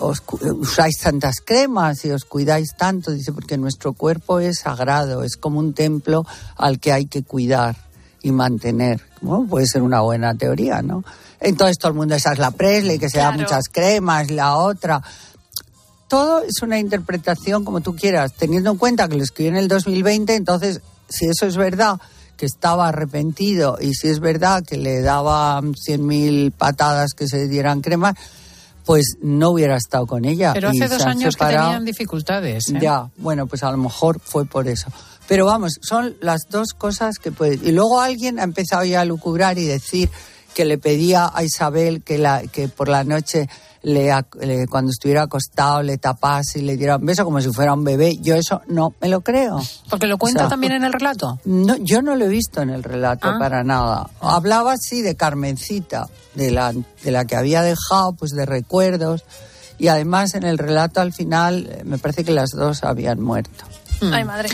os 0.00 0.22
usáis 0.42 0.98
tantas 0.98 1.36
cremas 1.44 2.04
y 2.04 2.10
os 2.10 2.24
cuidáis 2.24 2.74
tanto? 2.76 3.12
Dice, 3.12 3.32
porque 3.32 3.56
nuestro 3.56 3.92
cuerpo 3.92 4.40
es 4.40 4.60
sagrado, 4.60 5.22
es 5.24 5.36
como 5.36 5.58
un 5.58 5.72
templo 5.72 6.24
al 6.56 6.78
que 6.78 6.92
hay 6.92 7.06
que 7.06 7.22
cuidar 7.22 7.76
y 8.22 8.32
mantener. 8.32 9.00
Bueno, 9.20 9.46
puede 9.48 9.66
ser 9.66 9.82
una 9.82 10.00
buena 10.00 10.34
teoría, 10.34 10.82
¿no? 10.82 11.04
Entonces 11.40 11.78
todo 11.78 11.92
el 11.92 11.96
mundo, 11.96 12.14
esa 12.14 12.32
es 12.32 12.38
la 12.38 12.50
Presley, 12.50 12.98
que 12.98 13.08
se 13.08 13.18
da 13.18 13.32
muchas 13.32 13.68
cremas, 13.70 14.30
la 14.30 14.56
otra. 14.56 15.02
Todo 16.08 16.42
es 16.42 16.62
una 16.62 16.78
interpretación 16.78 17.64
como 17.64 17.80
tú 17.80 17.94
quieras, 17.96 18.32
teniendo 18.34 18.70
en 18.70 18.78
cuenta 18.78 19.08
que 19.08 19.16
lo 19.16 19.22
escribió 19.22 19.52
en 19.52 19.56
el 19.56 19.68
2020, 19.68 20.34
entonces, 20.34 20.80
si 21.08 21.26
eso 21.26 21.46
es 21.46 21.56
verdad, 21.56 22.00
que 22.36 22.46
estaba 22.46 22.88
arrepentido, 22.88 23.78
y 23.80 23.94
si 23.94 24.08
es 24.08 24.18
verdad 24.18 24.64
que 24.64 24.76
le 24.76 25.02
daba 25.02 25.60
100.000 25.60 26.52
patadas 26.52 27.12
que 27.14 27.28
se 27.28 27.48
dieran 27.48 27.80
crema, 27.80 28.14
pues 28.84 29.16
no 29.22 29.50
hubiera 29.50 29.76
estado 29.76 30.06
con 30.06 30.24
ella. 30.24 30.52
Pero 30.52 30.70
hace 30.70 30.88
dos 30.88 31.02
años 31.02 31.36
que 31.36 31.44
tenían 31.44 31.84
dificultades. 31.84 32.70
¿eh? 32.70 32.78
Ya, 32.80 33.08
bueno, 33.18 33.46
pues 33.46 33.62
a 33.62 33.70
lo 33.70 33.76
mejor 33.76 34.20
fue 34.20 34.46
por 34.46 34.68
eso. 34.68 34.88
Pero 35.28 35.46
vamos, 35.46 35.78
son 35.80 36.16
las 36.20 36.48
dos 36.50 36.72
cosas 36.72 37.18
que 37.18 37.30
puede. 37.30 37.54
Y 37.62 37.70
luego 37.70 38.00
alguien 38.00 38.40
ha 38.40 38.42
empezado 38.42 38.84
ya 38.84 39.02
a 39.02 39.04
lucubrar 39.04 39.58
y 39.58 39.64
decir 39.64 40.10
que 40.54 40.64
le 40.64 40.78
pedía 40.78 41.30
a 41.32 41.42
Isabel 41.44 42.02
que, 42.02 42.18
la, 42.18 42.42
que 42.46 42.68
por 42.68 42.88
la 42.88 43.04
noche 43.04 43.48
le, 43.82 44.10
le- 44.40 44.66
cuando 44.66 44.90
estuviera 44.90 45.22
acostado 45.22 45.82
le 45.82 45.96
tapase 45.96 46.58
y 46.58 46.62
le 46.62 46.76
diera 46.76 46.96
un 46.96 47.06
beso 47.06 47.24
como 47.24 47.40
si 47.40 47.50
fuera 47.50 47.72
un 47.72 47.84
bebé. 47.84 48.16
Yo 48.18 48.34
eso 48.34 48.60
no 48.68 48.92
me 49.00 49.08
lo 49.08 49.22
creo. 49.22 49.60
Porque 49.88 50.06
lo 50.06 50.18
cuenta 50.18 50.40
O 50.40 50.42
sea, 50.44 50.50
también 50.50 50.72
en 50.72 50.84
el 50.84 50.92
relato. 50.92 51.38
No, 51.44 51.76
yo 51.78 52.02
no 52.02 52.14
lo 52.16 52.24
he 52.26 52.28
visto 52.28 52.60
en 52.62 52.70
el 52.70 52.82
relato 52.82 53.28
Ah. 53.28 53.36
para 53.38 53.62
nada. 53.64 54.10
Hablaba 54.20 54.76
sí 54.76 55.00
de 55.02 55.14
Carmencita, 55.14 56.08
de 56.34 56.50
la, 56.50 56.72
de 56.72 57.10
la 57.10 57.24
que 57.24 57.36
había 57.36 57.62
dejado, 57.62 58.12
pues 58.12 58.32
de 58.32 58.44
recuerdos. 58.44 59.24
Y 59.78 59.88
además 59.88 60.34
en 60.34 60.42
el 60.44 60.58
relato 60.58 61.00
al 61.00 61.14
final 61.14 61.66
eh, 61.70 61.82
me 61.84 61.96
parece 61.96 62.22
que 62.22 62.32
las 62.32 62.50
dos 62.50 62.84
habían 62.84 63.22
muerto. 63.22 63.64
Ay, 64.12 64.24
madre. 64.24 64.48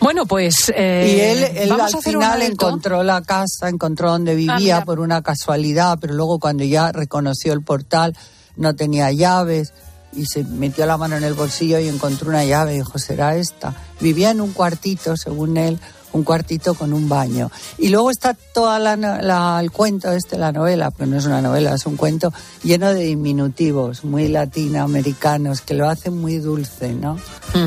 Bueno, 0.00 0.26
pues. 0.26 0.72
eh, 0.74 1.14
y 1.16 1.20
él, 1.20 1.56
él 1.56 1.68
vamos 1.70 1.82
a 1.82 1.96
al 1.96 1.98
hacer 2.00 2.12
final 2.12 2.42
encontró 2.42 3.02
la 3.02 3.22
casa, 3.22 3.68
encontró 3.68 4.10
donde 4.10 4.34
vivía 4.34 4.56
mira. 4.58 4.84
por 4.84 5.00
una 5.00 5.22
casualidad, 5.22 5.98
pero 6.00 6.14
luego 6.14 6.38
cuando 6.38 6.64
ya 6.64 6.92
reconoció 6.92 7.52
el 7.52 7.62
portal 7.62 8.16
no 8.56 8.74
tenía 8.74 9.10
llaves 9.10 9.72
y 10.12 10.26
se 10.26 10.44
metió 10.44 10.86
la 10.86 10.96
mano 10.96 11.16
en 11.16 11.24
el 11.24 11.34
bolsillo 11.34 11.78
y 11.80 11.88
encontró 11.88 12.28
una 12.28 12.44
llave 12.44 12.74
y 12.74 12.78
dijo, 12.78 12.98
será 12.98 13.36
esta. 13.36 13.74
Vivía 14.00 14.30
en 14.30 14.40
un 14.40 14.52
cuartito, 14.52 15.16
según 15.16 15.56
él, 15.56 15.78
un 16.14 16.22
cuartito 16.22 16.74
con 16.74 16.92
un 16.92 17.08
baño. 17.08 17.50
Y 17.76 17.88
luego 17.88 18.10
está 18.10 18.34
toda 18.34 18.78
la, 18.78 19.60
el 19.60 19.70
cuento 19.70 20.12
este, 20.12 20.38
la 20.38 20.52
novela, 20.52 20.90
pero 20.90 21.10
no 21.10 21.18
es 21.18 21.26
una 21.26 21.42
novela, 21.42 21.74
es 21.74 21.86
un 21.86 21.96
cuento 21.96 22.32
lleno 22.62 22.94
de 22.94 23.02
diminutivos, 23.02 24.04
muy 24.04 24.28
latinoamericanos, 24.28 25.60
que 25.60 25.74
lo 25.74 25.88
hacen 25.88 26.16
muy 26.16 26.38
dulce, 26.38 26.94
¿no? 26.94 27.18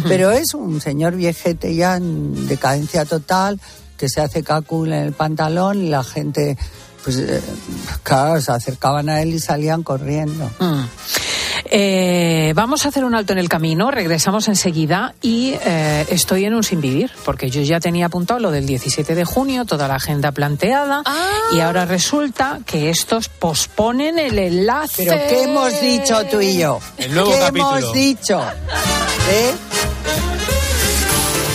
Pero 0.08 0.32
es 0.32 0.54
un 0.54 0.82
señor 0.82 1.16
viejete 1.16 1.76
ya 1.76 1.98
en 1.98 2.48
decadencia 2.48 3.06
total, 3.06 3.60
que 3.98 4.08
se 4.10 4.22
hace 4.22 4.44
cálculo 4.44 4.94
en 4.94 5.02
el 5.02 5.14
pantalón 5.14 5.84
y 5.84 5.90
la 5.90 6.04
gente, 6.04 6.58
pues, 7.08 7.20
eh, 7.20 7.41
claro, 8.04 8.41
se 8.41 8.52
acercaban 8.52 9.08
a 9.08 9.22
él 9.22 9.34
y 9.34 9.39
salían 9.39 9.82
corriendo. 9.82 10.52
Mm. 10.60 10.82
Eh, 11.63 12.52
vamos 12.54 12.86
a 12.86 12.89
hacer 12.89 13.06
un 13.06 13.15
alto 13.15 13.32
en 13.32 13.39
el 13.39 13.48
camino, 13.48 13.91
regresamos 13.91 14.50
enseguida 14.50 15.15
y 15.22 15.54
eh, 15.63 16.06
estoy 16.10 16.43
en 16.43 16.54
un 16.54 16.63
sin 16.63 16.82
vivir, 16.82 17.10
porque 17.24 17.50
yo 17.50 17.62
ya 17.62 17.80
tenía 17.80 18.08
apuntado 18.08 18.41
lo 18.41 18.52
del 18.52 18.65
17 18.65 19.15
de 19.15 19.24
junio, 19.24 19.63
toda 19.63 19.88
la 19.88 19.96
agenda 19.96 20.34
planteada, 20.34 21.02
y 21.54 21.62
ahora 21.62 21.86
resulta 21.86 22.60
que 22.65 22.89
estos 22.89 23.30
posponen 23.30 24.20
el 24.20 24.38
enlace. 24.38 25.06
Pero 25.06 25.17
¿qué 25.30 25.43
hemos 25.43 25.80
dicho 25.80 26.26
tú 26.30 26.41
y 26.41 26.58
yo? 26.58 26.82
El 26.98 27.13
nuevo 27.13 27.32
¿Qué 27.32 27.39
capítulo. 27.39 27.78
hemos 27.78 27.93
dicho? 27.93 28.41
¿Eh? 29.30 29.54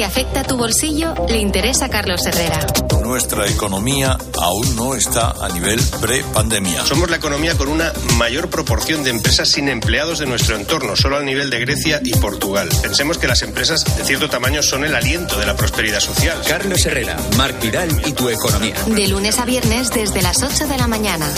Si 0.00 0.04
afecta 0.04 0.42
tu 0.44 0.56
bolsillo, 0.56 1.12
le 1.28 1.36
interesa 1.36 1.84
a 1.84 1.88
Carlos 1.90 2.24
Herrera. 2.24 2.58
Nuestra 3.02 3.46
economía 3.46 4.16
aún 4.40 4.74
no 4.74 4.94
está 4.94 5.32
a 5.32 5.50
nivel 5.50 5.78
pre-pandemia. 6.00 6.86
Somos 6.86 7.10
la 7.10 7.16
economía 7.16 7.54
con 7.54 7.68
una 7.68 7.92
mayor 8.16 8.48
proporción 8.48 9.04
de 9.04 9.10
empresas 9.10 9.50
sin 9.50 9.68
empleados 9.68 10.18
de 10.18 10.24
nuestro 10.24 10.56
entorno, 10.56 10.96
solo 10.96 11.18
al 11.18 11.26
nivel 11.26 11.50
de 11.50 11.60
Grecia 11.60 12.00
y 12.02 12.14
Portugal. 12.14 12.70
Pensemos 12.80 13.18
que 13.18 13.28
las 13.28 13.42
empresas 13.42 13.84
de 13.98 14.02
cierto 14.02 14.30
tamaño 14.30 14.62
son 14.62 14.86
el 14.86 14.94
aliento 14.94 15.38
de 15.38 15.44
la 15.44 15.54
prosperidad 15.54 16.00
social. 16.00 16.40
Carlos 16.48 16.86
Herrera, 16.86 17.18
Marc 17.36 17.60
Vidal 17.60 17.90
y 18.06 18.12
tu 18.12 18.30
economía. 18.30 18.76
De 18.86 19.06
lunes 19.06 19.38
a 19.38 19.44
viernes 19.44 19.90
desde 19.90 20.22
las 20.22 20.42
8 20.42 20.66
de 20.66 20.78
la 20.78 20.86
mañana. 20.86 21.30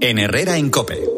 En 0.00 0.20
Herrera 0.20 0.56
en 0.56 0.70
Cope. 0.70 1.17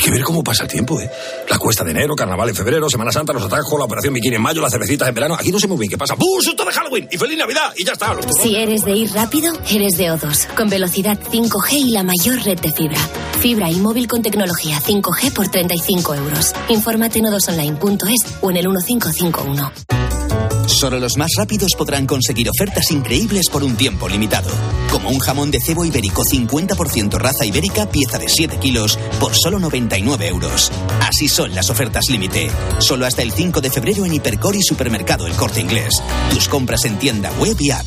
Hay 0.00 0.04
que 0.04 0.12
ver 0.12 0.22
cómo 0.22 0.42
pasa 0.42 0.62
el 0.62 0.70
tiempo, 0.70 0.98
¿eh? 0.98 1.10
La 1.50 1.58
cuesta 1.58 1.84
de 1.84 1.90
enero, 1.90 2.16
carnaval 2.16 2.48
en 2.48 2.54
febrero, 2.54 2.88
Semana 2.88 3.12
Santa, 3.12 3.34
los 3.34 3.42
atajos, 3.42 3.78
la 3.78 3.84
operación 3.84 4.14
bikini 4.14 4.36
en 4.36 4.40
mayo, 4.40 4.62
las 4.62 4.72
cervecitas 4.72 5.06
en 5.06 5.14
verano. 5.14 5.34
Aquí 5.34 5.52
no 5.52 5.60
sé 5.60 5.68
muy 5.68 5.76
bien 5.76 5.90
qué 5.90 5.98
pasa. 5.98 6.14
¡Bum! 6.14 6.40
¡Susto 6.40 6.64
de 6.64 6.72
Halloween! 6.72 7.06
¡Y 7.10 7.18
feliz 7.18 7.36
Navidad! 7.36 7.74
Y 7.76 7.84
ya 7.84 7.92
está. 7.92 8.14
Los. 8.14 8.24
Si 8.40 8.56
eres 8.56 8.82
de 8.86 8.92
ir 8.92 9.12
rápido, 9.12 9.52
eres 9.70 9.98
de 9.98 10.06
O2, 10.06 10.54
con 10.54 10.70
velocidad 10.70 11.18
5G 11.30 11.72
y 11.72 11.90
la 11.90 12.02
mayor 12.02 12.42
red 12.42 12.58
de 12.58 12.72
fibra. 12.72 12.98
Fibra 13.40 13.70
y 13.70 13.76
móvil 13.76 14.08
con 14.08 14.22
tecnología 14.22 14.80
5G 14.80 15.34
por 15.34 15.48
35 15.48 16.14
euros. 16.14 16.54
Infórmate 16.70 17.18
en 17.18 17.26
odosonline.es 17.26 18.38
o 18.40 18.50
en 18.50 18.56
el 18.56 18.68
1551. 18.68 19.99
Solo 20.70 21.00
los 21.00 21.16
más 21.16 21.32
rápidos 21.36 21.72
podrán 21.76 22.06
conseguir 22.06 22.48
ofertas 22.48 22.90
increíbles 22.90 23.50
por 23.50 23.64
un 23.64 23.76
tiempo 23.76 24.08
limitado. 24.08 24.48
Como 24.90 25.10
un 25.10 25.18
jamón 25.18 25.50
de 25.50 25.60
cebo 25.60 25.84
ibérico 25.84 26.22
50% 26.24 27.18
raza 27.18 27.44
ibérica, 27.44 27.90
pieza 27.90 28.18
de 28.18 28.28
7 28.28 28.58
kilos, 28.58 28.98
por 29.18 29.34
solo 29.34 29.58
99 29.58 30.28
euros. 30.28 30.70
Así 31.02 31.28
son 31.28 31.54
las 31.54 31.68
ofertas 31.70 32.08
límite. 32.08 32.50
Solo 32.78 33.04
hasta 33.04 33.22
el 33.22 33.32
5 33.32 33.60
de 33.60 33.70
febrero 33.70 34.06
en 34.06 34.14
Hipercor 34.14 34.56
y 34.56 34.62
Supermercado 34.62 35.26
El 35.26 35.34
Corte 35.34 35.60
Inglés. 35.60 36.00
Tus 36.32 36.48
compras 36.48 36.84
en 36.84 36.98
tienda 36.98 37.30
web 37.32 37.56
y 37.58 37.72
app. 37.72 37.86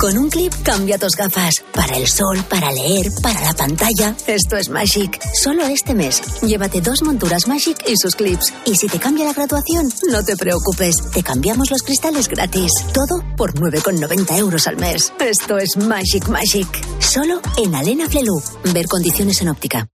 Con 0.00 0.16
un 0.16 0.30
clip 0.30 0.50
cambia 0.62 0.96
tus 0.96 1.14
gafas. 1.14 1.62
Para 1.74 1.94
el 1.98 2.08
sol, 2.08 2.42
para 2.48 2.72
leer, 2.72 3.08
para 3.22 3.38
la 3.42 3.52
pantalla. 3.52 4.14
Esto 4.26 4.56
es 4.56 4.70
Magic. 4.70 5.20
Solo 5.34 5.66
este 5.66 5.92
mes. 5.94 6.22
Llévate 6.40 6.80
dos 6.80 7.02
monturas 7.02 7.46
Magic 7.46 7.76
y 7.86 7.98
sus 7.98 8.14
clips. 8.16 8.50
Y 8.64 8.76
si 8.76 8.86
te 8.88 8.98
cambia 8.98 9.26
la 9.26 9.34
graduación, 9.34 9.90
no 10.10 10.24
te 10.24 10.38
preocupes. 10.38 10.94
Te 11.12 11.22
cambiamos 11.22 11.70
los 11.70 11.82
cristales 11.82 12.28
gratis. 12.28 12.72
Todo 12.94 13.22
por 13.36 13.52
9,90 13.52 14.38
euros 14.38 14.66
al 14.66 14.78
mes. 14.78 15.12
Esto 15.20 15.58
es 15.58 15.76
Magic 15.76 16.26
Magic. 16.28 16.66
Solo 17.00 17.42
en 17.58 17.74
Alena 17.74 18.08
Flelu. 18.08 18.42
Ver 18.72 18.86
condiciones 18.86 19.42
en 19.42 19.50
óptica. 19.50 19.86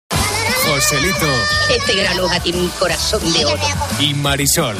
Joselito 0.69 1.27
Este 1.77 1.97
gran 1.97 2.19
hogar 2.21 2.41
tiene 2.43 2.59
un 2.61 2.69
corazón 2.71 3.21
de 3.33 3.45
oro. 3.45 3.63
y 4.01 4.15
Marisol. 4.15 4.77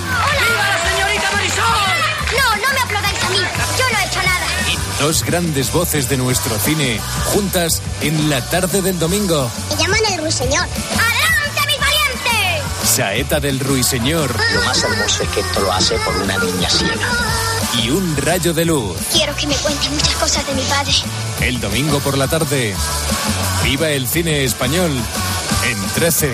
Dos 5.01 5.23
grandes 5.25 5.73
voces 5.73 6.09
de 6.09 6.17
nuestro 6.17 6.59
cine 6.59 6.99
juntas 7.27 7.83
en 8.01 8.31
la 8.31 8.41
tarde 8.49 8.81
del 8.81 8.99
domingo. 8.99 9.51
Me 9.71 9.77
llaman 9.77 10.01
el 10.13 10.19
ruiseñor. 10.21 10.63
¡Adelante, 10.65 11.61
mi 11.67 11.75
pariente! 11.79 12.63
Saeta 12.85 13.41
del 13.41 13.59
Ruiseñor 13.61 14.35
Lo 14.55 14.63
más 14.63 14.83
hermoso 14.83 15.23
es 15.25 15.29
que 15.31 15.41
esto 15.41 15.61
lo 15.61 15.73
hace 15.73 15.97
por 15.99 16.17
una 16.17 16.39
niña 16.39 16.71
ciega. 16.71 16.95
y 17.85 17.91
un 17.91 18.17
rayo 18.17 18.55
de 18.55 18.65
luz. 18.65 18.97
Quiero 19.13 19.35
que 19.37 19.47
me 19.47 19.55
cuente 19.57 19.91
muchas 19.91 20.15
cosas 20.15 20.47
de 20.47 20.55
mi 20.55 20.63
padre. 20.63 20.93
El 21.41 21.61
domingo 21.61 22.01
por 22.01 22.17
la 22.17 22.27
tarde. 22.27 22.75
Viva 23.65 23.91
el 23.91 24.09
cine 24.09 24.45
español 24.45 24.91
en 25.69 25.87
13. 25.95 26.33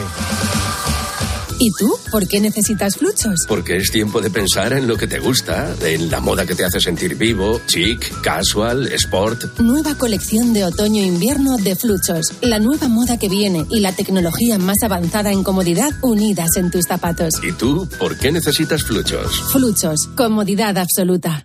¿Y 1.58 1.70
tú? 1.78 1.94
¿Por 2.10 2.26
qué 2.26 2.40
necesitas 2.40 2.96
fluchos? 2.96 3.46
Porque 3.48 3.76
es 3.76 3.90
tiempo 3.90 4.20
de 4.20 4.30
pensar 4.30 4.72
en 4.72 4.86
lo 4.86 4.96
que 4.96 5.06
te 5.06 5.18
gusta, 5.18 5.74
en 5.82 6.10
la 6.10 6.20
moda 6.20 6.46
que 6.46 6.54
te 6.54 6.64
hace 6.64 6.80
sentir 6.80 7.16
vivo, 7.16 7.60
chic, 7.66 8.20
casual, 8.20 8.86
sport. 8.92 9.58
Nueva 9.60 9.94
colección 9.96 10.52
de 10.52 10.64
otoño-invierno 10.64 11.56
de 11.58 11.76
Fluchos. 11.76 12.32
La 12.40 12.58
nueva 12.58 12.88
moda 12.88 13.18
que 13.18 13.28
viene 13.28 13.66
y 13.70 13.80
la 13.80 13.92
tecnología 13.92 14.58
más 14.58 14.82
avanzada 14.82 15.32
en 15.32 15.42
comodidad 15.42 15.90
unidas 16.02 16.56
en 16.56 16.70
tus 16.70 16.84
zapatos. 16.86 17.34
¿Y 17.42 17.52
tú 17.52 17.88
por 17.98 18.16
qué 18.16 18.32
necesitas 18.32 18.82
fluchos? 18.82 19.40
Fluchos. 19.52 20.08
Comodidad 20.16 20.76
absoluta. 20.78 21.44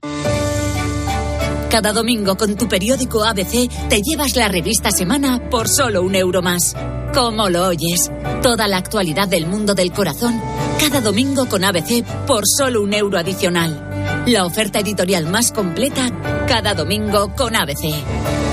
Cada 1.69 1.91
domingo 1.91 2.37
con 2.37 2.55
tu 2.55 2.67
periódico 2.67 3.23
ABC 3.23 3.69
te 3.89 4.01
llevas 4.01 4.35
la 4.35 4.47
revista 4.47 4.91
Semana 4.91 5.49
por 5.49 5.67
solo 5.67 6.01
un 6.01 6.15
euro 6.15 6.41
más. 6.41 6.73
¿Cómo 7.17 7.49
lo 7.49 7.69
oyes? 7.69 8.11
Toda 8.43 8.67
la 8.67 8.77
actualidad 8.77 9.27
del 9.27 9.47
mundo 9.47 9.73
del 9.73 9.91
corazón, 9.91 10.39
cada 10.79 11.01
domingo 11.01 11.47
con 11.47 11.63
ABC 11.63 12.05
por 12.27 12.43
solo 12.45 12.83
un 12.83 12.93
euro 12.93 13.17
adicional. 13.17 14.23
La 14.27 14.45
oferta 14.45 14.81
editorial 14.81 15.25
más 15.25 15.51
completa, 15.51 16.11
cada 16.47 16.75
domingo 16.75 17.33
con 17.35 17.55
ABC. 17.55 18.46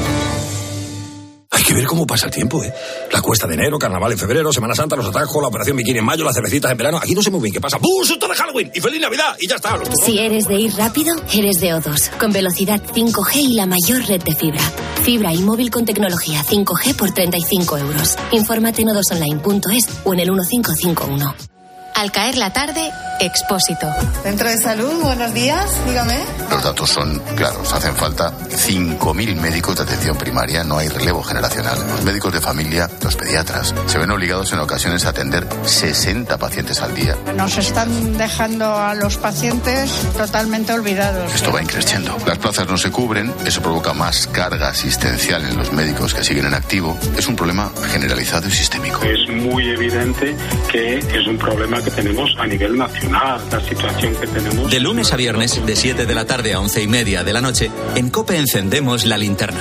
Hay 1.65 1.69
que 1.69 1.75
ver 1.77 1.87
cómo 1.87 2.07
pasa 2.07 2.27
el 2.27 2.33
tiempo, 2.33 2.63
¿eh? 2.63 2.71
La 3.11 3.23
cuesta 3.23 3.47
de 3.47 3.55
enero, 3.55 3.79
carnaval 3.79 4.13
en 4.13 4.19
febrero, 4.19 4.53
Semana 4.53 4.75
Santa, 4.75 4.97
los 4.97 5.07
atajos, 5.07 5.41
la 5.41 5.49
operación 5.49 5.79
bikini 5.79 6.01
en 6.01 6.05
mayo, 6.05 6.23
las 6.23 6.35
cervecitas 6.35 6.71
en 6.71 6.77
verano. 6.77 6.99
Aquí 6.99 7.15
no 7.15 7.23
sé 7.23 7.31
muy 7.31 7.41
bien 7.41 7.55
qué 7.55 7.61
pasa. 7.63 7.79
¡Bum! 7.79 8.05
¡Susto 8.05 8.29
de 8.29 8.35
Halloween! 8.35 8.71
¡Y 8.75 8.83
feliz 8.83 9.01
Navidad! 9.01 9.35
Y 9.41 9.49
ya 9.49 9.57
está. 9.57 9.79
Si 10.05 10.19
eres 10.19 10.47
de 10.47 10.57
ir 10.57 10.75
rápido, 10.75 11.17
eres 11.33 11.61
de 11.61 11.69
O2, 11.69 12.19
con 12.19 12.33
velocidad 12.33 12.83
5G 12.95 13.37
y 13.37 13.55
la 13.55 13.65
mayor 13.65 14.07
red 14.07 14.23
de 14.23 14.35
fibra. 14.35 14.61
Fibra 15.05 15.33
y 15.33 15.39
móvil 15.39 15.71
con 15.71 15.87
tecnología 15.87 16.45
5G 16.45 16.97
por 16.97 17.13
35 17.13 17.79
euros. 17.79 18.15
Infórmate 18.33 18.83
en 18.83 18.91
odosonline.es 18.91 19.89
o 20.05 20.13
en 20.13 20.21
el 20.21 20.33
1551. 20.33 21.54
Al 21.95 22.11
caer 22.11 22.37
la 22.37 22.53
tarde, 22.53 22.91
Expósito. 23.21 23.87
Centro 24.25 24.49
de 24.49 24.59
Salud, 24.59 25.01
buenos 25.01 25.33
días, 25.33 25.71
dígame. 25.87 26.25
Los 26.51 26.65
datos 26.65 26.91
son 26.91 27.21
claros. 27.37 27.73
Hacen 27.73 27.95
falta 27.95 28.33
5.000 28.37 29.37
médicos 29.37 29.77
de 29.77 29.85
atención 29.85 30.17
primaria. 30.17 30.65
No 30.65 30.79
hay 30.79 30.89
relevo 30.89 31.23
generacional. 31.23 31.79
Los 31.89 32.03
médicos 32.03 32.33
de 32.33 32.41
familia, 32.41 32.91
los 33.01 33.15
pediatras, 33.15 33.73
se 33.87 33.99
ven 33.99 34.11
obligados 34.11 34.53
en 34.53 34.59
ocasiones 34.59 35.07
a 35.07 35.11
atender 35.11 35.47
60 35.65 36.37
pacientes 36.37 36.81
al 36.81 36.95
día. 36.97 37.17
Nos 37.37 37.57
están 37.59 38.19
dejando 38.19 38.75
a 38.77 38.95
los 38.95 39.17
pacientes 39.17 39.93
totalmente 40.17 40.73
olvidados. 40.73 41.33
Esto 41.33 41.53
va 41.53 41.63
increciendo. 41.63 42.17
Las 42.27 42.39
plazas 42.39 42.67
no 42.67 42.77
se 42.77 42.91
cubren. 42.91 43.33
Eso 43.47 43.63
provoca 43.63 43.93
más 43.93 44.27
carga 44.27 44.69
asistencial 44.69 45.45
en 45.45 45.57
los 45.57 45.73
médicos 45.73 46.13
que 46.13 46.25
siguen 46.25 46.47
en 46.47 46.55
activo. 46.55 46.99
Es 47.17 47.29
un 47.29 47.37
problema 47.37 47.71
generalizado 47.93 48.49
y 48.49 48.51
sistémico. 48.51 49.01
Es 49.05 49.29
muy 49.29 49.69
evidente 49.69 50.37
que 50.71 50.99
es 50.99 51.27
un 51.29 51.39
problema 51.39 51.84
que 51.85 51.91
tenemos 51.91 52.35
a 52.39 52.47
nivel 52.47 52.77
nacional, 52.77 53.41
la 53.51 53.61
situación 53.61 54.15
que 54.17 54.27
tenemos. 54.27 54.71
De 54.71 54.81
lunes 54.81 55.13
a 55.13 55.17
viernes, 55.17 55.65
de 55.65 55.77
7 55.77 56.07
de 56.07 56.15
la 56.15 56.25
tarde 56.25 56.55
a 56.55 56.61
11 56.61 56.83
y 56.83 56.89
media 56.89 57.23
de 57.23 57.33
la 57.33 57.41
noche, 57.41 57.71
en 57.95 58.11
Cope 58.11 58.37
encendemos 58.37 59.05
la 59.05 59.19
linterna. 59.19 59.61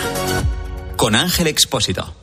Con 0.96 1.16
Ángel 1.16 1.48
Expósito. 1.48 2.23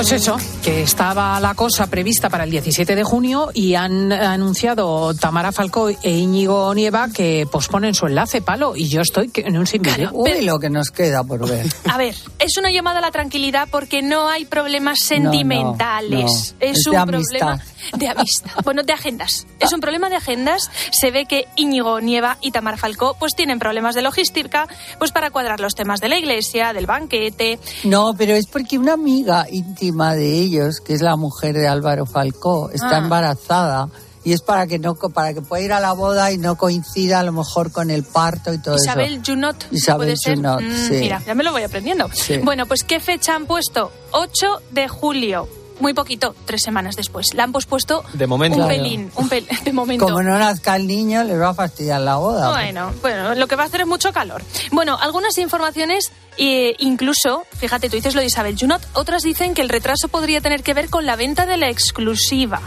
To 0.00 0.08
je 0.08 0.16
čo? 0.16 0.34
Que 0.62 0.82
estaba 0.82 1.40
la 1.40 1.54
cosa 1.54 1.86
prevista 1.86 2.28
para 2.28 2.44
el 2.44 2.50
17 2.50 2.94
de 2.94 3.02
junio 3.02 3.50
y 3.54 3.74
han 3.76 4.12
anunciado 4.12 5.14
Tamara 5.14 5.52
Falcó 5.52 5.88
e 5.88 6.10
Íñigo 6.10 6.74
Nieva 6.74 7.08
que 7.08 7.46
posponen 7.50 7.94
su 7.94 8.06
enlace, 8.06 8.42
palo, 8.42 8.76
y 8.76 8.88
yo 8.88 9.00
estoy 9.00 9.28
que- 9.30 9.40
en 9.42 9.56
un 9.56 9.64
vídeo. 9.64 10.10
Uy, 10.12 10.42
lo 10.42 10.58
que 10.58 10.68
nos 10.68 10.90
queda 10.90 11.24
por 11.24 11.48
ver. 11.48 11.66
A 11.90 11.96
ver, 11.96 12.14
es 12.38 12.56
una 12.58 12.70
llamada 12.70 12.98
a 12.98 13.02
la 13.02 13.10
tranquilidad 13.10 13.68
porque 13.70 14.02
no 14.02 14.28
hay 14.28 14.44
problemas 14.44 14.98
sentimentales. 15.00 16.20
no. 16.20 16.26
Es, 16.26 16.54
Es 16.78 16.86
un 16.86 16.92
de 16.94 17.06
problema 17.06 17.52
amistad. 17.52 17.60
de 17.98 18.08
amistad. 18.08 18.50
Bueno, 18.64 18.82
de 18.82 18.92
agendas. 18.92 19.46
Es 19.60 19.72
un 19.72 19.80
problema 19.80 20.10
de 20.10 20.16
agendas. 20.16 20.70
Se 20.92 21.10
ve 21.10 21.24
que 21.26 21.46
Íñigo 21.56 22.00
Nieva 22.00 22.36
y 22.42 22.50
Tamar 22.50 22.76
Falcó 22.78 23.16
pues 23.18 23.34
tienen 23.34 23.58
problemas 23.58 23.94
de 23.94 24.02
logística 24.02 24.66
pues 24.98 25.10
para 25.12 25.30
cuadrar 25.30 25.60
los 25.60 25.74
temas 25.74 26.00
de 26.00 26.08
la 26.08 26.18
iglesia, 26.18 26.72
del 26.74 26.86
banquete. 26.86 27.58
No, 27.84 28.14
pero 28.16 28.34
es 28.34 28.46
porque 28.46 28.78
una 28.78 28.92
amiga 28.92 29.46
íntima 29.50 30.14
de 30.14 30.49
ellos, 30.58 30.80
que 30.80 30.94
es 30.94 31.00
la 31.00 31.16
mujer 31.16 31.54
de 31.56 31.68
Álvaro 31.68 32.06
Falcó, 32.06 32.70
está 32.70 32.96
Ah. 32.96 32.98
embarazada 32.98 33.88
y 34.24 34.32
es 34.32 34.42
para 34.42 34.66
que 34.66 34.78
no 34.78 34.94
para 34.96 35.32
que 35.32 35.40
pueda 35.40 35.62
ir 35.62 35.72
a 35.72 35.80
la 35.80 35.92
boda 35.92 36.30
y 36.32 36.36
no 36.38 36.56
coincida 36.56 37.20
a 37.20 37.22
lo 37.22 37.32
mejor 37.32 37.72
con 37.72 37.90
el 37.90 38.04
parto 38.04 38.52
y 38.52 38.58
todo 38.58 38.76
Isabel 38.76 39.14
eso. 39.14 39.22
Junot. 39.32 39.66
Isabel 39.70 39.98
¿puede 40.08 40.16
ser? 40.16 40.36
Junot, 40.36 40.60
Mm, 40.62 40.88
sí. 40.88 40.94
Mira, 41.00 41.22
ya 41.26 41.34
me 41.34 41.44
lo 41.44 41.52
voy 41.52 41.62
aprendiendo. 41.62 42.08
Sí. 42.12 42.38
Bueno, 42.38 42.66
pues 42.66 42.82
¿qué 42.84 43.00
fecha 43.00 43.34
han 43.34 43.46
puesto? 43.46 43.90
8 44.12 44.60
de 44.72 44.88
julio. 44.88 45.48
Muy 45.80 45.94
poquito, 45.94 46.34
tres 46.44 46.62
semanas 46.62 46.94
después. 46.96 47.34
La 47.34 47.42
han 47.44 47.52
pospuesto 47.52 48.04
De 48.12 48.26
momento. 48.26 48.58
un 48.58 48.64
Claro. 48.66 48.82
pelín, 48.82 49.10
un 49.16 49.28
pel- 49.30 49.46
de 49.64 49.72
momento. 49.72 50.04
Como 50.06 50.22
no 50.22 50.38
nazca 50.38 50.76
el 50.76 50.86
niño, 50.86 51.24
les 51.24 51.40
va 51.40 51.48
a 51.50 51.54
fastidiar 51.54 52.00
la 52.00 52.16
boda. 52.16 52.50
Bueno, 52.50 52.92
bueno, 53.00 53.34
lo 53.34 53.46
que 53.48 53.56
va 53.56 53.64
a 53.64 53.66
hacer 53.66 53.80
es 53.82 53.86
mucho 53.86 54.12
calor. 54.12 54.42
Bueno, 54.72 54.98
algunas 55.00 55.36
informaciones, 55.38 56.12
eh, 56.38 56.74
incluso, 56.78 57.44
fíjate, 57.58 57.88
tú 57.90 57.96
dices 57.96 58.14
lo 58.14 58.20
de 58.20 58.26
Isabel 58.28 58.56
Junot, 58.58 58.82
otras 58.92 59.22
dicen 59.22 59.54
que 59.54 59.62
el 59.62 59.68
retraso 59.68 60.08
podría 60.08 60.40
tener 60.40 60.62
que 60.62 60.74
ver 60.74 60.90
con 60.90 61.06
la 61.06 61.16
venta 61.16 61.46
de 61.46 61.56
la 61.56 61.68
exclusiva. 61.70 62.60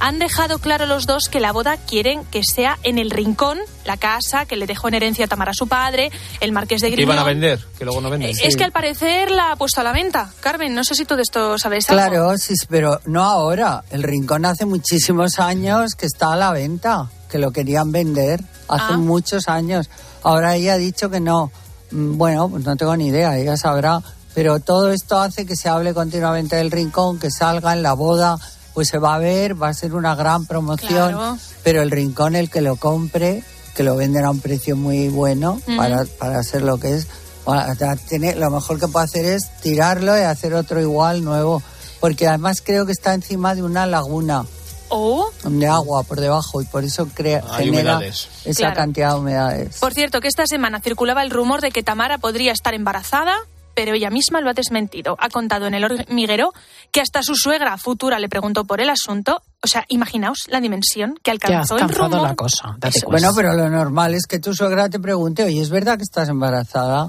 Han 0.00 0.18
dejado 0.18 0.58
claro 0.58 0.86
los 0.86 1.06
dos 1.06 1.28
que 1.30 1.40
la 1.40 1.52
boda 1.52 1.76
quieren 1.76 2.24
que 2.26 2.42
sea 2.44 2.78
en 2.82 2.98
el 2.98 3.10
rincón, 3.10 3.58
la 3.84 3.96
casa 3.96 4.44
que 4.46 4.56
le 4.56 4.66
dejó 4.66 4.88
en 4.88 4.94
herencia 4.94 5.24
a 5.24 5.28
Tamara 5.28 5.50
a 5.50 5.54
su 5.54 5.66
padre, 5.66 6.10
el 6.40 6.52
marqués 6.52 6.80
de 6.80 6.88
Que 6.88 6.96
Griñón. 6.96 7.14
iban 7.14 7.24
a 7.24 7.26
vender, 7.26 7.60
que 7.78 7.84
luego 7.84 8.00
no 8.00 8.10
venden. 8.10 8.30
Es 8.42 8.56
que 8.56 8.64
al 8.64 8.72
parecer 8.72 9.30
la 9.30 9.52
ha 9.52 9.56
puesto 9.56 9.80
a 9.80 9.84
la 9.84 9.92
venta. 9.92 10.30
Carmen, 10.40 10.74
no 10.74 10.84
sé 10.84 10.94
si 10.94 11.04
tú 11.04 11.16
de 11.16 11.22
esto 11.22 11.58
sabes 11.58 11.88
algo. 11.90 12.02
Claro, 12.02 12.38
sí, 12.38 12.54
pero 12.68 13.00
no 13.06 13.24
ahora. 13.24 13.82
El 13.90 14.02
rincón 14.02 14.44
hace 14.44 14.64
muchísimos 14.66 15.38
años 15.38 15.94
que 15.96 16.06
está 16.06 16.32
a 16.32 16.36
la 16.36 16.52
venta, 16.52 17.10
que 17.30 17.38
lo 17.38 17.50
querían 17.50 17.90
vender 17.92 18.40
hace 18.68 18.94
Ah. 18.94 18.96
muchos 18.98 19.48
años. 19.48 19.88
Ahora 20.22 20.54
ella 20.56 20.74
ha 20.74 20.78
dicho 20.78 21.10
que 21.10 21.20
no, 21.20 21.50
mm, 21.90 22.16
bueno, 22.18 22.48
pues 22.48 22.64
no 22.64 22.76
tengo 22.76 22.96
ni 22.96 23.08
idea, 23.08 23.36
ella 23.36 23.56
sabrá. 23.56 24.00
Pero 24.34 24.60
todo 24.60 24.92
esto 24.92 25.18
hace 25.18 25.46
que 25.46 25.56
se 25.56 25.68
hable 25.68 25.92
continuamente 25.94 26.54
del 26.56 26.70
rincón, 26.70 27.18
que 27.18 27.28
salga 27.30 27.72
en 27.72 27.82
la 27.82 27.94
boda, 27.94 28.38
pues 28.78 28.86
se 28.90 28.98
va 28.98 29.16
a 29.16 29.18
ver, 29.18 29.60
va 29.60 29.70
a 29.70 29.74
ser 29.74 29.92
una 29.92 30.14
gran 30.14 30.46
promoción. 30.46 31.10
Claro. 31.10 31.36
Pero 31.64 31.82
el 31.82 31.90
rincón, 31.90 32.36
el 32.36 32.48
que 32.48 32.60
lo 32.60 32.76
compre, 32.76 33.42
que 33.74 33.82
lo 33.82 33.96
venden 33.96 34.24
a 34.24 34.30
un 34.30 34.38
precio 34.38 34.76
muy 34.76 35.08
bueno 35.08 35.60
para, 35.76 36.04
para 36.04 36.40
ser 36.44 36.62
lo 36.62 36.78
que 36.78 36.94
es, 36.94 37.08
bueno, 37.44 37.74
ya 37.74 37.96
tiene- 37.96 38.36
lo 38.36 38.52
mejor 38.52 38.78
que 38.78 38.86
puede 38.86 39.06
hacer 39.06 39.24
es 39.24 39.50
tirarlo 39.62 40.16
y 40.16 40.20
hacer 40.20 40.54
otro 40.54 40.80
igual, 40.80 41.24
nuevo. 41.24 41.60
Porque 41.98 42.28
además 42.28 42.62
creo 42.64 42.86
que 42.86 42.92
está 42.92 43.14
encima 43.14 43.56
de 43.56 43.64
una 43.64 43.84
laguna 43.86 44.44
Oh, 44.90 45.28
de 45.42 45.66
agua 45.66 46.04
por 46.04 46.20
debajo 46.20 46.62
y 46.62 46.64
por 46.64 46.84
eso 46.84 47.08
crea, 47.12 47.42
Hay 47.50 47.64
genera 47.66 47.96
humedades. 47.96 48.28
esa 48.44 48.58
Claro. 48.60 48.76
cantidad 48.76 49.10
de 49.14 49.18
humedades. 49.18 49.76
por 49.80 49.92
cierto, 49.92 50.20
que 50.20 50.28
esta 50.28 50.46
semana 50.46 50.80
circulaba 50.80 51.24
el 51.24 51.30
rumor 51.30 51.60
de 51.62 51.72
que 51.72 51.82
Tamara 51.82 52.18
podría 52.18 52.52
estar 52.52 52.74
embarazada, 52.74 53.34
pero 53.78 53.94
ella 53.94 54.10
misma 54.10 54.40
lo 54.40 54.50
ha 54.50 54.54
desmentido. 54.54 55.16
Ha 55.20 55.28
contado 55.28 55.68
en 55.68 55.74
el 55.74 55.84
hormiguero 55.84 56.52
que 56.90 57.00
hasta 57.00 57.22
su 57.22 57.36
suegra 57.36 57.78
futura 57.78 58.18
le 58.18 58.28
preguntó 58.28 58.64
por 58.64 58.80
el 58.80 58.90
asunto. 58.90 59.40
O 59.62 59.68
sea, 59.68 59.84
imaginaos 59.86 60.46
la 60.48 60.60
dimensión 60.60 61.14
que 61.22 61.22
Que 61.22 61.30
ha 61.30 61.34
alcanzó 61.34 61.76
el 61.76 61.82
alcanzado 61.84 62.08
rumor. 62.16 62.28
la 62.28 62.34
cosa. 62.34 62.76
Bueno, 63.06 63.30
pero 63.36 63.54
lo 63.54 63.70
normal 63.70 64.14
es 64.14 64.26
que 64.26 64.40
tu 64.40 64.52
suegra 64.52 64.88
te 64.88 64.98
pregunte, 64.98 65.44
oye, 65.44 65.60
¿es 65.60 65.70
verdad 65.70 65.96
que 65.96 66.02
estás 66.02 66.28
embarazada? 66.28 67.06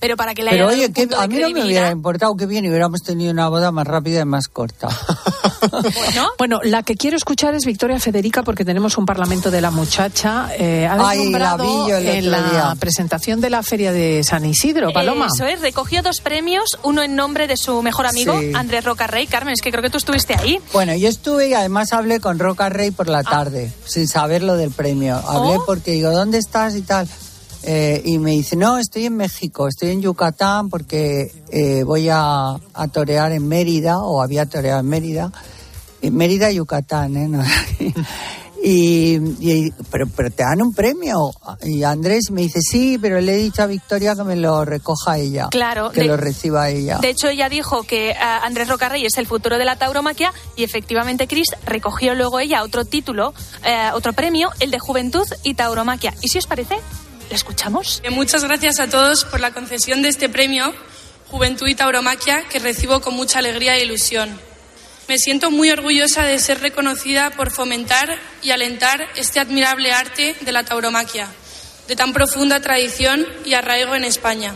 Pero 0.00 0.16
para 0.16 0.34
que 0.34 0.42
le 0.42 0.50
Pero 0.50 0.68
haya 0.68 0.84
oye, 0.86 0.92
que 0.92 1.08
a 1.14 1.26
mí 1.26 1.36
no 1.38 1.50
me 1.50 1.64
hubiera 1.64 1.90
importado 1.90 2.34
que 2.34 2.46
bien 2.46 2.66
hubiéramos 2.66 3.02
tenido 3.02 3.30
una 3.32 3.48
boda 3.48 3.70
más 3.70 3.86
rápida 3.86 4.20
y 4.22 4.24
más 4.24 4.48
corta. 4.48 4.88
Bueno, 6.38 6.60
la 6.64 6.82
que 6.82 6.96
quiero 6.96 7.16
escuchar 7.18 7.54
es 7.54 7.66
Victoria 7.66 7.98
Federica 8.00 8.42
porque 8.42 8.64
tenemos 8.64 8.96
un 8.96 9.04
parlamento 9.04 9.50
de 9.50 9.60
la 9.60 9.70
muchacha. 9.70 10.48
eh, 10.56 10.86
ha 10.86 11.08
Ay, 11.10 11.30
la 11.30 11.56
vi 11.58 11.90
el 11.90 12.08
en 12.08 12.30
la 12.30 12.42
día. 12.50 12.76
presentación 12.78 13.40
de 13.42 13.50
la 13.50 13.62
Feria 13.62 13.92
de 13.92 14.22
San 14.24 14.44
Isidro, 14.46 14.90
Paloma. 14.92 15.26
Eso 15.34 15.44
es, 15.46 15.60
recogió 15.60 16.02
dos 16.02 16.20
premios, 16.22 16.78
uno 16.82 17.02
en 17.02 17.14
nombre 17.14 17.46
de 17.46 17.56
su 17.58 17.82
mejor 17.82 18.06
amigo, 18.06 18.38
Sí. 18.40 18.52
Andrés 18.54 18.84
Rocarrey. 18.84 19.26
Carmen, 19.26 19.52
es 19.52 19.60
que 19.60 19.70
creo 19.70 19.82
que 19.82 19.90
tú 19.90 19.98
estuviste 19.98 20.34
ahí. 20.34 20.58
Bueno, 20.72 20.94
yo 20.94 21.08
estuve 21.08 21.48
y 21.48 21.54
además 21.54 21.92
hablé 21.92 22.20
con 22.20 22.38
Roca 22.38 22.70
Rey 22.70 22.90
por 22.90 23.08
la 23.08 23.22
tarde, 23.22 23.70
sin 23.84 24.08
saber 24.08 24.42
lo 24.42 24.56
del 24.56 24.70
premio. 24.70 25.16
Hablé 25.16 25.56
Oh. 25.58 25.64
porque 25.66 25.90
digo, 25.92 26.10
¿dónde 26.10 26.38
estás 26.38 26.74
y 26.74 26.82
tal? 26.82 27.06
Eh, 27.62 28.00
y 28.04 28.18
me 28.18 28.30
dice, 28.32 28.56
no, 28.56 28.78
estoy 28.78 29.06
en 29.06 29.16
México, 29.16 29.68
estoy 29.68 29.90
en 29.90 30.00
Yucatán 30.02 30.70
porque 30.70 31.30
eh, 31.50 31.82
voy 31.84 32.08
a, 32.10 32.54
a 32.74 32.88
torear 32.88 33.32
en 33.32 33.46
Mérida, 33.46 33.98
o 33.98 34.22
había 34.22 34.46
toreado 34.46 34.80
en 34.80 34.86
Mérida. 34.88 35.30
En 36.02 36.16
Mérida, 36.16 36.50
Yucatán, 36.50 37.16
¿eh? 37.16 37.28
No. 37.28 37.42
y, 38.62 39.16
y- 39.40 39.72
pero, 39.90 40.06
pero 40.08 40.30
te 40.30 40.42
dan 40.42 40.60
un 40.60 40.74
premio. 40.74 41.30
Y 41.62 41.82
Andrés 41.82 42.30
me 42.30 42.42
dice, 42.42 42.60
sí, 42.60 42.98
pero 43.00 43.20
le 43.20 43.34
he 43.34 43.36
dicho 43.38 43.62
a 43.62 43.66
Victoria 43.66 44.14
que 44.14 44.22
me 44.24 44.36
lo 44.36 44.64
recoja 44.66 45.16
ella. 45.18 45.48
Claro, 45.50 45.90
Que 45.90 46.00
de- 46.02 46.06
lo 46.08 46.16
reciba 46.18 46.68
ella. 46.68 46.98
De 46.98 47.08
hecho, 47.10 47.28
ella 47.28 47.48
dijo 47.48 47.82
que 47.84 48.12
ah, 48.18 48.40
Andrés 48.44 48.68
Rocarrey 48.68 49.04
es 49.06 49.16
el 49.16 49.26
futuro 49.26 49.56
de 49.58 49.64
la 49.64 49.76
tauromaquia 49.76 50.32
y 50.56 50.64
efectivamente 50.64 51.26
Chris 51.26 51.48
recogió 51.64 52.14
luego 52.14 52.38
ella 52.38 52.62
otro 52.62 52.84
título, 52.84 53.32
eh, 53.64 53.90
otro 53.94 54.12
premio, 54.12 54.50
el 54.60 54.70
de 54.70 54.78
Juventud 54.78 55.26
y 55.42 55.54
Tauromaquia. 55.54 56.14
¿Y 56.20 56.28
si 56.28 56.38
os 56.38 56.46
parece? 56.46 56.76
¿La 57.30 57.36
escuchamos? 57.36 58.00
Eh, 58.02 58.10
Muchas 58.10 58.42
gracias 58.42 58.80
a 58.80 58.88
todos 58.88 59.24
por 59.24 59.38
la 59.38 59.52
concesión 59.52 60.02
de 60.02 60.08
este 60.08 60.28
premio 60.28 60.74
Juventud 61.28 61.68
y 61.68 61.76
Tauromaquia 61.76 62.42
que 62.48 62.58
recibo 62.58 63.00
con 63.00 63.14
mucha 63.14 63.38
alegría 63.38 63.76
e 63.76 63.84
ilusión. 63.84 64.36
Me 65.06 65.16
siento 65.16 65.52
muy 65.52 65.70
orgullosa 65.70 66.24
de 66.24 66.40
ser 66.40 66.60
reconocida 66.60 67.30
por 67.30 67.52
fomentar 67.52 68.18
y 68.42 68.50
alentar 68.50 69.08
este 69.14 69.38
admirable 69.38 69.92
arte 69.92 70.34
de 70.40 70.50
la 70.50 70.64
tauromaquia, 70.64 71.28
de 71.86 71.94
tan 71.94 72.12
profunda 72.12 72.60
tradición 72.60 73.24
y 73.44 73.54
arraigo 73.54 73.94
en 73.94 74.02
España. 74.02 74.52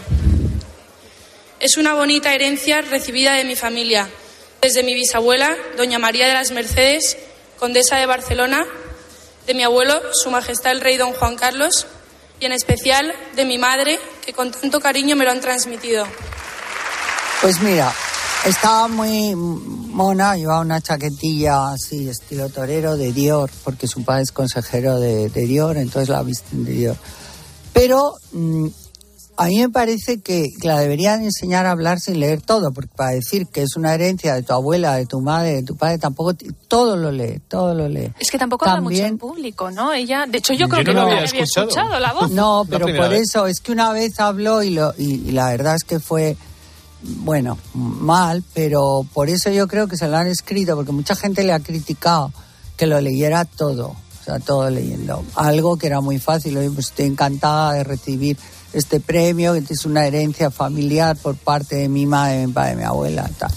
Es 1.60 1.76
una 1.76 1.94
bonita 1.94 2.34
herencia 2.34 2.80
recibida 2.80 3.34
de 3.34 3.44
mi 3.44 3.54
familia, 3.54 4.08
desde 4.60 4.82
mi 4.82 4.94
bisabuela, 4.94 5.56
doña 5.76 6.00
María 6.00 6.26
de 6.26 6.34
las 6.34 6.50
Mercedes, 6.50 7.18
condesa 7.56 7.98
de 7.98 8.06
Barcelona, 8.06 8.66
de 9.46 9.54
mi 9.54 9.62
abuelo, 9.62 10.02
Su 10.12 10.32
Majestad 10.32 10.72
el 10.72 10.80
Rey 10.80 10.96
Don 10.96 11.12
Juan 11.12 11.36
Carlos, 11.36 11.86
y 12.40 12.46
en 12.46 12.52
especial 12.52 13.12
de 13.36 13.44
mi 13.44 13.58
madre, 13.58 13.98
que 14.24 14.32
con 14.32 14.50
tanto 14.50 14.80
cariño 14.80 15.16
me 15.16 15.24
lo 15.24 15.30
han 15.30 15.40
transmitido. 15.40 16.06
Pues 17.40 17.60
mira, 17.60 17.92
estaba 18.44 18.88
muy 18.88 19.34
mona, 19.34 20.36
llevaba 20.36 20.60
una 20.60 20.80
chaquetilla 20.80 21.72
así, 21.72 22.08
estilo 22.08 22.48
torero 22.48 22.96
de 22.96 23.12
Dior, 23.12 23.50
porque 23.62 23.86
su 23.86 24.04
padre 24.04 24.22
es 24.22 24.32
consejero 24.32 24.98
de, 24.98 25.28
Dior, 25.28 25.76
entonces 25.76 26.08
la 26.08 26.22
visten 26.22 26.64
de 26.64 26.72
Dior. 26.72 26.96
Pero 27.72 28.16
mm, 28.32 28.68
a 29.36 29.46
mí 29.46 29.58
me 29.60 29.68
parece 29.68 30.20
que 30.20 30.46
la 30.62 30.78
deberían 30.78 31.22
enseñar 31.22 31.66
a 31.66 31.72
hablar 31.72 31.98
sin 31.98 32.20
leer 32.20 32.40
todo, 32.40 32.72
porque 32.72 32.94
para 32.94 33.10
decir 33.10 33.46
que 33.48 33.62
es 33.62 33.76
una 33.76 33.92
herencia 33.94 34.34
de 34.34 34.42
tu 34.42 34.52
abuela, 34.52 34.94
de 34.96 35.06
tu 35.06 35.20
madre, 35.20 35.54
de 35.54 35.62
tu 35.64 35.76
padre, 35.76 35.98
tampoco 35.98 36.34
todo 36.68 36.96
lo 36.96 37.10
lee, 37.10 37.40
todo 37.48 37.74
lo 37.74 37.88
lee. 37.88 38.12
Es 38.20 38.30
que 38.30 38.38
tampoco 38.38 38.64
habla 38.66 38.80
mucho 38.80 38.92
También- 38.96 39.06
en 39.14 39.18
público, 39.18 39.70
¿no? 39.70 39.92
Ella, 39.92 40.26
de 40.28 40.38
hecho, 40.38 40.52
yo 40.52 40.68
creo 40.68 40.82
Yo 40.82 40.86
que 40.86 40.94
no 40.94 41.02
había 41.02 41.24
escuchado. 41.24 41.68
escuchado. 41.68 41.98
la 42.00 42.12
voz. 42.12 42.30
No, 42.30 42.64
pero 42.68 42.86
por 42.86 43.08
vez. 43.10 43.22
eso, 43.28 43.46
es 43.46 43.60
que 43.60 43.72
una 43.72 43.92
vez 43.92 44.20
habló 44.20 44.62
y, 44.62 44.70
lo, 44.70 44.92
y, 44.96 45.14
y 45.28 45.32
la 45.32 45.46
verdad 45.50 45.74
es 45.76 45.84
que 45.84 45.98
fue, 46.00 46.36
bueno, 47.02 47.58
mal, 47.74 48.42
pero 48.54 49.04
por 49.12 49.28
eso 49.28 49.50
yo 49.50 49.66
creo 49.68 49.88
que 49.88 49.96
se 49.96 50.08
lo 50.08 50.16
han 50.16 50.26
escrito, 50.28 50.74
porque 50.76 50.92
mucha 50.92 51.14
gente 51.14 51.44
le 51.44 51.52
ha 51.52 51.60
criticado 51.60 52.32
que 52.76 52.86
lo 52.86 53.00
leyera 53.00 53.44
todo, 53.44 53.88
o 53.88 54.24
sea, 54.24 54.38
todo 54.40 54.70
leyendo. 54.70 55.24
Algo 55.34 55.76
que 55.76 55.86
era 55.86 56.00
muy 56.00 56.18
fácil, 56.18 56.56
oye, 56.56 56.70
pues 56.70 56.86
estoy 56.86 57.06
encantada 57.06 57.72
de 57.74 57.84
recibir 57.84 58.36
este 58.74 59.00
premio, 59.00 59.54
que 59.54 59.72
es 59.74 59.84
una 59.86 60.06
herencia 60.06 60.50
familiar 60.50 61.16
por 61.16 61.36
parte 61.36 61.76
de 61.76 61.88
mi 61.88 62.06
madre, 62.06 62.38
de 62.40 62.46
mi 62.48 62.52
padre, 62.52 62.70
de 62.70 62.76
mi 62.76 62.82
abuela, 62.84 63.30
tal. 63.38 63.50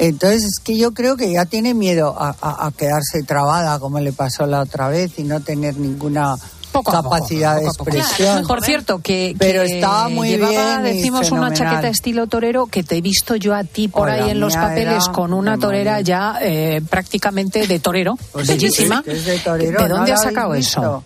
Entonces 0.00 0.44
es 0.44 0.60
que 0.62 0.76
yo 0.76 0.92
creo 0.92 1.16
que 1.16 1.32
ya 1.32 1.44
tiene 1.44 1.74
miedo 1.74 2.14
a, 2.18 2.34
a- 2.40 2.66
a 2.66 2.70
quedarse 2.72 3.22
trabada 3.26 3.78
como 3.80 3.98
le 4.00 4.12
pasó 4.12 4.46
la 4.46 4.60
otra 4.60 4.88
vez 4.88 5.18
y 5.18 5.24
no 5.24 5.40
tener 5.40 5.76
ninguna 5.76 6.36
capacidad 6.84 7.56
de 7.58 7.64
expresión. 7.66 8.46
Por 8.46 8.62
cierto, 8.62 9.00
que, 9.00 9.34
Pero 9.38 9.62
que 9.64 9.76
estaba 9.76 10.08
muy 10.08 10.28
llevaba, 10.28 10.80
bien 10.80 10.94
decimos, 10.96 11.30
una 11.32 11.52
chaqueta 11.52 11.88
estilo 11.88 12.26
torero 12.28 12.66
que 12.66 12.84
te 12.84 12.98
he 12.98 13.00
visto 13.00 13.34
yo 13.36 13.54
a 13.54 13.64
ti 13.64 13.88
por 13.88 14.08
ahí 14.08 14.30
en 14.30 14.38
los 14.40 14.54
papeles 14.54 15.08
con 15.08 15.32
una 15.32 15.58
torera 15.58 16.00
ya 16.00 16.38
eh, 16.40 16.80
prácticamente 16.88 17.66
de 17.66 17.78
torero, 17.80 18.16
Pues 18.32 18.46
bellísima. 18.48 19.02
es 19.06 19.24
de 19.24 19.38
torero, 19.38 19.82
¿De 19.82 19.88
¿no 19.88 19.96
dónde 19.96 20.12
has 20.12 20.22
sacado 20.22 20.54
eso? 20.54 21.02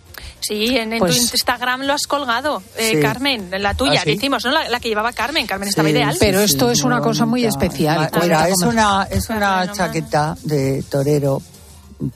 Sí, 0.46 0.76
en, 0.76 0.92
en 0.92 0.98
Pues- 0.98 1.14
tu 1.16 1.22
Instagram 1.22 1.82
lo 1.82 1.92
has 1.94 2.06
colgado, 2.06 2.62
eh, 2.76 2.92
Sí. 2.96 3.00
Carmen, 3.00 3.48
la 3.58 3.74
tuya, 3.74 4.00
¿Ah, 4.00 4.04
sí? 4.04 4.14
decimos, 4.14 4.44
¿no? 4.44 4.50
La, 4.52 4.68
la 4.68 4.80
que 4.80 4.88
llevaba 4.88 5.12
Carmen, 5.12 5.46
Carmen 5.46 5.68
estaba 5.68 5.88
Sí, 5.88 5.94
ideal. 5.94 6.16
Pero 6.18 6.40
esto 6.40 6.70
es 6.70 6.82
una 6.82 7.00
cosa 7.00 7.24
muy 7.26 7.44
especial. 7.44 8.10
Mira, 8.20 8.48
es 8.48 8.58
una, 8.62 9.06
es 9.10 9.28
una 9.30 9.70
chaqueta 9.72 10.36
de 10.44 10.82
torero 10.82 11.40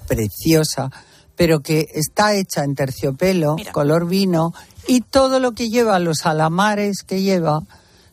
preciosa, 0.07 0.91
pero 1.37 1.61
que 1.61 1.87
está 1.95 2.35
hecha 2.35 2.65
en 2.65 2.75
terciopelo, 2.75 3.57
color 3.73 4.07
vino, 4.07 4.53
y 4.89 5.01
todo 5.01 5.41
lo 5.41 5.53
que 5.53 5.69
lleva, 5.69 5.99
los 5.99 6.27
alamares 6.27 7.03
que 7.07 7.23
lleva, 7.23 7.63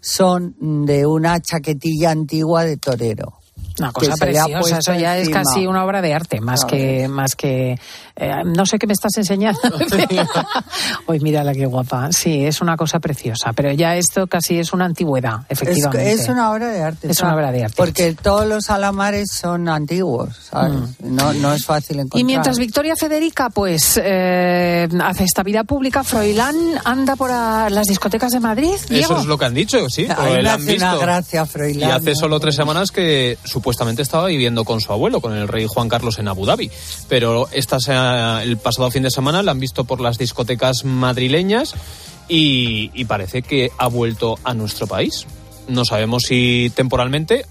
son 0.01 0.55
de 0.86 1.05
una 1.05 1.39
chaquetilla 1.39 2.11
antigua 2.11 2.64
de 2.66 2.78
torero. 2.78 3.39
Una 3.80 3.88
que 3.88 3.93
cosa 3.93 4.14
se 4.18 4.26
le 4.32 4.39
ha 4.39 4.43
preciosa, 4.45 4.78
eso 4.80 4.93
ya 4.93 5.18
es 5.18 5.30
casi 5.30 5.66
una 5.66 5.84
obra 5.86 6.01
de 6.01 6.14
arte, 6.14 6.41
más 6.41 6.66
que, 6.66 7.07
más 7.07 7.36
que, 7.36 7.80
eh, 8.16 8.43
no 8.45 8.66
sé 8.66 8.78
qué 8.80 8.88
me 8.88 8.93
estás 8.93 9.16
enseñando. 9.18 9.59
Hoy 11.07 11.20
mira 11.20 11.43
la 11.43 11.53
que 11.53 11.66
guapa, 11.66 12.11
sí, 12.11 12.45
es 12.45 12.61
una 12.61 12.78
cosa 12.78 12.99
preciosa, 12.99 13.53
pero 13.53 13.72
ya 13.72 13.95
esto 13.95 14.28
casi 14.28 14.59
es 14.59 14.74
una 14.74 14.86
antigüedad, 14.86 15.41
Es, 15.49 15.61
efectivamente. 15.61 16.11
es 16.14 16.28
una 16.30 16.51
obra 16.51 16.70
de 16.70 16.82
arte. 16.84 17.09
Es 17.11 17.20
una 17.22 17.36
obra 17.36 17.51
de 17.51 17.64
arte. 17.66 17.76
Porque 17.78 18.14
todos 18.14 18.45
los 18.47 18.70
alamares 18.70 19.30
son 19.32 19.68
antiguos, 19.70 20.36
¿sabes? 20.49 20.74
No, 21.01 21.34
no 21.34 21.53
es 21.53 21.66
fácil 21.66 21.97
encontrar. 21.99 22.18
Mm. 22.18 22.20
Y 22.20 22.24
mientras 22.24 22.57
Victoria 22.57 22.95
Federica 22.95 23.49
pues 23.49 23.99
eh, 24.03 24.88
hace 25.03 25.24
esta 25.24 25.43
vida 25.43 25.64
pública, 25.64 26.03
Froilán 26.03 26.55
anda 26.86 27.16
por 27.16 27.32
a- 27.32 27.70
las 27.70 27.86
discotecas 27.88 28.32
de 28.32 28.39
Madrid. 28.39 28.76
Diego. 28.89 29.14
Eso 29.14 29.20
es 29.22 29.26
lo 29.26 29.38
que 29.38 29.45
han 29.45 29.53
dicho, 29.53 29.89
sí. 29.89 30.07
A 30.09 30.20
o 30.20 30.24
mí 30.26 30.32
me 30.34 30.43
la 30.43 30.53
han 30.53 30.61
hace 30.61 30.76
una 30.78 30.91
visto. 30.91 30.99
gracia, 31.05 31.45
Froilán. 31.45 31.89
Y 31.89 31.91
hace 31.91 32.16
solo 32.16 32.39
tres 32.39 32.55
semanas 32.55 32.91
que 32.91 33.38
supuestamente 33.43 34.01
estaba 34.01 34.28
viviendo 34.28 34.64
con 34.66 34.82
su 34.82 34.91
abuelo, 34.91 35.22
con 35.22 35.34
el 35.34 35.47
rey 35.47 35.66
Juan 35.68 35.89
Carlos 35.89 36.20
en 36.20 36.28
Abu 36.28 36.45
Dhabi. 36.45 36.72
Pero 37.09 37.47
esta 37.51 37.80
el 38.43 38.58
pasado 38.58 38.91
fin 38.91 39.04
de 39.04 39.12
semana 39.12 39.43
la 39.43 39.51
han 39.51 39.60
visto 39.60 39.84
por 39.84 40.01
las 40.01 40.18
discotecas 40.18 40.86
madrileñas 40.86 41.74
y 42.28 43.06
parece 43.06 43.41
que 43.41 43.72
ha 43.78 43.88
vuelto 43.88 44.39
a 44.43 44.54
nuestro 44.54 44.88
país. 44.88 45.26
No 45.68 45.86
sabemos 45.86 46.24
si 46.24 46.72
temporalmente 46.76 47.45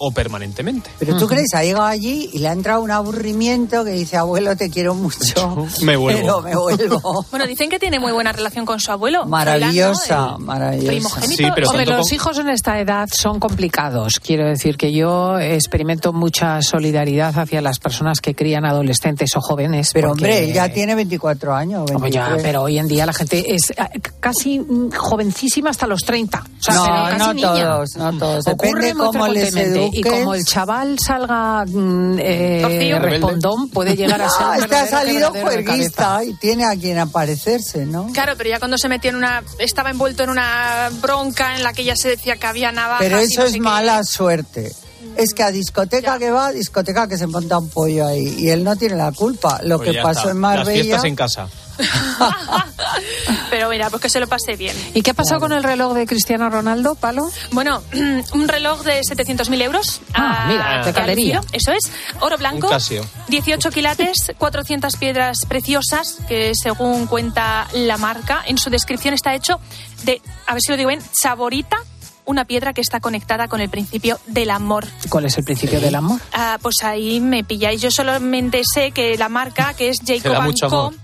o 0.00 0.10
permanentemente. 0.12 0.90
Pero 0.98 1.16
tú 1.16 1.26
crees, 1.28 1.54
ha 1.54 1.62
llegado 1.62 1.84
allí 1.86 2.30
y 2.32 2.38
le 2.38 2.48
ha 2.48 2.52
entrado 2.52 2.80
un 2.80 2.90
aburrimiento 2.90 3.84
que 3.84 3.90
dice, 3.92 4.16
abuelo, 4.16 4.56
te 4.56 4.70
quiero 4.70 4.94
mucho. 4.94 5.66
Me 5.82 5.96
vuelvo. 5.96 6.20
Pero 6.20 6.40
me 6.42 6.56
vuelvo. 6.56 7.24
Bueno, 7.30 7.46
dicen 7.46 7.68
que 7.70 7.78
tiene 7.78 8.00
muy 8.00 8.12
buena 8.12 8.32
relación 8.32 8.64
con 8.66 8.80
su 8.80 8.90
abuelo. 8.90 9.24
Maravillosa, 9.26 10.36
maravillosa. 10.38 10.88
primogénito. 10.90 11.36
Sí, 11.36 11.48
pero 11.54 11.68
Hombre, 11.70 11.86
los 11.86 12.12
hijos 12.12 12.38
en 12.38 12.48
esta 12.48 12.78
edad 12.80 13.08
son 13.12 13.38
complicados. 13.38 14.14
Quiero 14.22 14.46
decir 14.48 14.76
que 14.76 14.92
yo 14.92 15.38
experimento 15.38 16.12
mucha 16.12 16.60
solidaridad 16.62 17.38
hacia 17.38 17.60
las 17.60 17.78
personas 17.78 18.20
que 18.20 18.34
crían 18.34 18.64
adolescentes 18.64 19.36
o 19.36 19.40
jóvenes. 19.40 19.90
Pero 19.92 20.08
porque- 20.08 20.24
hombre, 20.24 20.52
ya 20.52 20.68
tiene 20.72 20.94
24 20.94 21.54
años. 21.54 21.90
Hombre, 21.94 22.10
ya, 22.10 22.22
23. 22.30 22.42
pero 22.42 22.62
hoy 22.62 22.78
en 22.78 22.88
día 22.88 23.06
la 23.06 23.12
gente 23.12 23.54
es 23.54 23.70
eh, 23.70 23.74
casi 24.18 24.60
jovencísima 24.96 25.70
hasta 25.70 25.86
los 25.86 26.02
30. 26.02 26.38
O 26.38 26.62
sea, 26.62 26.74
No, 26.74 26.84
pero 26.84 27.04
casi 27.06 27.18
no 27.18 27.34
niña. 27.34 27.64
todos, 27.72 27.88
no 27.96 28.18
todos. 28.18 28.44
Depende 28.44 28.94
muy 28.94 29.06
cómo 29.06 29.28
les 29.28 29.50
frecuentemente. 29.50 29.89
Y 29.92 30.02
como 30.02 30.34
el 30.34 30.44
chaval 30.44 30.96
salga 30.98 31.64
mm, 31.66 32.18
eh, 32.20 32.98
respondón, 33.00 33.68
puede 33.70 33.96
llegar 33.96 34.20
a 34.22 34.28
ser 34.30 34.40
No, 34.46 34.48
un 34.56 34.58
es 34.60 34.66
que 34.66 34.76
ha 34.76 34.86
salido 34.86 35.30
juerguista 35.30 36.24
y 36.24 36.34
tiene 36.34 36.64
a 36.64 36.76
quien 36.76 36.98
aparecerse, 36.98 37.86
¿no? 37.86 38.08
Claro, 38.12 38.34
pero 38.36 38.50
ya 38.50 38.58
cuando 38.58 38.78
se 38.78 38.88
metió 38.88 39.10
en 39.10 39.16
una. 39.16 39.42
Estaba 39.58 39.90
envuelto 39.90 40.22
en 40.24 40.30
una 40.30 40.90
bronca 41.00 41.56
en 41.56 41.62
la 41.62 41.72
que 41.72 41.84
ya 41.84 41.96
se 41.96 42.08
decía 42.08 42.36
que 42.36 42.46
había 42.46 42.72
navajas. 42.72 43.00
Pero 43.00 43.18
eso 43.18 43.40
no 43.42 43.46
es 43.46 43.52
qué. 43.54 43.60
mala 43.60 44.04
suerte. 44.04 44.72
Es 45.16 45.34
que 45.34 45.42
a 45.42 45.50
discoteca 45.50 46.18
que 46.18 46.30
va, 46.30 46.52
discoteca 46.52 47.08
que 47.08 47.16
se 47.18 47.26
monta 47.26 47.58
un 47.58 47.68
pollo 47.68 48.06
ahí. 48.06 48.34
Y 48.38 48.50
él 48.50 48.62
no 48.62 48.76
tiene 48.76 48.96
la 48.96 49.10
culpa. 49.12 49.60
Lo 49.64 49.78
Pues 49.78 49.90
que 49.92 50.02
pasó 50.02 50.20
está. 50.20 50.30
en 50.32 50.40
Las 50.40 50.56
Marbella. 50.58 50.82
fiestas 50.82 51.04
en 51.04 51.16
casa. 51.16 51.48
Pero 53.50 53.68
mira, 53.68 53.90
pues 53.90 54.00
que 54.02 54.08
se 54.08 54.20
lo 54.20 54.26
pase 54.28 54.56
bien. 54.56 54.76
¿Y 54.94 55.02
qué 55.02 55.10
ha 55.10 55.14
pasado 55.14 55.40
con 55.40 55.52
el 55.52 55.62
reloj 55.62 55.94
de 55.94 56.06
Cristiano 56.06 56.48
Ronaldo, 56.50 56.94
Palo? 56.94 57.28
Bueno, 57.50 57.82
un 58.32 58.48
reloj 58.48 58.82
de 58.82 59.00
700.000 59.00 59.62
euros. 59.62 60.00
Ah, 60.14 60.46
mira, 60.48 60.76
de 60.78 60.82
que 60.84 60.90
ha 60.90 60.92
caldería. 60.92 61.36
lucido. 61.40 61.52
Eso 61.58 61.72
es, 61.72 61.90
oro 62.20 62.38
blanco, 62.38 62.66
Un 62.68 62.72
Casio. 62.72 63.04
18 63.28 63.70
quilates, 63.72 64.32
400 64.38 64.96
piedras 64.96 65.38
preciosas, 65.48 66.18
que 66.28 66.52
según 66.54 67.06
cuenta 67.06 67.66
la 67.72 67.96
marca, 67.98 68.42
en 68.46 68.58
su 68.58 68.70
descripción 68.70 69.14
está 69.14 69.34
hecho 69.34 69.60
de, 70.04 70.22
a 70.46 70.52
ver 70.54 70.62
si 70.62 70.70
lo 70.70 70.76
digo 70.76 70.88
bien, 70.88 71.00
saborita, 71.12 71.78
una 72.26 72.44
piedra 72.44 72.72
que 72.72 72.80
está 72.80 73.00
conectada 73.00 73.48
con 73.48 73.60
el 73.60 73.68
principio 73.68 74.20
del 74.26 74.50
amor. 74.50 74.86
¿Cuál 75.08 75.24
es 75.24 75.36
el 75.38 75.44
principio 75.44 75.80
del 75.80 75.94
amor? 75.96 76.20
Ah, 76.32 76.58
pues 76.62 76.76
ahí 76.82 77.18
me 77.18 77.42
pilláis. 77.42 77.80
Yo 77.82 77.90
solamente 77.90 78.62
sé 78.72 78.92
que 78.92 79.18
la 79.18 79.28
marca, 79.28 79.74
que 79.74 79.88
es 79.88 79.98
Jacob 80.06 80.34
Co., 80.60 80.66
amor. 80.66 80.94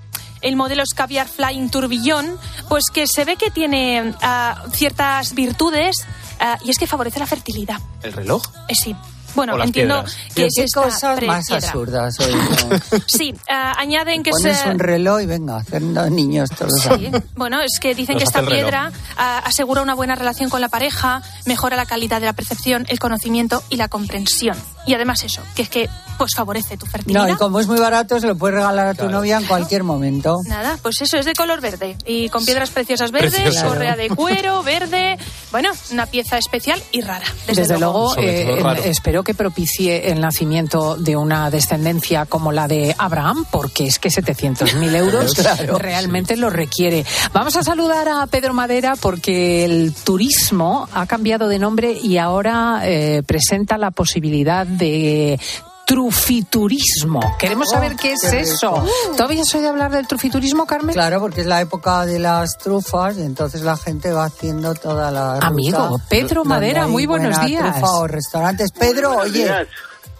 El 0.46 0.56
modelo 0.56 0.82
es 0.82 0.90
Caviar 0.94 1.26
Flying 1.28 1.70
Tourbillon, 1.70 2.38
pues 2.68 2.84
que 2.92 3.06
se 3.06 3.24
ve 3.24 3.36
que 3.36 3.50
tiene 3.50 4.14
ah, 4.22 4.64
ciertas 4.72 5.34
virtudes 5.34 5.96
ah, 6.40 6.58
y 6.64 6.70
es 6.70 6.78
que 6.78 6.86
favorece 6.86 7.18
la 7.18 7.26
fertilidad. 7.26 7.80
¿El 8.02 8.12
reloj? 8.12 8.42
Eh, 8.68 8.74
sí. 8.74 8.94
Bueno, 9.34 9.62
entiendo 9.62 10.02
piedras. 10.02 10.16
que 10.34 10.46
es 10.46 10.56
esta 10.56 10.82
cosas 10.82 11.22
más 11.24 11.50
absurdas 11.50 12.18
hoy. 12.20 12.34
¿no? 12.34 13.00
Sí, 13.06 13.34
ah, 13.50 13.74
añaden 13.76 14.22
que 14.22 14.30
Pones 14.30 14.56
se... 14.56 14.70
un 14.70 14.78
reloj 14.78 15.20
y 15.20 15.26
venga, 15.26 15.58
haciendo 15.58 16.08
niños 16.08 16.48
todos 16.50 16.72
los 16.72 16.82
Sí, 16.82 17.06
años. 17.06 17.22
bueno, 17.34 17.60
es 17.60 17.78
que 17.78 17.94
dicen 17.94 18.14
Nos 18.14 18.22
que 18.22 18.24
esta 18.28 18.46
piedra 18.46 18.92
asegura 19.16 19.82
una 19.82 19.94
buena 19.94 20.14
relación 20.14 20.48
con 20.48 20.62
la 20.62 20.68
pareja, 20.68 21.22
mejora 21.44 21.76
la 21.76 21.84
calidad 21.84 22.20
de 22.20 22.26
la 22.26 22.32
percepción, 22.32 22.86
el 22.88 22.98
conocimiento 22.98 23.62
y 23.68 23.76
la 23.76 23.88
comprensión. 23.88 24.56
Y 24.86 24.94
además 24.94 25.22
eso, 25.24 25.42
que 25.54 25.62
es 25.62 25.68
que 25.68 25.88
pues 26.16 26.32
favorece 26.34 26.78
tu 26.78 26.86
fertilidad. 26.86 27.26
No, 27.26 27.34
y 27.34 27.36
como 27.36 27.60
es 27.60 27.66
muy 27.66 27.78
barato, 27.78 28.18
se 28.18 28.26
lo 28.26 28.36
puedes 28.36 28.54
regalar 28.56 28.86
a 28.86 28.94
tu 28.94 29.06
novia 29.10 29.36
en 29.36 29.44
cualquier 29.44 29.82
momento. 29.84 30.38
Nada, 30.46 30.78
pues 30.80 31.00
eso 31.02 31.18
es 31.18 31.26
de 31.26 31.34
color 31.34 31.60
verde 31.60 31.94
y 32.06 32.30
con 32.30 32.44
piedras 32.46 32.70
preciosas 32.70 33.10
verdes, 33.10 33.34
Precioso. 33.38 33.68
correa 33.68 33.96
de 33.96 34.08
cuero 34.08 34.62
verde, 34.62 35.18
bueno, 35.52 35.70
una 35.92 36.06
pieza 36.06 36.38
especial 36.38 36.82
y 36.92 37.02
rara. 37.02 37.26
Desde, 37.46 37.62
Desde, 37.62 37.78
luego, 37.78 38.16
eh, 38.16 38.60
raro. 38.62 38.82
espero 38.84 39.22
que 39.24 39.34
propicie 39.34 40.10
el 40.10 40.20
nacimiento 40.22 40.96
de 40.96 41.16
una 41.16 41.50
descendencia 41.50 42.24
como 42.24 42.50
la 42.50 42.66
de 42.66 42.94
Abraham, 42.96 43.44
porque 43.50 43.86
es 43.86 43.98
que 43.98 44.08
700.000 44.08 44.94
euros 44.96 45.34
Claro. 45.34 45.76
realmente 45.78 46.36
lo 46.38 46.48
requiere. 46.48 47.04
Vamos 47.34 47.56
a 47.56 47.62
saludar 47.62 48.08
a 48.08 48.26
Pedro 48.26 48.54
Madera 48.54 48.94
porque 48.96 49.66
el 49.66 49.92
turismo 50.26 50.88
ha 50.94 51.04
cambiado 51.06 51.46
de 51.48 51.58
nombre 51.58 51.92
y 51.92 52.16
ahora 52.16 52.80
eh, 52.84 53.22
presenta 53.26 53.76
la 53.76 53.90
posibilidad 53.90 54.66
de 54.76 55.38
trufiturismo. 55.86 57.20
Queremos 57.38 57.70
saber 57.70 57.94
qué 57.96 58.12
es 58.14 58.24
Oh, 58.24 58.30
qué 58.30 58.40
eso. 58.40 58.84
¿Todavía 59.16 59.42
has 59.42 59.54
oído 59.54 59.68
hablar 59.68 59.92
del 59.92 60.06
trufiturismo, 60.06 60.66
Carmen? 60.66 60.94
Claro, 60.94 61.20
porque 61.20 61.42
es 61.42 61.46
la 61.46 61.60
época 61.60 62.04
de 62.06 62.18
las 62.18 62.58
trufas 62.58 63.16
y 63.18 63.22
entonces 63.22 63.62
la 63.62 63.76
gente 63.76 64.10
va 64.12 64.24
haciendo 64.24 64.74
toda 64.74 65.10
la 65.10 65.38
Amigo, 65.38 65.88
ruta 65.90 66.04
Pedro 66.08 66.44
Madera, 66.44 66.86
muy 66.88 67.06
buenos 67.06 67.40
días. 67.46 67.72
trufa 67.76 67.92
o 67.92 68.06
restaurantes. 68.08 68.72
Pedro, 68.72 69.10
Buenos 69.14 69.32
oye, 69.32 69.44
días. 69.44 69.68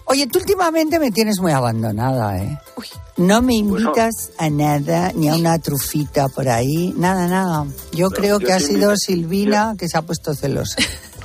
oye, 0.05 0.27
tú 0.27 0.39
últimamente 0.39 0.99
me 0.99 1.11
tienes 1.11 1.39
muy 1.41 1.51
abandonada, 1.51 2.37
¿eh? 2.37 2.57
No 3.17 3.41
me 3.41 3.55
invitas 3.55 4.29
a 4.37 4.49
nada, 4.49 5.11
ni 5.15 5.27
a 5.27 5.35
una 5.35 5.57
trufita 5.59 6.29
por 6.29 6.47
ahí, 6.47 6.93
nada, 6.97 7.27
nada. 7.27 7.65
Yo 7.91 8.09
creo 8.11 8.39
yo 8.39 8.45
que 8.47 8.53
ha 8.53 8.59
sido 8.59 8.91
invito- 8.91 8.95
Silvina 8.97 9.75
que 9.77 9.89
se 9.89 9.97
ha 9.97 10.01
puesto 10.03 10.33
celosa. 10.33 10.77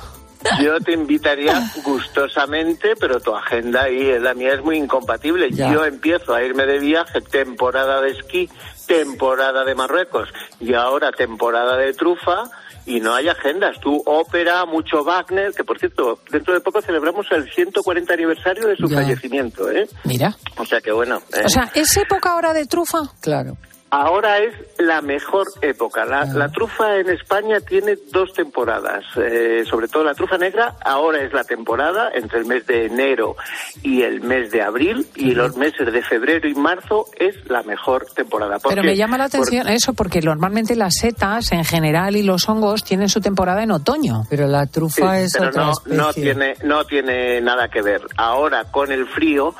Yo 0.61 0.79
te 0.79 0.93
invitaría 0.93 1.61
gustosamente, 1.83 2.95
pero 2.99 3.19
tu 3.19 3.35
agenda 3.35 3.89
y 3.89 4.19
la 4.19 4.33
mía 4.33 4.53
es 4.53 4.63
muy 4.63 4.77
incompatible. 4.77 5.49
Ya. 5.51 5.71
Yo 5.73 5.85
empiezo 5.85 6.33
a 6.33 6.43
irme 6.43 6.65
de 6.65 6.79
viaje, 6.79 7.21
temporada 7.21 8.01
de 8.01 8.11
esquí, 8.11 8.49
temporada 8.87 9.63
de 9.63 9.75
Marruecos 9.75 10.29
y 10.59 10.73
ahora 10.73 11.11
temporada 11.11 11.77
de 11.77 11.93
trufa 11.93 12.43
y 12.85 12.99
no 12.99 13.13
hay 13.15 13.29
agendas. 13.29 13.79
Tú 13.79 14.01
ópera, 14.05 14.65
mucho 14.65 15.03
Wagner, 15.03 15.53
que 15.53 15.63
por 15.63 15.79
cierto, 15.79 16.19
dentro 16.29 16.53
de 16.53 16.59
poco 16.59 16.81
celebramos 16.81 17.25
el 17.31 17.49
140 17.51 18.13
aniversario 18.13 18.67
de 18.67 18.75
su 18.75 18.87
Ya. 18.87 18.97
fallecimiento, 19.01 19.71
¿eh? 19.71 19.87
Mira. 20.03 20.35
O 20.57 20.65
sea 20.65 20.81
que 20.81 20.91
bueno. 20.91 21.21
eh. 21.33 21.43
O 21.45 21.49
sea, 21.49 21.71
¿es 21.73 21.95
época 21.97 22.31
ahora 22.31 22.53
de 22.53 22.65
trufa? 22.65 22.99
Claro. 23.21 23.55
Ahora 23.95 24.39
es 24.39 24.55
la 24.79 25.01
mejor 25.03 25.45
época. 25.61 26.03
La, 26.03 26.25
la 26.25 26.49
trufa 26.49 26.95
en 26.97 27.09
España 27.09 27.59
tiene 27.61 27.95
dos 28.11 28.33
temporadas, 28.33 29.03
eh, 29.17 29.63
sobre 29.69 29.87
todo 29.87 30.03
la 30.03 30.15
trufa 30.15 30.37
negra. 30.39 30.75
Ahora 30.83 31.21
es 31.21 31.31
la 31.31 31.43
temporada 31.43 32.09
entre 32.15 32.39
el 32.39 32.45
mes 32.45 32.65
de 32.65 32.85
enero 32.87 33.35
y 33.83 34.01
el 34.01 34.21
mes 34.21 34.49
de 34.49 34.63
abril 34.63 35.05
y 35.15 35.35
los 35.35 35.55
meses 35.57 35.93
de 35.93 36.01
febrero 36.01 36.47
y 36.49 36.55
marzo 36.55 37.05
es 37.19 37.35
la 37.49 37.61
mejor 37.61 38.07
temporada. 38.15 38.57
¿Por 38.57 38.71
Pero 38.71 38.81
qué? 38.81 38.87
me 38.87 38.95
llama 38.95 39.17
la 39.19 39.25
Porque- 39.25 39.37
atención 39.37 39.67
eso 39.69 39.93
porque 39.93 40.21
normalmente 40.21 40.75
las 40.75 40.95
setas 40.99 41.51
en 41.51 41.63
general 41.63 42.15
y 42.15 42.23
los 42.23 42.49
hongos 42.49 42.83
tienen 42.83 43.09
su 43.09 43.21
temporada 43.21 43.61
en 43.61 43.69
otoño. 43.71 44.23
Pero 44.27 44.47
la 44.47 44.65
trufa 44.65 45.17
Sí, 45.19 45.23
es 45.25 45.33
pero 45.37 45.49
otra 45.49 45.65
no, 45.65 45.71
especie. 45.71 45.97
no 45.97 46.13
tiene 46.13 46.53
no 46.63 46.85
tiene 46.85 47.41
nada 47.41 47.67
que 47.67 47.83
ver. 47.83 48.01
Ahora 48.17 48.65
con 48.71 48.91
el 48.91 49.05
frío 49.07 49.53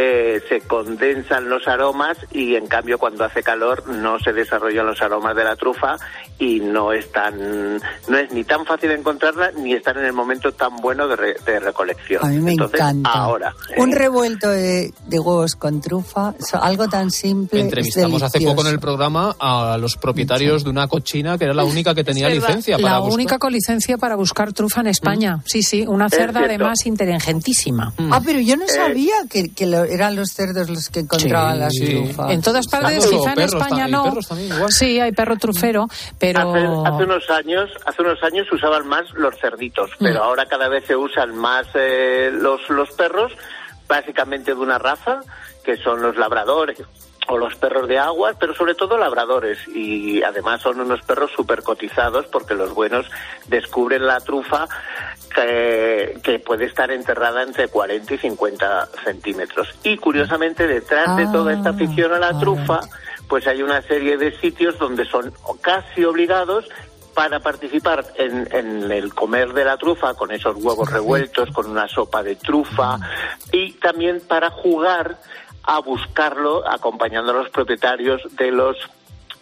eh, 0.00 0.40
se 0.48 0.60
condensan 0.60 1.48
los 1.48 1.66
aromas 1.66 2.16
y 2.30 2.54
en 2.54 2.68
cambio 2.68 2.98
cuando 2.98 3.24
hace 3.24 3.42
calor 3.42 3.88
no 3.88 4.20
se 4.20 4.32
desarrollan 4.32 4.86
los 4.86 5.02
aromas 5.02 5.34
de 5.34 5.42
la 5.42 5.56
trufa 5.56 5.96
y 6.40 6.60
no 6.60 6.92
es 6.92 7.10
tan 7.10 7.76
no 7.78 8.16
es 8.18 8.30
ni 8.32 8.44
tan 8.44 8.64
fácil 8.64 8.90
encontrarla 8.92 9.50
ni 9.58 9.72
están 9.72 9.98
en 9.98 10.04
el 10.04 10.12
momento 10.12 10.52
tan 10.52 10.76
bueno 10.76 11.08
de, 11.08 11.16
re- 11.16 11.36
de 11.44 11.58
recolección. 11.60 12.24
A 12.24 12.28
mí 12.28 12.38
me 12.38 12.52
Entonces, 12.52 12.78
encanta. 12.78 13.10
Ahora. 13.10 13.54
Un 13.76 13.92
¿eh? 13.92 13.96
revuelto 13.96 14.48
de, 14.48 14.92
de 15.06 15.18
huevos 15.18 15.56
con 15.56 15.80
trufa, 15.80 16.34
algo 16.60 16.86
tan 16.88 17.10
simple. 17.10 17.58
es 17.58 17.64
Entrevistamos 17.64 18.22
hace 18.22 18.40
poco 18.40 18.60
en 18.62 18.68
el 18.68 18.78
programa 18.78 19.34
a 19.40 19.76
los 19.80 19.96
propietarios 19.96 20.62
de 20.62 20.70
una 20.70 20.86
cochina 20.86 21.36
que 21.38 21.44
era 21.44 21.54
la 21.54 21.64
única 21.64 21.94
que 21.94 22.04
tenía 22.04 22.28
licencia 22.30 22.76
para 22.76 22.92
La 22.92 22.98
buscar. 23.00 23.14
única 23.14 23.38
con 23.38 23.52
licencia 23.52 23.98
para 23.98 24.14
buscar 24.14 24.52
trufa 24.52 24.80
en 24.82 24.86
España. 24.88 25.40
Sí, 25.44 25.62
sí, 25.62 25.84
una 25.88 26.08
cerda 26.08 26.40
además 26.44 26.86
inteligentísima. 26.86 27.92
Ah, 28.10 28.20
pero 28.24 28.38
yo 28.40 28.56
no 28.56 28.64
Eh, 28.64 28.68
sabía 28.68 29.14
que, 29.28 29.48
que 29.50 29.66
lo- 29.66 29.84
eran 29.84 30.14
los 30.14 30.28
cerdos 30.32 30.70
los 30.70 30.88
que 30.88 31.00
encontraban 31.00 31.54
Sí, 31.54 31.58
las 31.60 31.72
sí. 31.74 31.94
trufas. 32.04 32.30
En 32.30 32.42
todas 32.42 32.66
partes, 32.68 33.06
quizá 33.06 33.32
en 33.32 33.40
España 33.40 33.88
no. 33.88 34.14
también, 34.28 34.52
igual. 34.54 34.70
Sí, 34.72 35.00
hay 35.00 35.10
perro 35.12 35.36
trufero, 35.36 35.86
pero 36.18 36.27
Hace, 36.36 36.66
hace 36.94 37.04
unos 37.04 37.30
años, 37.30 37.70
hace 37.86 38.02
unos 38.02 38.22
años 38.22 38.50
usaban 38.52 38.86
más 38.86 39.10
los 39.14 39.36
cerditos, 39.38 39.90
Mm. 39.98 40.04
pero 40.04 40.22
ahora 40.24 40.46
cada 40.46 40.68
vez 40.68 40.84
se 40.86 40.96
usan 40.96 41.34
más 41.36 41.66
eh, 41.74 42.30
los 42.32 42.68
los 42.70 42.90
perros, 42.92 43.32
básicamente 43.88 44.54
de 44.54 44.60
una 44.60 44.78
raza 44.78 45.20
que 45.64 45.76
son 45.76 46.02
los 46.02 46.16
labradores 46.16 46.78
o 47.30 47.36
los 47.36 47.54
perros 47.56 47.86
de 47.88 47.98
aguas, 47.98 48.36
pero 48.40 48.54
sobre 48.54 48.74
todo 48.74 48.96
labradores 48.96 49.58
y 49.68 50.22
además 50.22 50.62
son 50.62 50.80
unos 50.80 51.02
perros 51.02 51.30
súper 51.36 51.62
cotizados 51.62 52.24
porque 52.26 52.54
los 52.54 52.72
buenos 52.74 53.04
descubren 53.48 54.06
la 54.06 54.18
trufa 54.20 54.66
que, 55.34 56.18
que 56.22 56.38
puede 56.38 56.64
estar 56.64 56.90
enterrada 56.90 57.42
entre 57.42 57.68
40 57.68 58.14
y 58.14 58.18
50 58.18 58.88
centímetros. 59.04 59.68
Y 59.82 59.98
curiosamente 59.98 60.66
detrás 60.66 61.16
de 61.18 61.26
toda 61.26 61.52
esta 61.52 61.70
afición 61.70 62.14
a 62.14 62.18
la 62.18 62.38
trufa, 62.38 62.80
pues 63.28 63.46
hay 63.46 63.62
una 63.62 63.82
serie 63.82 64.16
de 64.16 64.36
sitios 64.38 64.78
donde 64.78 65.04
son 65.04 65.32
casi 65.60 66.04
obligados 66.04 66.66
para 67.14 67.40
participar 67.40 68.04
en, 68.14 68.48
en 68.54 68.92
el 68.92 69.12
comer 69.12 69.52
de 69.52 69.64
la 69.64 69.76
trufa 69.76 70.14
con 70.14 70.30
esos 70.30 70.56
huevos 70.56 70.90
revueltos, 70.90 71.50
con 71.50 71.66
una 71.68 71.88
sopa 71.88 72.22
de 72.22 72.36
trufa 72.36 72.98
y 73.50 73.72
también 73.72 74.20
para 74.26 74.50
jugar 74.50 75.18
a 75.64 75.80
buscarlo 75.80 76.66
acompañando 76.68 77.32
a 77.32 77.34
los 77.34 77.50
propietarios 77.50 78.22
de 78.36 78.50
los 78.50 78.76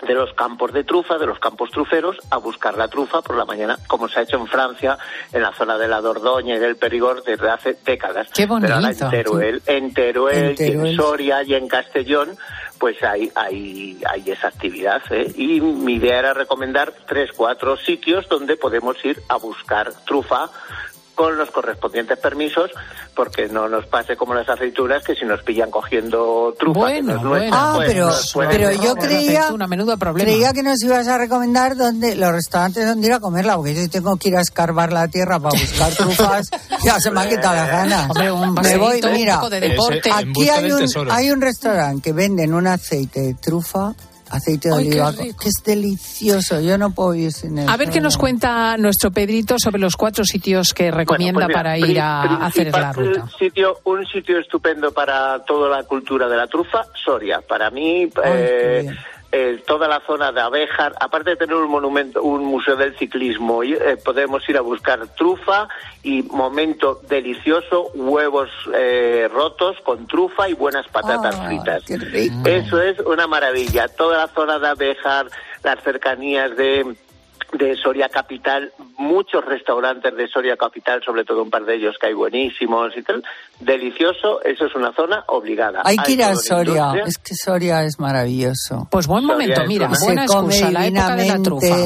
de 0.07 0.15
los 0.15 0.33
campos 0.35 0.73
de 0.73 0.85
trufa, 0.85 1.19
de 1.19 1.27
los 1.27 1.39
campos 1.39 1.71
truferos, 1.71 2.17
a 2.31 2.37
buscar 2.37 2.77
la 2.77 2.89
trufa 2.89 3.23
por 3.23 3.37
la 3.37 3.45
mañana, 3.45 3.79
como 3.87 4.09
se 4.09 4.21
ha 4.21 4.23
hecho 4.23 4.37
en 4.37 4.47
Francia, 4.47 4.99
en 5.33 5.43
la 5.43 5.53
zona 5.53 5.79
de 5.79 5.89
la 5.89 6.01
Dordoña 6.01 6.57
y 6.57 6.59
del 6.59 6.77
Perigord 6.77 7.25
desde 7.25 7.49
hace 7.49 7.77
décadas. 7.85 8.29
Qué 8.35 8.47
bonito. 8.47 8.67
Pero 8.69 8.75
ahora 8.75 8.91
en 8.91 9.11
Teruel, 9.11 9.63
en 9.67 9.95
Teruel, 9.95 10.55
En 10.59 10.85
y 10.85 10.89
en. 10.89 10.97
Soria 10.97 11.43
y 11.43 11.55
en 11.55 11.69
Castellón, 11.69 12.37
pues 12.79 13.03
hay, 13.03 13.31
hay, 13.35 13.99
hay 14.09 14.31
esa 14.31 14.49
actividad. 14.49 15.03
¿eh? 15.11 15.33
Y 15.37 15.61
mi 15.61 15.95
idea 15.95 16.19
era 16.19 16.35
recomendar 16.35 16.93
tres, 17.07 17.31
cuatro 17.37 17.77
sitios 17.77 18.29
donde 18.29 18.57
podemos 18.57 19.03
ir 19.05 19.23
a 19.29 19.37
buscar 19.37 19.93
trufa 20.05 20.51
con 21.17 21.37
los 21.37 21.51
correspondientes 21.51 22.17
permisos, 22.19 22.71
porque 23.15 23.49
no 23.49 23.69
nos 23.69 23.87
pase 23.87 24.17
como 24.17 24.35
las 24.35 24.49
aceitunas, 24.49 25.03
que 25.03 25.15
si 25.17 25.25
nos 25.25 25.43
pillan 25.43 25.71
cogiendo 25.71 26.55
trufa, 26.57 26.89
que 26.89 27.03
no 27.03 27.17
es 27.17 27.23
nuestra, 27.23 27.51
Ah, 27.53 27.73
pues 27.77 27.89
pero, 27.89 28.07
nos 28.07 28.33
pueden 28.33 28.51
pero 28.53 28.71
robar. 28.71 28.85
yo 28.85 28.95
creía, 28.95 29.49
Una 29.53 29.67
problema. 29.97 30.31
creía 30.31 30.53
que 30.53 30.63
nos 30.63 30.83
ibas 30.85 31.09
a 31.09 31.17
recomendar 31.19 31.75
donde 31.77 32.15
los 32.17 32.31
restaurantes 32.31 32.87
donde 32.87 33.07
ir 33.09 33.13
a 33.15 33.19
comerla, 33.21 33.57
porque 33.57 33.75
yo 33.75 33.89
tengo 33.91 34.17
que 34.17 34.29
ir 34.29 34.37
a 34.37 34.43
escarbar 34.43 34.93
la 34.93 35.09
tierra 35.09 35.41
para 35.41 35.59
buscar 35.59 35.93
trufas, 35.97 36.51
ya 36.85 37.01
se 37.01 37.11
me 37.11 37.21
han 37.23 37.29
quitado 37.31 37.57
las 37.57 37.69
ganas. 37.69 38.11
Hombre, 38.11 38.31
un 38.31 38.53
me 38.55 38.77
voy, 38.77 39.01
mira, 39.13 39.41
de 39.49 39.61
deporte. 39.61 40.11
aquí 40.13 40.49
hay 40.51 40.71
un, 40.71 40.87
hay 41.11 41.31
un 41.31 41.41
restaurante 41.41 42.03
que 42.03 42.13
venden 42.13 42.53
un 42.53 42.67
aceite 42.67 43.21
de 43.23 43.35
trufa, 43.35 43.95
aceite 44.31 44.69
de 44.69 44.75
Ay, 44.75 44.87
oliva, 44.89 45.13
que 45.13 45.49
es 45.49 45.63
delicioso, 45.65 46.61
yo 46.61 46.79
no 46.79 46.91
puedo 46.91 47.11
vivir 47.11 47.33
sin 47.33 47.59
él. 47.59 47.69
A 47.69 47.77
ver 47.77 47.91
qué 47.91 48.01
nos 48.01 48.17
cuenta 48.17 48.77
nuestro 48.77 49.11
Pedrito 49.11 49.57
sobre 49.59 49.81
los 49.81 49.97
cuatro 49.97 50.25
sitios 50.25 50.73
que 50.73 50.91
recomienda 50.91 51.47
Bueno, 51.47 51.49
pues 51.49 51.57
para 51.57 51.75
mira, 51.75 51.89
ir 51.89 52.01
a 52.01 52.47
hacer 52.47 52.73
la 52.73 52.93
ruta. 52.93 53.29
Sitio, 53.39 53.81
un 53.85 54.07
sitio 54.07 54.39
estupendo 54.39 54.93
para 54.93 55.45
toda 55.45 55.69
la 55.69 55.85
cultura 55.85 56.29
de 56.29 56.37
la 56.37 56.47
trufa, 56.47 56.87
Soria. 57.05 57.41
Para 57.41 57.71
mí, 57.71 58.11
eh, 58.25 58.89
eh, 59.39 59.63
toda 59.67 59.87
la 59.87 60.01
zona 60.07 60.33
de 60.33 60.41
Abejar, 60.41 60.95
aparte 61.01 61.31
de 61.31 61.37
tener 61.37 61.57
un 61.57 61.71
monumento, 61.71 62.23
un 62.23 62.43
museo 62.45 62.75
del 62.77 62.97
ciclismo, 62.97 63.63
eh, 63.63 63.99
podemos 64.03 64.49
ir 64.49 64.57
a 64.57 64.63
buscar 64.63 65.07
trufa 65.15 65.69
y 66.03 66.23
momento 66.23 67.01
delicioso, 67.09 67.91
huevos 67.95 68.49
eh, 68.75 69.29
rotos 69.31 69.77
con 69.85 70.07
trufa 70.07 70.49
y 70.49 70.55
buenas 70.55 70.87
patatas 70.89 71.37
Ah, 71.39 71.47
fritas. 71.49 71.83
qué 71.87 71.99
rico. 71.99 72.35
Eso 72.47 72.81
es 72.81 72.99
una 73.01 73.27
maravilla. 73.27 73.89
Toda 73.89 74.17
la 74.19 74.29
zona 74.29 74.59
de 74.59 74.69
Abejar, 74.69 75.27
las 75.63 75.83
cercanías 75.83 76.57
de 76.57 76.97
de 77.59 77.77
Soria 77.77 78.09
Capital, 78.09 78.73
muchos 78.99 79.45
restaurantes 79.45 80.15
de 80.17 80.29
Soria 80.29 80.57
Capital, 80.57 81.03
sobre 81.05 81.25
todo 81.25 81.43
un 81.43 81.51
par 81.51 81.65
de 81.65 81.75
ellos 81.77 81.97
que 82.01 82.09
hay 82.09 82.15
buenísimos 82.15 82.97
y 82.97 83.03
tal. 83.03 83.23
Delicioso, 83.61 84.43
eso 84.45 84.67
es 84.67 84.75
una 84.75 84.93
zona 84.95 85.25
obligada. 85.29 85.83
Hay 85.85 85.97
que 85.99 86.13
ir 86.13 86.23
a 86.23 86.35
Soria, 86.35 86.73
industria. 86.93 87.05
es 87.07 87.19
que 87.19 87.35
Soria 87.35 87.85
es 87.85 87.99
maravilloso. 87.99 88.89
Pues 88.91 89.07
buen 89.07 89.23
Soria 89.23 89.35
momento, 89.37 89.63
mira, 89.67 89.89
una- 89.89 89.99
buena 90.05 90.27
se 90.27 90.35
come 90.35 90.55
excusa, 90.55 90.71
la 90.73 90.87
época 90.87 91.17
de 91.17 91.27
la 91.27 91.43
trufa. 91.43 91.77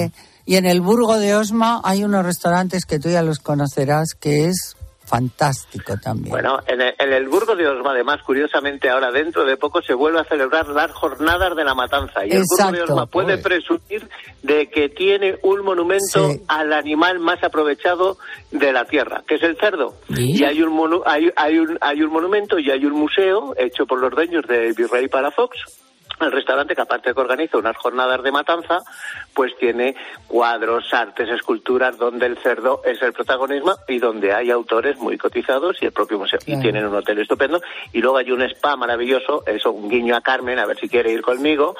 Y 0.47 0.57
en 0.57 0.67
el 0.67 0.81
Burgo 0.81 1.17
de 1.19 1.35
Osma 1.37 1.81
hay 1.85 2.03
unos 2.03 2.25
restaurantes 2.25 2.85
que 2.85 2.99
tú 2.99 3.09
ya 3.09 3.23
los 3.23 3.39
conocerás, 3.39 4.15
que 4.19 4.47
es 4.47 4.77
fantástico 5.11 5.95
también. 6.03 6.31
Bueno, 6.31 6.61
en 6.67 6.81
el, 6.81 6.95
en 6.99 7.13
el 7.13 7.29
Burgo 7.29 7.57
de 7.57 7.67
Osma, 7.69 7.91
además, 7.91 8.23
curiosamente, 8.25 8.89
ahora 8.89 9.11
dentro 9.11 9.45
de 9.45 9.57
poco 9.57 9.83
se 9.83 9.93
vuelve 9.93 10.21
a 10.21 10.25
celebrar 10.25 10.69
las 10.69 10.93
jornadas 10.93 11.55
de 11.57 11.65
la 11.65 11.75
matanza. 11.75 12.25
Y 12.25 12.31
el 12.31 12.45
Burgo 12.49 12.73
de. 12.73 12.83
Osma 12.83 13.07
puede 13.07 13.39
presumir 13.39 14.09
de 14.43 14.69
que 14.71 14.89
tiene 14.89 15.37
un 15.43 15.63
monumento 15.65 16.31
Sí. 16.31 16.41
al 16.49 16.73
animal 16.73 17.19
más 17.19 17.43
aprovechado 17.43 18.17
de 18.53 18.73
la 18.73 18.85
tierra, 18.85 19.23
que 19.27 19.35
es 19.35 19.43
el 19.43 19.57
cerdo. 19.59 19.95
Y 20.09 20.45
hay 20.45 20.63
un, 20.63 20.73
monu- 20.77 21.03
hay, 21.05 21.31
hay, 21.37 21.59
un, 21.59 21.77
hay 21.81 22.03
un 22.03 22.11
monumento 22.13 22.59
y 22.59 22.71
hay 22.71 22.85
un 22.87 22.93
museo 22.93 23.55
hecho 23.59 23.85
por 23.87 24.01
los 24.01 24.11
dueños 24.13 24.47
de 24.47 24.73
Virrey 24.73 25.09
Palafox. 25.09 25.57
El 26.21 26.33
restaurante, 26.33 26.75
que 26.75 26.83
aparte 26.83 27.15
que 27.15 27.21
organiza 27.21 27.59
unas 27.59 27.77
jornadas 27.77 28.23
de 28.23 28.33
matanza, 28.33 28.81
pues 29.35 29.53
tiene 29.59 29.95
cuadros, 30.27 30.93
artes, 30.93 31.29
esculturas 31.29 31.97
donde 31.99 32.27
el 32.27 32.39
cerdo 32.39 32.83
es 32.85 33.01
el 33.03 33.13
protagonismo 33.13 33.75
y 33.89 33.99
donde 33.99 34.33
hay 34.33 34.51
autores 34.51 34.99
muy 34.99 35.17
cotizados 35.17 35.77
y 35.81 35.87
el 35.87 35.93
propio 35.93 36.19
museo. 36.19 36.39
Y 36.47 36.61
tienen 36.61 36.87
un 36.87 36.95
hotel 36.95 37.19
estupendo. 37.19 37.61
Y 37.93 38.01
luego 38.01 38.19
hay 38.19 38.31
un 38.31 38.43
spa 38.43 38.77
maravilloso, 38.77 39.45
eso, 39.47 39.73
un 39.73 39.89
guiño 39.89 40.17
a 40.17 40.21
Carmen, 40.21 40.59
a 40.59 40.67
ver 40.67 40.79
si 40.79 40.89
quiere 40.89 41.13
ir 41.13 41.23
conmigo. 41.23 41.77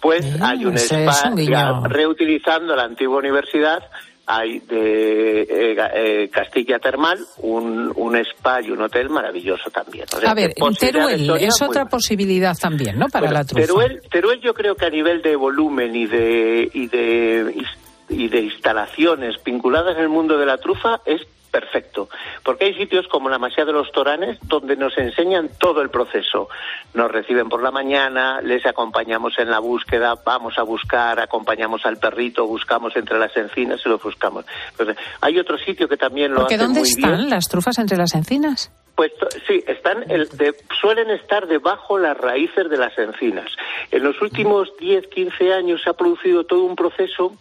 Pues 0.00 0.40
hay 0.40 0.64
un 0.64 0.76
spa 0.76 1.30
un 1.30 1.36
ya 1.36 1.80
reutilizando 1.84 2.74
la 2.74 2.84
antigua 2.84 3.18
universidad. 3.18 3.82
Hay 4.26 4.60
de 4.60 5.42
eh, 5.42 5.76
eh, 5.94 6.30
Castilla 6.30 6.78
Termal 6.78 7.18
un, 7.38 7.92
un 7.96 8.16
spa 8.16 8.62
y 8.62 8.70
un 8.70 8.80
hotel 8.80 9.10
maravilloso 9.10 9.70
también. 9.70 10.06
O 10.14 10.20
sea, 10.20 10.30
A 10.30 10.34
ver, 10.34 10.54
Teruel 10.78 11.30
es 11.40 11.60
otra 11.60 11.86
posibilidad 11.86 12.56
también, 12.56 12.98
¿no? 12.98 13.08
Para 13.08 13.26
bueno, 13.26 13.40
la 13.40 13.44
trufa. 13.44 13.66
Teruel, 13.66 14.00
Teruel 14.10 14.40
yo 14.40 14.54
creo 14.54 14.76
que 14.76 14.86
a 14.86 14.90
nivel 14.90 15.22
de 15.22 15.34
volumen 15.34 15.96
y 15.96 16.06
de, 16.06 16.70
y 16.72 16.86
de, 16.86 17.64
y 18.08 18.28
de 18.28 18.40
instalaciones 18.40 19.42
vinculadas 19.44 19.96
en 19.96 20.02
el 20.02 20.08
mundo 20.08 20.38
de 20.38 20.46
la 20.46 20.58
trufa 20.58 21.00
es 21.04 21.22
perfecto, 21.50 22.08
porque 22.44 22.64
hay 22.64 22.74
sitios 22.74 23.06
como 23.08 23.28
la 23.28 23.38
Masía 23.38 23.66
de 23.66 23.72
los 23.74 23.92
Toranes 23.92 24.38
donde 24.44 24.74
nos 24.74 24.96
enseñan 24.96 25.50
todo 25.60 25.82
el 25.82 25.90
proceso. 25.90 26.48
Nos 26.94 27.10
reciben 27.10 27.50
por 27.50 27.62
la 27.62 27.70
mañana, 27.70 28.40
les 28.40 28.64
acompañamos 28.64 29.38
en 29.38 29.50
la 29.50 29.58
búsqueda, 29.58 30.14
vamos 30.24 30.56
a 30.56 30.62
buscar, 30.62 31.20
acompañamos 31.20 31.84
al 31.84 31.98
perrito, 31.98 32.46
buscamos 32.46 32.96
entre 32.96 33.18
las 33.18 33.36
encinas 33.36 33.82
y 33.84 33.88
lo 33.90 33.98
buscamos. 33.98 34.46
Entonces, 34.70 34.96
hay 35.20 35.38
otro 35.38 35.58
sitio 35.58 35.88
que 35.88 35.98
también 35.98 36.32
lo 36.32 36.40
Porque 36.40 36.56
¿dónde 36.56 36.80
muy 36.80 36.88
están 36.88 37.16
bien. 37.18 37.28
las 37.30 37.48
trufas 37.48 37.78
entre 37.78 37.98
las 37.98 38.14
encinas? 38.14 38.72
Pues 38.94 39.12
sí, 39.46 39.62
están 39.66 40.10
el- 40.10 40.28
de- 40.30 40.54
suelen 40.80 41.10
estar 41.10 41.46
debajo 41.46 41.98
las 41.98 42.16
raíces 42.16 42.70
de 42.70 42.78
las 42.78 42.96
encinas. 42.98 43.50
En 43.90 44.02
los 44.04 44.20
últimos 44.22 44.74
10, 44.78 45.06
15 45.08 45.52
años 45.52 45.82
se 45.82 45.90
ha 45.90 45.94
producido 45.94 46.44
todo 46.44 46.62
un 46.62 46.76
proceso 46.76 47.34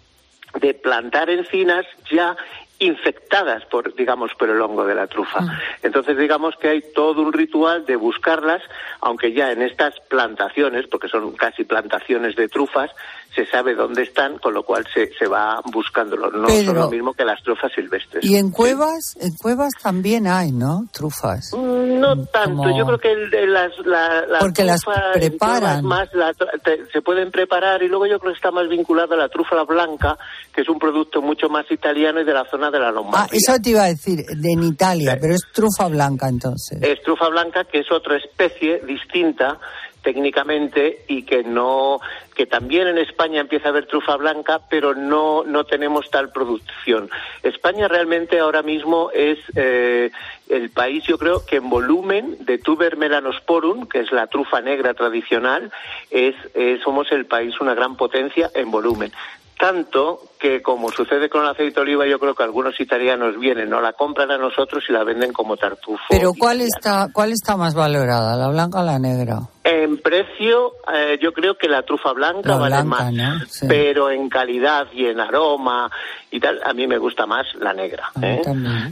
de 0.59 0.73
plantar 0.73 1.29
encinas 1.29 1.85
ya 2.11 2.35
infectadas 2.81 3.63
por 3.65 3.93
digamos 3.95 4.33
por 4.33 4.49
el 4.49 4.59
hongo 4.59 4.85
de 4.85 4.95
la 4.95 5.07
trufa. 5.07 5.39
Entonces 5.83 6.17
digamos 6.17 6.55
que 6.55 6.69
hay 6.69 6.81
todo 6.93 7.21
un 7.21 7.31
ritual 7.31 7.85
de 7.85 7.95
buscarlas, 7.95 8.63
aunque 9.01 9.33
ya 9.33 9.51
en 9.51 9.61
estas 9.61 9.99
plantaciones, 10.09 10.87
porque 10.87 11.07
son 11.07 11.33
casi 11.33 11.63
plantaciones 11.63 12.35
de 12.35 12.49
trufas, 12.49 12.89
se 13.35 13.45
sabe 13.45 13.75
dónde 13.75 14.03
están, 14.03 14.37
con 14.39 14.53
lo 14.53 14.63
cual 14.63 14.85
se, 14.93 15.11
se 15.13 15.25
va 15.27 15.61
buscándolo. 15.71 16.29
No 16.31 16.47
son 16.49 16.57
Pedro. 16.65 16.73
lo 16.73 16.89
mismo 16.89 17.13
que 17.13 17.23
las 17.23 17.41
trufas 17.43 17.71
silvestres. 17.73 18.25
Y 18.25 18.35
en 18.35 18.51
cuevas, 18.51 19.15
en 19.21 19.33
cuevas 19.37 19.71
también 19.81 20.27
hay, 20.27 20.51
¿no? 20.51 20.85
Trufas. 20.91 21.53
No 21.53 22.25
tanto, 22.25 22.57
Como- 22.63 22.77
yo 22.77 22.85
creo 22.85 22.97
que 22.99 23.11
el 23.11 23.53
las, 23.53 23.71
la, 23.85 24.25
las 24.25 24.39
Porque 24.41 24.63
las 24.65 24.81
trufas 24.81 25.03
preparan. 25.13 25.85
Más 25.85 26.09
la 26.13 26.33
te- 26.33 26.85
se 26.91 27.01
pueden 27.01 27.31
preparar 27.31 27.81
y 27.83 27.87
luego 27.87 28.05
yo 28.05 28.19
creo 28.19 28.33
que 28.33 28.37
está 28.37 28.51
más 28.51 28.67
vinculada 28.67 29.15
a 29.15 29.17
la 29.17 29.29
trufa 29.29 29.63
blanca, 29.63 30.17
que 30.53 30.61
es 30.61 30.69
un 30.69 30.77
producto 30.79 31.21
mucho 31.21 31.47
más 31.47 31.69
italiano 31.71 32.19
y 32.21 32.25
de 32.25 32.33
la 32.33 32.43
zona 32.49 32.69
de 32.69 32.79
la 32.79 32.89
Ah, 32.89 32.91
Lombardía. 32.91 33.37
eso 33.37 33.53
te 33.61 33.69
iba 33.69 33.83
a 33.83 33.87
decir, 33.87 34.25
de 34.25 34.51
en 34.51 34.63
Italia, 34.63 35.17
pero 35.21 35.33
es 35.35 35.41
trufa 35.53 35.87
blanca 35.87 36.27
entonces. 36.27 36.79
Es 36.81 37.01
trufa 37.03 37.29
blanca, 37.29 37.63
que 37.63 37.79
es 37.79 37.91
otra 37.91 38.17
especie 38.17 38.79
distinta 38.85 39.57
técnicamente 40.03 41.03
y 41.07 41.23
que 41.23 41.43
no 41.43 41.99
que 42.35 42.45
también 42.45 42.87
en 42.87 42.97
España 42.97 43.41
empieza 43.41 43.67
a 43.67 43.69
haber 43.69 43.85
trufa 43.85 44.15
blanca 44.15 44.61
pero 44.69 44.95
no 44.95 45.43
no 45.43 45.63
tenemos 45.63 46.09
tal 46.09 46.31
producción. 46.31 47.09
España 47.43 47.87
realmente 47.87 48.39
ahora 48.39 48.63
mismo 48.63 49.11
es 49.11 49.37
eh, 49.55 50.11
el 50.49 50.69
país 50.69 51.03
yo 51.05 51.17
creo 51.17 51.45
que 51.45 51.57
en 51.57 51.69
volumen 51.69 52.37
de 52.39 52.57
tuber 52.57 52.97
melanosporum 52.97 53.87
que 53.87 53.99
es 53.99 54.11
la 54.11 54.27
trufa 54.27 54.61
negra 54.61 54.93
tradicional 54.93 55.71
es, 56.09 56.35
eh, 56.53 56.79
somos 56.83 57.11
el 57.11 57.25
país 57.25 57.59
una 57.61 57.73
gran 57.73 57.95
potencia 57.95 58.49
en 58.53 58.71
volumen. 58.71 59.11
Tanto 59.59 60.21
que 60.39 60.63
como 60.63 60.89
sucede 60.89 61.29
con 61.29 61.43
el 61.43 61.49
aceite 61.49 61.75
de 61.75 61.81
oliva 61.81 62.07
yo 62.07 62.17
creo 62.17 62.33
que 62.33 62.41
algunos 62.41 62.79
italianos 62.79 63.37
vienen 63.39 63.69
no 63.69 63.79
la 63.79 63.93
compran 63.93 64.31
a 64.31 64.37
nosotros 64.39 64.83
y 64.89 64.91
la 64.91 65.03
venden 65.03 65.31
como 65.33 65.55
tartufo 65.55 66.01
Pero 66.09 66.31
¿cuál 66.33 66.61
está, 66.61 67.09
cuál 67.13 67.31
está 67.31 67.55
más 67.57 67.75
valorada, 67.75 68.35
la 68.35 68.47
blanca 68.47 68.79
o 68.79 68.83
la 68.83 68.97
negra? 68.97 69.41
En 69.63 69.97
precio, 69.99 70.73
eh, 70.91 71.19
yo 71.21 71.33
creo 71.33 71.55
que 71.55 71.67
la 71.67 71.83
trufa 71.83 72.13
blanca 72.13 72.49
La 72.49 72.57
vale 72.57 72.75
blanca, 72.81 73.03
más, 73.03 73.13
¿no? 73.13 73.39
Sí. 73.47 73.67
pero 73.69 74.09
en 74.09 74.27
calidad 74.27 74.87
y 74.91 75.05
en 75.05 75.19
aroma 75.19 75.91
y 76.31 76.39
tal, 76.39 76.61
a 76.63 76.73
mí 76.73 76.87
me 76.87 76.97
gusta 76.97 77.27
más 77.27 77.45
la 77.59 77.73
negra. 77.73 78.11
¿eh? 78.21 78.41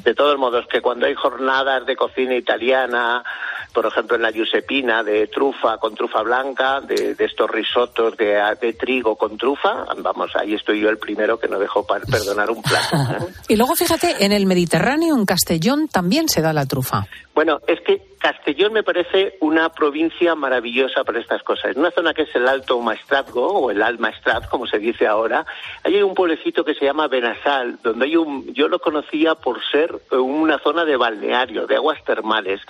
De 0.03 0.13
todos 0.13 0.37
modos, 0.37 0.67
que 0.67 0.81
cuando 0.81 1.07
hay 1.07 1.15
jornadas 1.15 1.85
de 1.85 1.95
cocina 1.95 2.35
italiana, 2.35 3.23
por 3.73 3.85
ejemplo 3.85 4.15
en 4.17 4.21
la 4.21 4.31
Giuseppina 4.31 5.03
de 5.03 5.27
trufa 5.27 5.77
con 5.77 5.95
trufa 5.95 6.21
blanca, 6.21 6.81
de, 6.81 7.15
de 7.15 7.25
estos 7.25 7.49
risotos 7.49 8.15
de, 8.17 8.39
de 8.61 8.73
trigo 8.73 9.15
con 9.15 9.37
trufa, 9.37 9.85
vamos, 9.97 10.35
ahí 10.35 10.53
estoy 10.53 10.81
yo 10.81 10.89
el 10.89 10.97
primero 10.97 11.39
que 11.39 11.47
no 11.47 11.57
dejo 11.57 11.85
perdonar 11.87 12.51
un 12.51 12.61
plato. 12.61 12.95
¿eh? 12.95 13.33
Y 13.47 13.55
luego 13.55 13.75
fíjate, 13.75 14.23
en 14.25 14.31
el 14.31 14.45
Mediterráneo, 14.45 15.15
en 15.15 15.25
Castellón, 15.25 15.87
también 15.87 16.29
se 16.29 16.41
da 16.41 16.53
la 16.53 16.65
trufa. 16.65 17.07
Bueno, 17.33 17.59
es 17.67 17.79
que 17.81 18.01
Castellón 18.19 18.73
me 18.73 18.83
parece 18.83 19.37
una 19.39 19.69
provincia 19.69 20.35
maravillosa 20.35 20.58
para 21.05 21.19
estas 21.19 21.43
cosas. 21.43 21.71
En 21.71 21.79
una 21.79 21.91
zona 21.91 22.13
que 22.13 22.23
es 22.23 22.35
el 22.35 22.47
Alto 22.47 22.79
Maestrazgo, 22.79 23.47
o 23.47 23.71
el 23.71 23.81
Alt 23.81 23.99
Maestraz, 23.99 24.47
como 24.47 24.67
se 24.67 24.79
dice 24.79 25.07
ahora, 25.07 25.45
hay 25.83 26.01
un 26.01 26.13
pueblecito 26.13 26.63
que 26.63 26.75
se 26.75 26.85
llama 26.85 27.07
Benasal, 27.07 27.79
donde 27.83 28.05
hay 28.05 28.15
un, 28.15 28.53
yo 28.53 28.67
lo 28.67 28.79
conocía 28.79 29.35
por 29.35 29.59
ser 29.71 29.99
eh, 30.11 30.15
una 30.15 30.59
zona 30.59 30.85
de 30.85 30.97
balneario, 30.97 31.67
de 31.67 31.75
aguas 31.75 32.03
termales. 32.03 32.61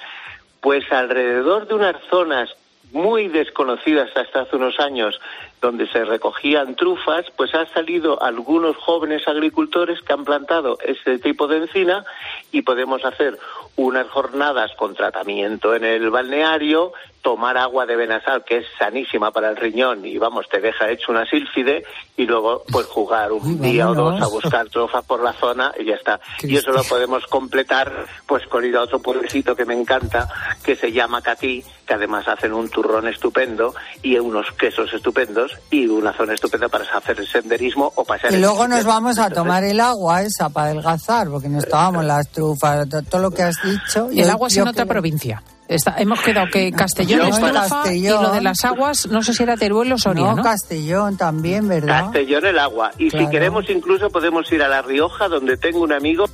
Pues 0.62 0.92
alrededor 0.92 1.68
de 1.68 1.76
unas 1.76 1.96
zonas 2.10 2.50
muy 2.92 3.28
desconocidas 3.28 4.10
hasta 4.16 4.42
hace 4.42 4.56
unos 4.56 4.80
años 4.80 5.20
donde 5.62 5.88
se 5.88 6.06
recogían 6.06 6.76
trufas, 6.76 7.26
pues 7.36 7.54
han 7.54 7.68
salido 7.70 8.22
algunos 8.22 8.76
jóvenes 8.78 9.28
agricultores 9.28 10.02
que 10.02 10.14
han 10.14 10.26
plantado 10.26 10.78
ese 10.84 11.20
tipo 11.20 11.48
de 11.48 11.58
encina 11.58 12.06
y 12.52 12.62
podemos 12.62 13.04
hacer 13.06 13.38
unas 13.76 14.08
jornadas 14.08 14.72
con 14.76 14.96
tratamiento 14.96 15.76
en 15.76 15.84
el 15.84 16.10
balneario, 16.10 16.94
tomar 17.22 17.58
agua 17.58 17.86
de 17.86 17.96
Benasal, 17.96 18.44
que 18.46 18.58
es 18.58 18.66
sanísima 18.78 19.32
para 19.32 19.50
el 19.50 19.58
riñón 19.58 20.06
y 20.06 20.18
vamos, 20.18 20.48
te 20.50 20.62
deja 20.62 20.90
hecho 20.90 21.12
una 21.12 21.26
sílfide 21.26 21.84
y 22.16 22.26
luego 22.26 22.64
pues 22.72 22.86
jugar 22.86 23.32
un 23.32 23.62
día 23.62 23.90
o 23.90 23.94
dos 23.94 24.22
a 24.22 24.28
buscar 24.28 24.70
trofas 24.70 25.04
por 25.06 25.22
la 25.22 25.34
zona 25.34 25.74
y 25.80 25.86
ya 25.86 25.96
está. 25.96 26.20
Y 26.42 26.56
eso 26.56 26.72
lo 26.72 26.84
podemos 26.84 27.26
completar 27.28 28.06
pues 28.26 28.46
con 28.48 28.64
ir 28.66 28.76
a 28.78 28.84
otro 28.84 29.00
pueblecito 29.00 29.56
que 29.56 29.66
me 29.66 29.74
encanta, 29.74 30.28
que 30.64 30.76
se 30.76 30.92
llama 30.92 31.22
Catí, 31.22 31.64
que 31.86 31.94
además 31.94 32.28
hacen 32.28 32.54
un 32.54 32.70
turrón 32.70 33.08
estupendo 33.08 33.74
y 34.02 34.18
unos 34.18 34.52
quesos 34.54 34.94
estupendos 34.94 35.52
y 35.70 35.88
una 35.88 36.14
zona 36.14 36.34
estupenda 36.36 36.70
para 36.70 36.86
hacer 36.86 37.20
el 37.20 37.28
senderismo 37.28 37.92
o 37.96 38.06
pasar 38.06 38.32
Y 38.34 38.38
luego 38.40 38.68
nos 38.68 38.86
vamos 38.86 39.20
a 39.20 39.30
tomar 39.30 39.64
el 39.64 39.80
agua 39.82 40.22
esa 40.24 40.50
para 40.50 40.68
adelgazar, 40.68 41.28
porque 41.30 41.50
nos 41.50 41.68
tomamos 41.68 42.06
las 42.06 42.30
trufas, 42.32 42.88
to- 42.88 43.02
todo 43.04 43.22
lo 43.24 43.32
que 43.32 43.44
has 43.44 43.62
dicho. 43.64 44.08
El 44.10 44.26
Yo- 44.26 44.32
agua 44.32 44.48
es 44.48 44.58
en 44.58 44.64
otra 44.68 44.84
creo- 44.84 44.88
provincia. 44.88 45.44
Está- 45.70 45.96
hemos 46.00 46.20
quedado 46.22 46.48
que 46.52 46.72
Castellón 46.72 47.30
Yo 47.30 47.52
Castellón. 47.54 47.96
y 47.96 48.24
lo 48.24 48.32
de 48.32 48.42
las 48.42 48.66
aguas, 48.66 49.06
no 49.08 49.22
sé 49.22 49.34
si 49.34 49.44
era 49.44 49.56
Teruel 49.56 49.92
o 49.94 49.98
Soria, 50.00 50.26
No, 50.26 50.36
¿no? 50.38 50.44
Castellón 50.44 51.16
también, 51.16 51.68
¿verdad? 51.68 52.06
Castellón 52.06 52.46
el 52.48 52.58
agua. 52.60 52.92
Y 52.98 53.10
Claro. 53.12 53.26
si 53.28 53.32
queremos 53.32 53.70
incluso 53.70 54.10
podemos 54.10 54.52
ir 54.52 54.64
a 54.64 54.68
La 54.68 54.82
Rioja, 54.82 55.28
donde 55.28 55.58
tengo 55.58 55.80
un 55.82 55.94
amigo 55.94 56.26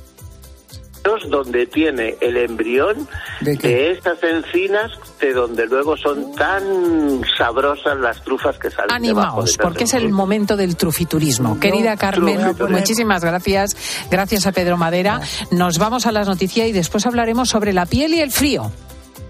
donde 1.28 1.66
tiene 1.66 2.16
el 2.20 2.36
embrión 2.36 3.06
de, 3.40 3.92
estas 3.92 4.18
encinas 4.24 4.90
de 5.20 5.32
donde 5.32 5.64
luego 5.66 5.96
son 5.96 6.34
tan 6.34 7.20
sabrosas 7.38 7.96
las 7.98 8.24
trufas 8.24 8.58
que 8.58 8.70
salen 8.70 8.88
de 8.88 8.94
Animaos, 8.94 9.56
porque 9.56 9.84
es 9.84 9.94
el 9.94 10.10
momento 10.10 10.56
del 10.56 10.76
trufiturismo. 10.76 11.60
Querida 11.60 11.96
Carmen, 11.96 12.38
trufiturismo. 12.40 12.76
muchísimas 12.78 13.22
gracias. 13.22 13.76
Gracias 14.10 14.46
a 14.48 14.52
Pedro 14.52 14.76
Madera. 14.76 15.20
Nos 15.52 15.78
vamos 15.78 16.06
a 16.06 16.12
las 16.12 16.26
noticias 16.26 16.66
y 16.66 16.72
después 16.72 17.06
hablaremos 17.06 17.48
sobre 17.50 17.72
la 17.72 17.86
piel 17.86 18.12
y 18.14 18.20
el 18.20 18.32
frío. 18.32 18.72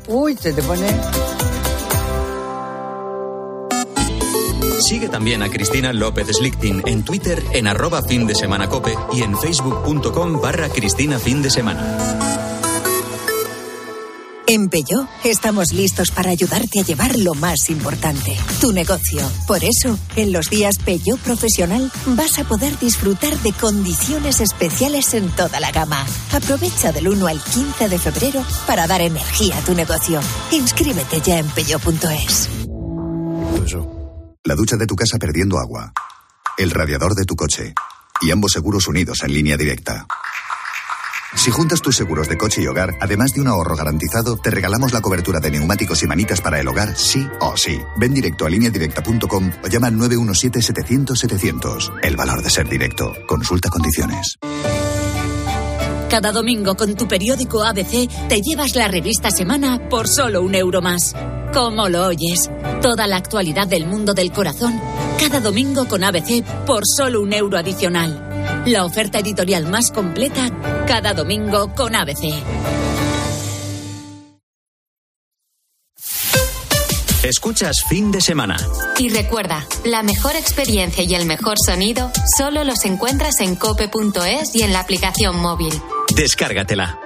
Uy, 0.09 0.37
se 0.37 0.53
te 0.53 0.63
pone... 0.63 0.87
Sigue 4.81 5.09
también 5.09 5.43
a 5.43 5.49
Cristina 5.49 5.93
López 5.93 6.29
Slichting 6.29 6.83
en 6.87 7.03
Twitter 7.05 7.43
en 7.53 7.67
arroba 7.67 8.03
fin 8.03 8.27
de 8.27 8.35
semana 8.35 8.69
cope 8.69 8.95
y 9.13 9.23
en 9.23 9.37
facebook.com 9.37 10.41
barra 10.41 10.69
Cristina 10.69 11.19
fin 11.19 11.43
de 11.43 11.51
semana. 11.51 12.56
En 14.49 14.69
Peugeot 14.69 15.09
estamos 15.25 15.73
listos 15.73 16.13
para 16.13 16.31
ayudarte 16.31 16.79
a 16.79 16.85
llevar 16.85 17.19
lo 17.19 17.35
más 17.35 17.69
importante, 17.69 18.37
tu 18.61 18.73
negocio. 18.73 19.21
Por 19.49 19.59
eso, 19.65 19.99
en 20.15 20.33
los 20.33 20.49
días 20.51 20.79
Peugeot 20.79 21.19
Profesional 21.19 21.91
vas 22.15 22.39
a 22.39 22.45
poder 22.45 22.79
disfrutar 22.79 23.37
de 23.41 23.53
condiciones 23.53 24.41
especiales 24.41 25.15
en 25.15 25.31
toda 25.31 25.59
la 25.59 25.73
gama. 25.73 26.07
Aprovecha 26.33 26.93
del 26.93 27.09
1 27.09 27.27
al 27.27 27.43
15 27.43 27.89
de 27.89 27.99
febrero 27.99 28.45
para 28.69 28.87
dar 28.87 29.01
energía 29.01 29.59
a 29.59 29.63
tu 29.63 29.75
negocio. 29.75 30.21
Inscríbete 30.53 31.21
ya 31.23 31.39
en 31.39 31.49
peugeot.es. 31.49 32.49
La 34.45 34.55
ducha 34.55 34.77
de 34.77 34.87
tu 34.87 34.95
casa 34.95 35.19
perdiendo 35.19 35.59
agua. 35.59 35.93
El 36.57 36.71
radiador 36.71 37.17
de 37.17 37.25
tu 37.25 37.35
coche. 37.35 37.75
Y 38.23 38.31
ambos 38.31 38.53
seguros 38.53 38.87
unidos 38.87 39.25
en 39.25 39.35
línea 39.35 39.57
directa. 39.57 40.07
Si 41.35 41.51
juntas 41.51 41.83
tus 41.83 41.97
seguros 41.97 42.29
de 42.29 42.39
coche 42.39 42.62
y 42.62 42.66
hogar, 42.66 42.95
además 43.01 43.33
de 43.33 43.41
un 43.41 43.49
ahorro 43.49 43.77
garantizado, 43.77 44.37
te 44.37 44.51
regalamos 44.51 44.93
la 44.93 45.01
cobertura 45.01 45.41
de 45.41 45.51
neumáticos 45.51 46.03
y 46.03 46.07
manitas 46.07 46.41
para 46.41 46.61
el 46.61 46.68
hogar, 46.68 46.97
sí 46.97 47.27
o 47.41 47.57
sí. 47.57 47.81
Ven 47.97 48.14
directo 48.14 48.47
a 48.47 48.51
lineadirecta.com 48.51 49.51
o 49.64 49.66
llama 49.66 49.89
al 49.89 49.97
917-700-700. 49.97 51.99
El 52.03 52.16
valor 52.16 52.43
de 52.43 52.51
ser 52.51 52.68
directo. 52.68 53.12
Consulta 53.27 53.68
condiciones. 53.68 54.39
Cada 56.09 56.31
domingo 56.31 56.77
con 56.77 56.95
tu 56.95 57.09
periódico 57.09 57.64
ABC 57.64 58.09
te 58.29 58.41
llevas 58.41 58.77
la 58.77 58.89
revista 58.89 59.31
Semana 59.31 59.89
por 59.89 60.09
solo 60.09 60.43
un 60.43 60.55
euro 60.55 60.81
más. 60.81 61.14
¿Cómo 61.53 61.89
lo 61.89 62.07
oyes? 62.07 62.49
Toda 62.81 63.07
la 63.07 63.16
actualidad 63.16 63.66
del 63.66 63.87
mundo 63.87 64.14
del 64.14 64.31
corazón, 64.31 64.81
cada 65.18 65.41
domingo 65.41 65.87
con 65.87 66.05
ABC 66.05 66.45
por 66.64 66.85
solo 66.87 67.20
un 67.20 67.33
euro 67.33 67.59
adicional. 67.59 68.26
La 68.67 68.85
oferta 68.85 69.21
editorial 69.21 69.64
más 69.69 69.93
completa, 69.93 70.51
cada 70.89 71.14
domingo 71.14 71.73
con 71.77 71.95
ABC. 71.95 72.35
Escuchas 77.23 77.77
fin 77.89 78.11
de 78.11 78.21
semana. 78.21 78.57
Y 78.99 79.09
recuerda, 79.11 79.64
la 79.85 80.03
mejor 80.03 80.35
experiencia 80.35 81.05
y 81.05 81.14
el 81.14 81.27
mejor 81.27 81.55
sonido 81.64 82.11
solo 82.37 82.64
los 82.64 82.85
encuentras 82.85 83.39
en 83.41 83.55
cope.es 83.55 84.53
y 84.57 84.62
en 84.62 84.73
la 84.73 84.81
aplicación 84.81 85.39
móvil. 85.41 85.73
Descárgatela. 86.17 87.06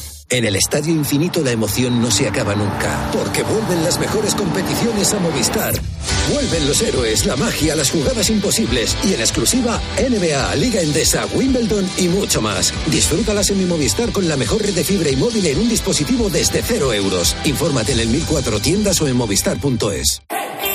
En 0.31 0.45
el 0.45 0.55
Estadio 0.55 0.93
Infinito 0.93 1.41
la 1.41 1.51
emoción 1.51 2.01
no 2.01 2.09
se 2.09 2.25
acaba 2.25 2.55
nunca, 2.55 3.11
porque 3.11 3.43
vuelven 3.43 3.83
las 3.83 3.99
mejores 3.99 4.33
competiciones 4.33 5.13
a 5.13 5.19
Movistar. 5.19 5.73
Vuelven 6.31 6.69
los 6.69 6.81
héroes, 6.81 7.25
la 7.25 7.35
magia, 7.35 7.75
las 7.75 7.91
jugadas 7.91 8.29
imposibles 8.29 8.95
y 9.03 9.13
en 9.13 9.19
exclusiva 9.19 9.81
NBA, 9.97 10.55
Liga 10.55 10.79
Endesa, 10.79 11.25
Wimbledon 11.33 11.85
y 11.97 12.07
mucho 12.07 12.41
más. 12.41 12.73
Disfrútalas 12.87 13.49
en 13.49 13.59
mi 13.59 13.65
Movistar 13.65 14.13
con 14.13 14.29
la 14.29 14.37
mejor 14.37 14.61
red 14.61 14.73
de 14.73 14.85
fibra 14.85 15.09
y 15.09 15.17
móvil 15.17 15.45
en 15.47 15.59
un 15.59 15.67
dispositivo 15.67 16.29
desde 16.29 16.61
cero 16.61 16.93
euros. 16.93 17.35
Infórmate 17.43 17.91
en 17.91 17.99
el 17.99 18.07
1004 18.07 18.61
tiendas 18.61 19.01
o 19.01 19.09
en 19.09 19.17
movistar.es. 19.17 20.21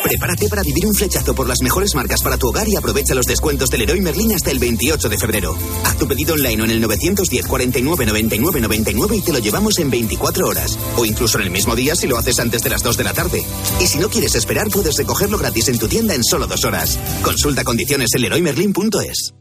Prepárate 0.06 0.48
para 0.48 0.62
vivir 0.62 0.86
un 0.86 0.94
flechazo 0.94 1.34
por 1.34 1.48
las 1.48 1.60
mejores 1.62 1.96
marcas 1.96 2.22
para 2.22 2.36
tu 2.36 2.46
hogar 2.46 2.68
y 2.68 2.76
aprovecha 2.76 3.12
los 3.12 3.26
descuentos 3.26 3.70
del 3.70 3.80
Leroy 3.80 4.00
Merlin 4.00 4.32
hasta 4.34 4.52
el 4.52 4.60
28 4.60 5.08
de 5.08 5.18
febrero. 5.18 5.56
Haz 5.84 5.96
tu 5.96 6.06
pedido 6.06 6.34
online 6.34 6.62
en 6.62 6.70
el 6.70 6.80
910 6.80 7.44
49 7.44 8.06
99 8.06 8.60
99 8.60 9.16
y 9.16 9.20
te 9.22 9.32
lo 9.32 9.40
llevamos 9.40 9.80
en 9.80 9.90
24 9.90 10.46
horas. 10.46 10.78
O 10.96 11.04
incluso 11.04 11.38
en 11.38 11.44
el 11.46 11.50
mismo 11.50 11.74
día 11.74 11.96
si 11.96 12.06
lo 12.06 12.16
haces 12.16 12.38
antes 12.38 12.62
de 12.62 12.70
las 12.70 12.84
2 12.84 12.96
de 12.96 13.02
la 13.02 13.14
tarde. 13.14 13.42
Y 13.80 13.86
si 13.88 13.98
no 13.98 14.08
quieres 14.08 14.36
esperar, 14.36 14.68
puedes 14.70 14.96
recogerlo 14.96 15.38
gratis 15.38 15.66
en 15.70 15.78
tu 15.80 15.88
tienda 15.88 16.14
en 16.14 16.22
solo 16.22 16.46
dos 16.46 16.64
horas. 16.64 16.96
Consulta 17.24 17.64
condiciones 17.64 18.10
en 18.14 18.22
leroymerlin.es. 18.22 19.34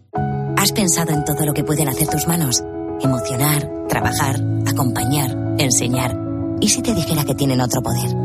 ¿Has 0.57 0.71
pensado 0.71 1.11
en 1.11 1.23
todo 1.25 1.45
lo 1.45 1.53
que 1.53 1.63
pueden 1.63 1.89
hacer 1.89 2.07
tus 2.07 2.25
manos? 2.25 2.63
Emocionar, 3.01 3.69
trabajar, 3.87 4.41
acompañar, 4.65 5.29
enseñar. 5.59 6.17
¿Y 6.59 6.69
si 6.69 6.81
te 6.81 6.95
dijera 6.95 7.23
que 7.23 7.35
tienen 7.35 7.61
otro 7.61 7.83
poder? 7.83 8.24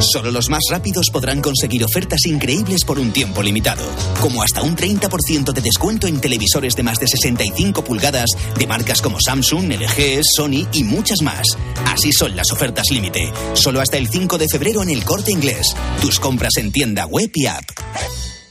Solo 0.00 0.30
los 0.30 0.50
más 0.50 0.62
rápidos 0.70 1.10
podrán 1.10 1.40
conseguir 1.40 1.82
ofertas 1.84 2.26
increíbles 2.26 2.84
por 2.84 2.98
un 2.98 3.12
tiempo 3.12 3.42
limitado, 3.42 3.84
como 4.20 4.42
hasta 4.42 4.62
un 4.62 4.76
30% 4.76 5.52
de 5.52 5.60
descuento 5.62 6.06
en 6.06 6.20
televisores 6.20 6.76
de 6.76 6.82
más 6.82 7.00
de 7.00 7.08
65 7.08 7.82
pulgadas 7.82 8.30
de 8.58 8.66
marcas 8.66 9.00
como 9.00 9.18
Samsung, 9.20 9.72
LG, 9.72 10.22
Sony 10.22 10.66
y 10.72 10.84
muchas 10.84 11.22
más. 11.22 11.46
Así 11.86 12.12
son 12.12 12.36
las 12.36 12.50
ofertas 12.52 12.86
límite, 12.90 13.32
solo 13.54 13.80
hasta 13.80 13.96
el 13.96 14.08
5 14.08 14.38
de 14.38 14.46
febrero 14.50 14.82
en 14.82 14.90
el 14.90 15.04
corte 15.04 15.32
inglés. 15.32 15.74
Tus 16.00 16.20
compras 16.20 16.56
en 16.58 16.72
tienda 16.72 17.06
web 17.06 17.30
y 17.34 17.46
app. 17.46 17.64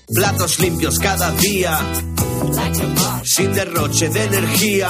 Platos 0.07 0.59
limpios 0.59 0.97
cada 0.99 1.31
día, 1.31 1.79
sin 3.23 3.53
derroche 3.53 4.09
de 4.09 4.23
energía. 4.23 4.89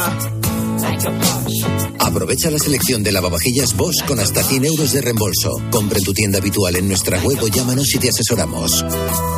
Aprovecha 1.99 2.49
la 2.51 2.59
selección 2.59 3.03
de 3.03 3.11
lavavajillas 3.11 3.75
Bosch 3.75 4.05
con 4.07 4.19
hasta 4.19 4.43
100 4.43 4.65
euros 4.65 4.93
de 4.93 5.01
reembolso. 5.01 5.51
Compra 5.71 5.97
en 5.99 6.03
tu 6.03 6.13
tienda 6.13 6.39
habitual 6.39 6.75
en 6.75 6.87
nuestra 6.87 7.19
web 7.19 7.37
o 7.41 7.47
llámanos 7.47 7.93
y 7.93 7.99
te 7.99 8.09
asesoramos. 8.09 8.83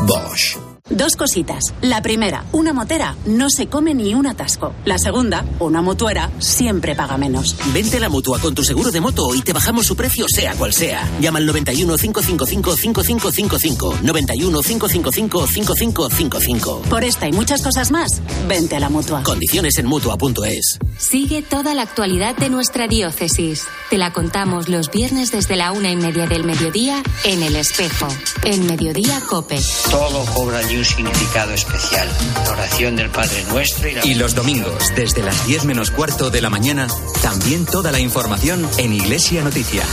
Bosch. 0.06 0.67
Dos 0.90 1.18
cositas. 1.18 1.74
La 1.82 2.02
primera, 2.02 2.46
una 2.54 2.72
motera 2.72 3.16
no 3.26 3.50
se 3.50 3.68
come 3.68 3.94
ni 3.94 4.14
un 4.14 4.26
atasco. 4.26 4.74
La 4.86 4.98
segunda, 4.98 5.44
una 5.60 5.82
mutuera 5.82 6.32
siempre 6.40 6.96
paga 6.96 7.18
menos. 7.18 7.58
Vente 7.74 7.98
a 7.98 8.00
la 8.00 8.10
mutua 8.10 8.40
con 8.40 8.56
tu 8.56 8.64
seguro 8.64 8.90
de 8.90 9.02
moto 9.02 9.36
y 9.36 9.42
te 9.42 9.52
bajamos 9.52 9.86
su 9.86 9.98
precio 9.98 10.26
sea 10.30 10.54
cual 10.56 10.74
sea. 10.74 11.06
Llama 11.20 11.40
al 11.40 11.46
91 11.46 11.98
555 11.98 12.78
5555. 12.78 13.98
91 14.02 14.62
555 14.62 15.48
5555. 15.48 16.82
Por 16.90 17.04
esta 17.04 17.28
y 17.28 17.34
muchas 17.34 17.62
cosas 17.62 17.92
más, 17.92 18.22
vente 18.48 18.78
a 18.78 18.80
la 18.80 18.90
mutua. 18.90 19.24
Condiciones 19.24 19.78
en 19.80 19.88
mutua.es. 19.88 20.80
Sigue 20.98 21.42
toda 21.42 21.74
la 21.74 21.82
actualidad 21.82 22.36
de 22.38 22.50
nuestra 22.50 22.88
diócesis. 22.88 23.66
Te 23.90 23.98
la 23.98 24.14
contamos 24.14 24.70
los 24.70 24.90
viernes 24.90 25.32
desde 25.32 25.58
la 25.58 25.74
una 25.74 25.92
y 25.92 25.98
media 25.98 26.28
del 26.28 26.46
mediodía 26.46 27.04
en 27.26 27.44
El 27.44 27.58
Espejo. 27.58 28.08
En 28.46 28.66
Mediodía 28.68 29.22
Cope. 29.28 29.60
Todo 29.92 30.26
cobra 30.34 30.60
allí 30.60 30.77
un 30.78 30.86
significado 30.86 31.54
especial. 31.54 32.08
La 32.44 32.52
oración 32.52 32.96
del 32.96 33.10
Padre 33.10 33.44
Nuestro 33.50 33.88
y 33.88 33.94
la... 33.94 34.06
Y 34.06 34.14
los 34.14 34.36
domingos, 34.36 34.94
desde 34.96 35.24
las 35.24 35.48
10 35.48 35.66
menos 35.66 35.90
cuarto 35.90 36.30
de 36.30 36.42
la 36.42 36.50
mañana, 36.50 36.88
también 37.22 37.66
toda 37.66 37.92
la 37.92 38.00
información 38.00 38.68
en 38.78 38.94
Iglesia 38.94 39.44
Noticia. 39.44 39.84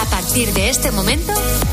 A 0.00 0.10
partir 0.10 0.52
de 0.52 0.70
este 0.70 0.92
momento, 0.92 1.32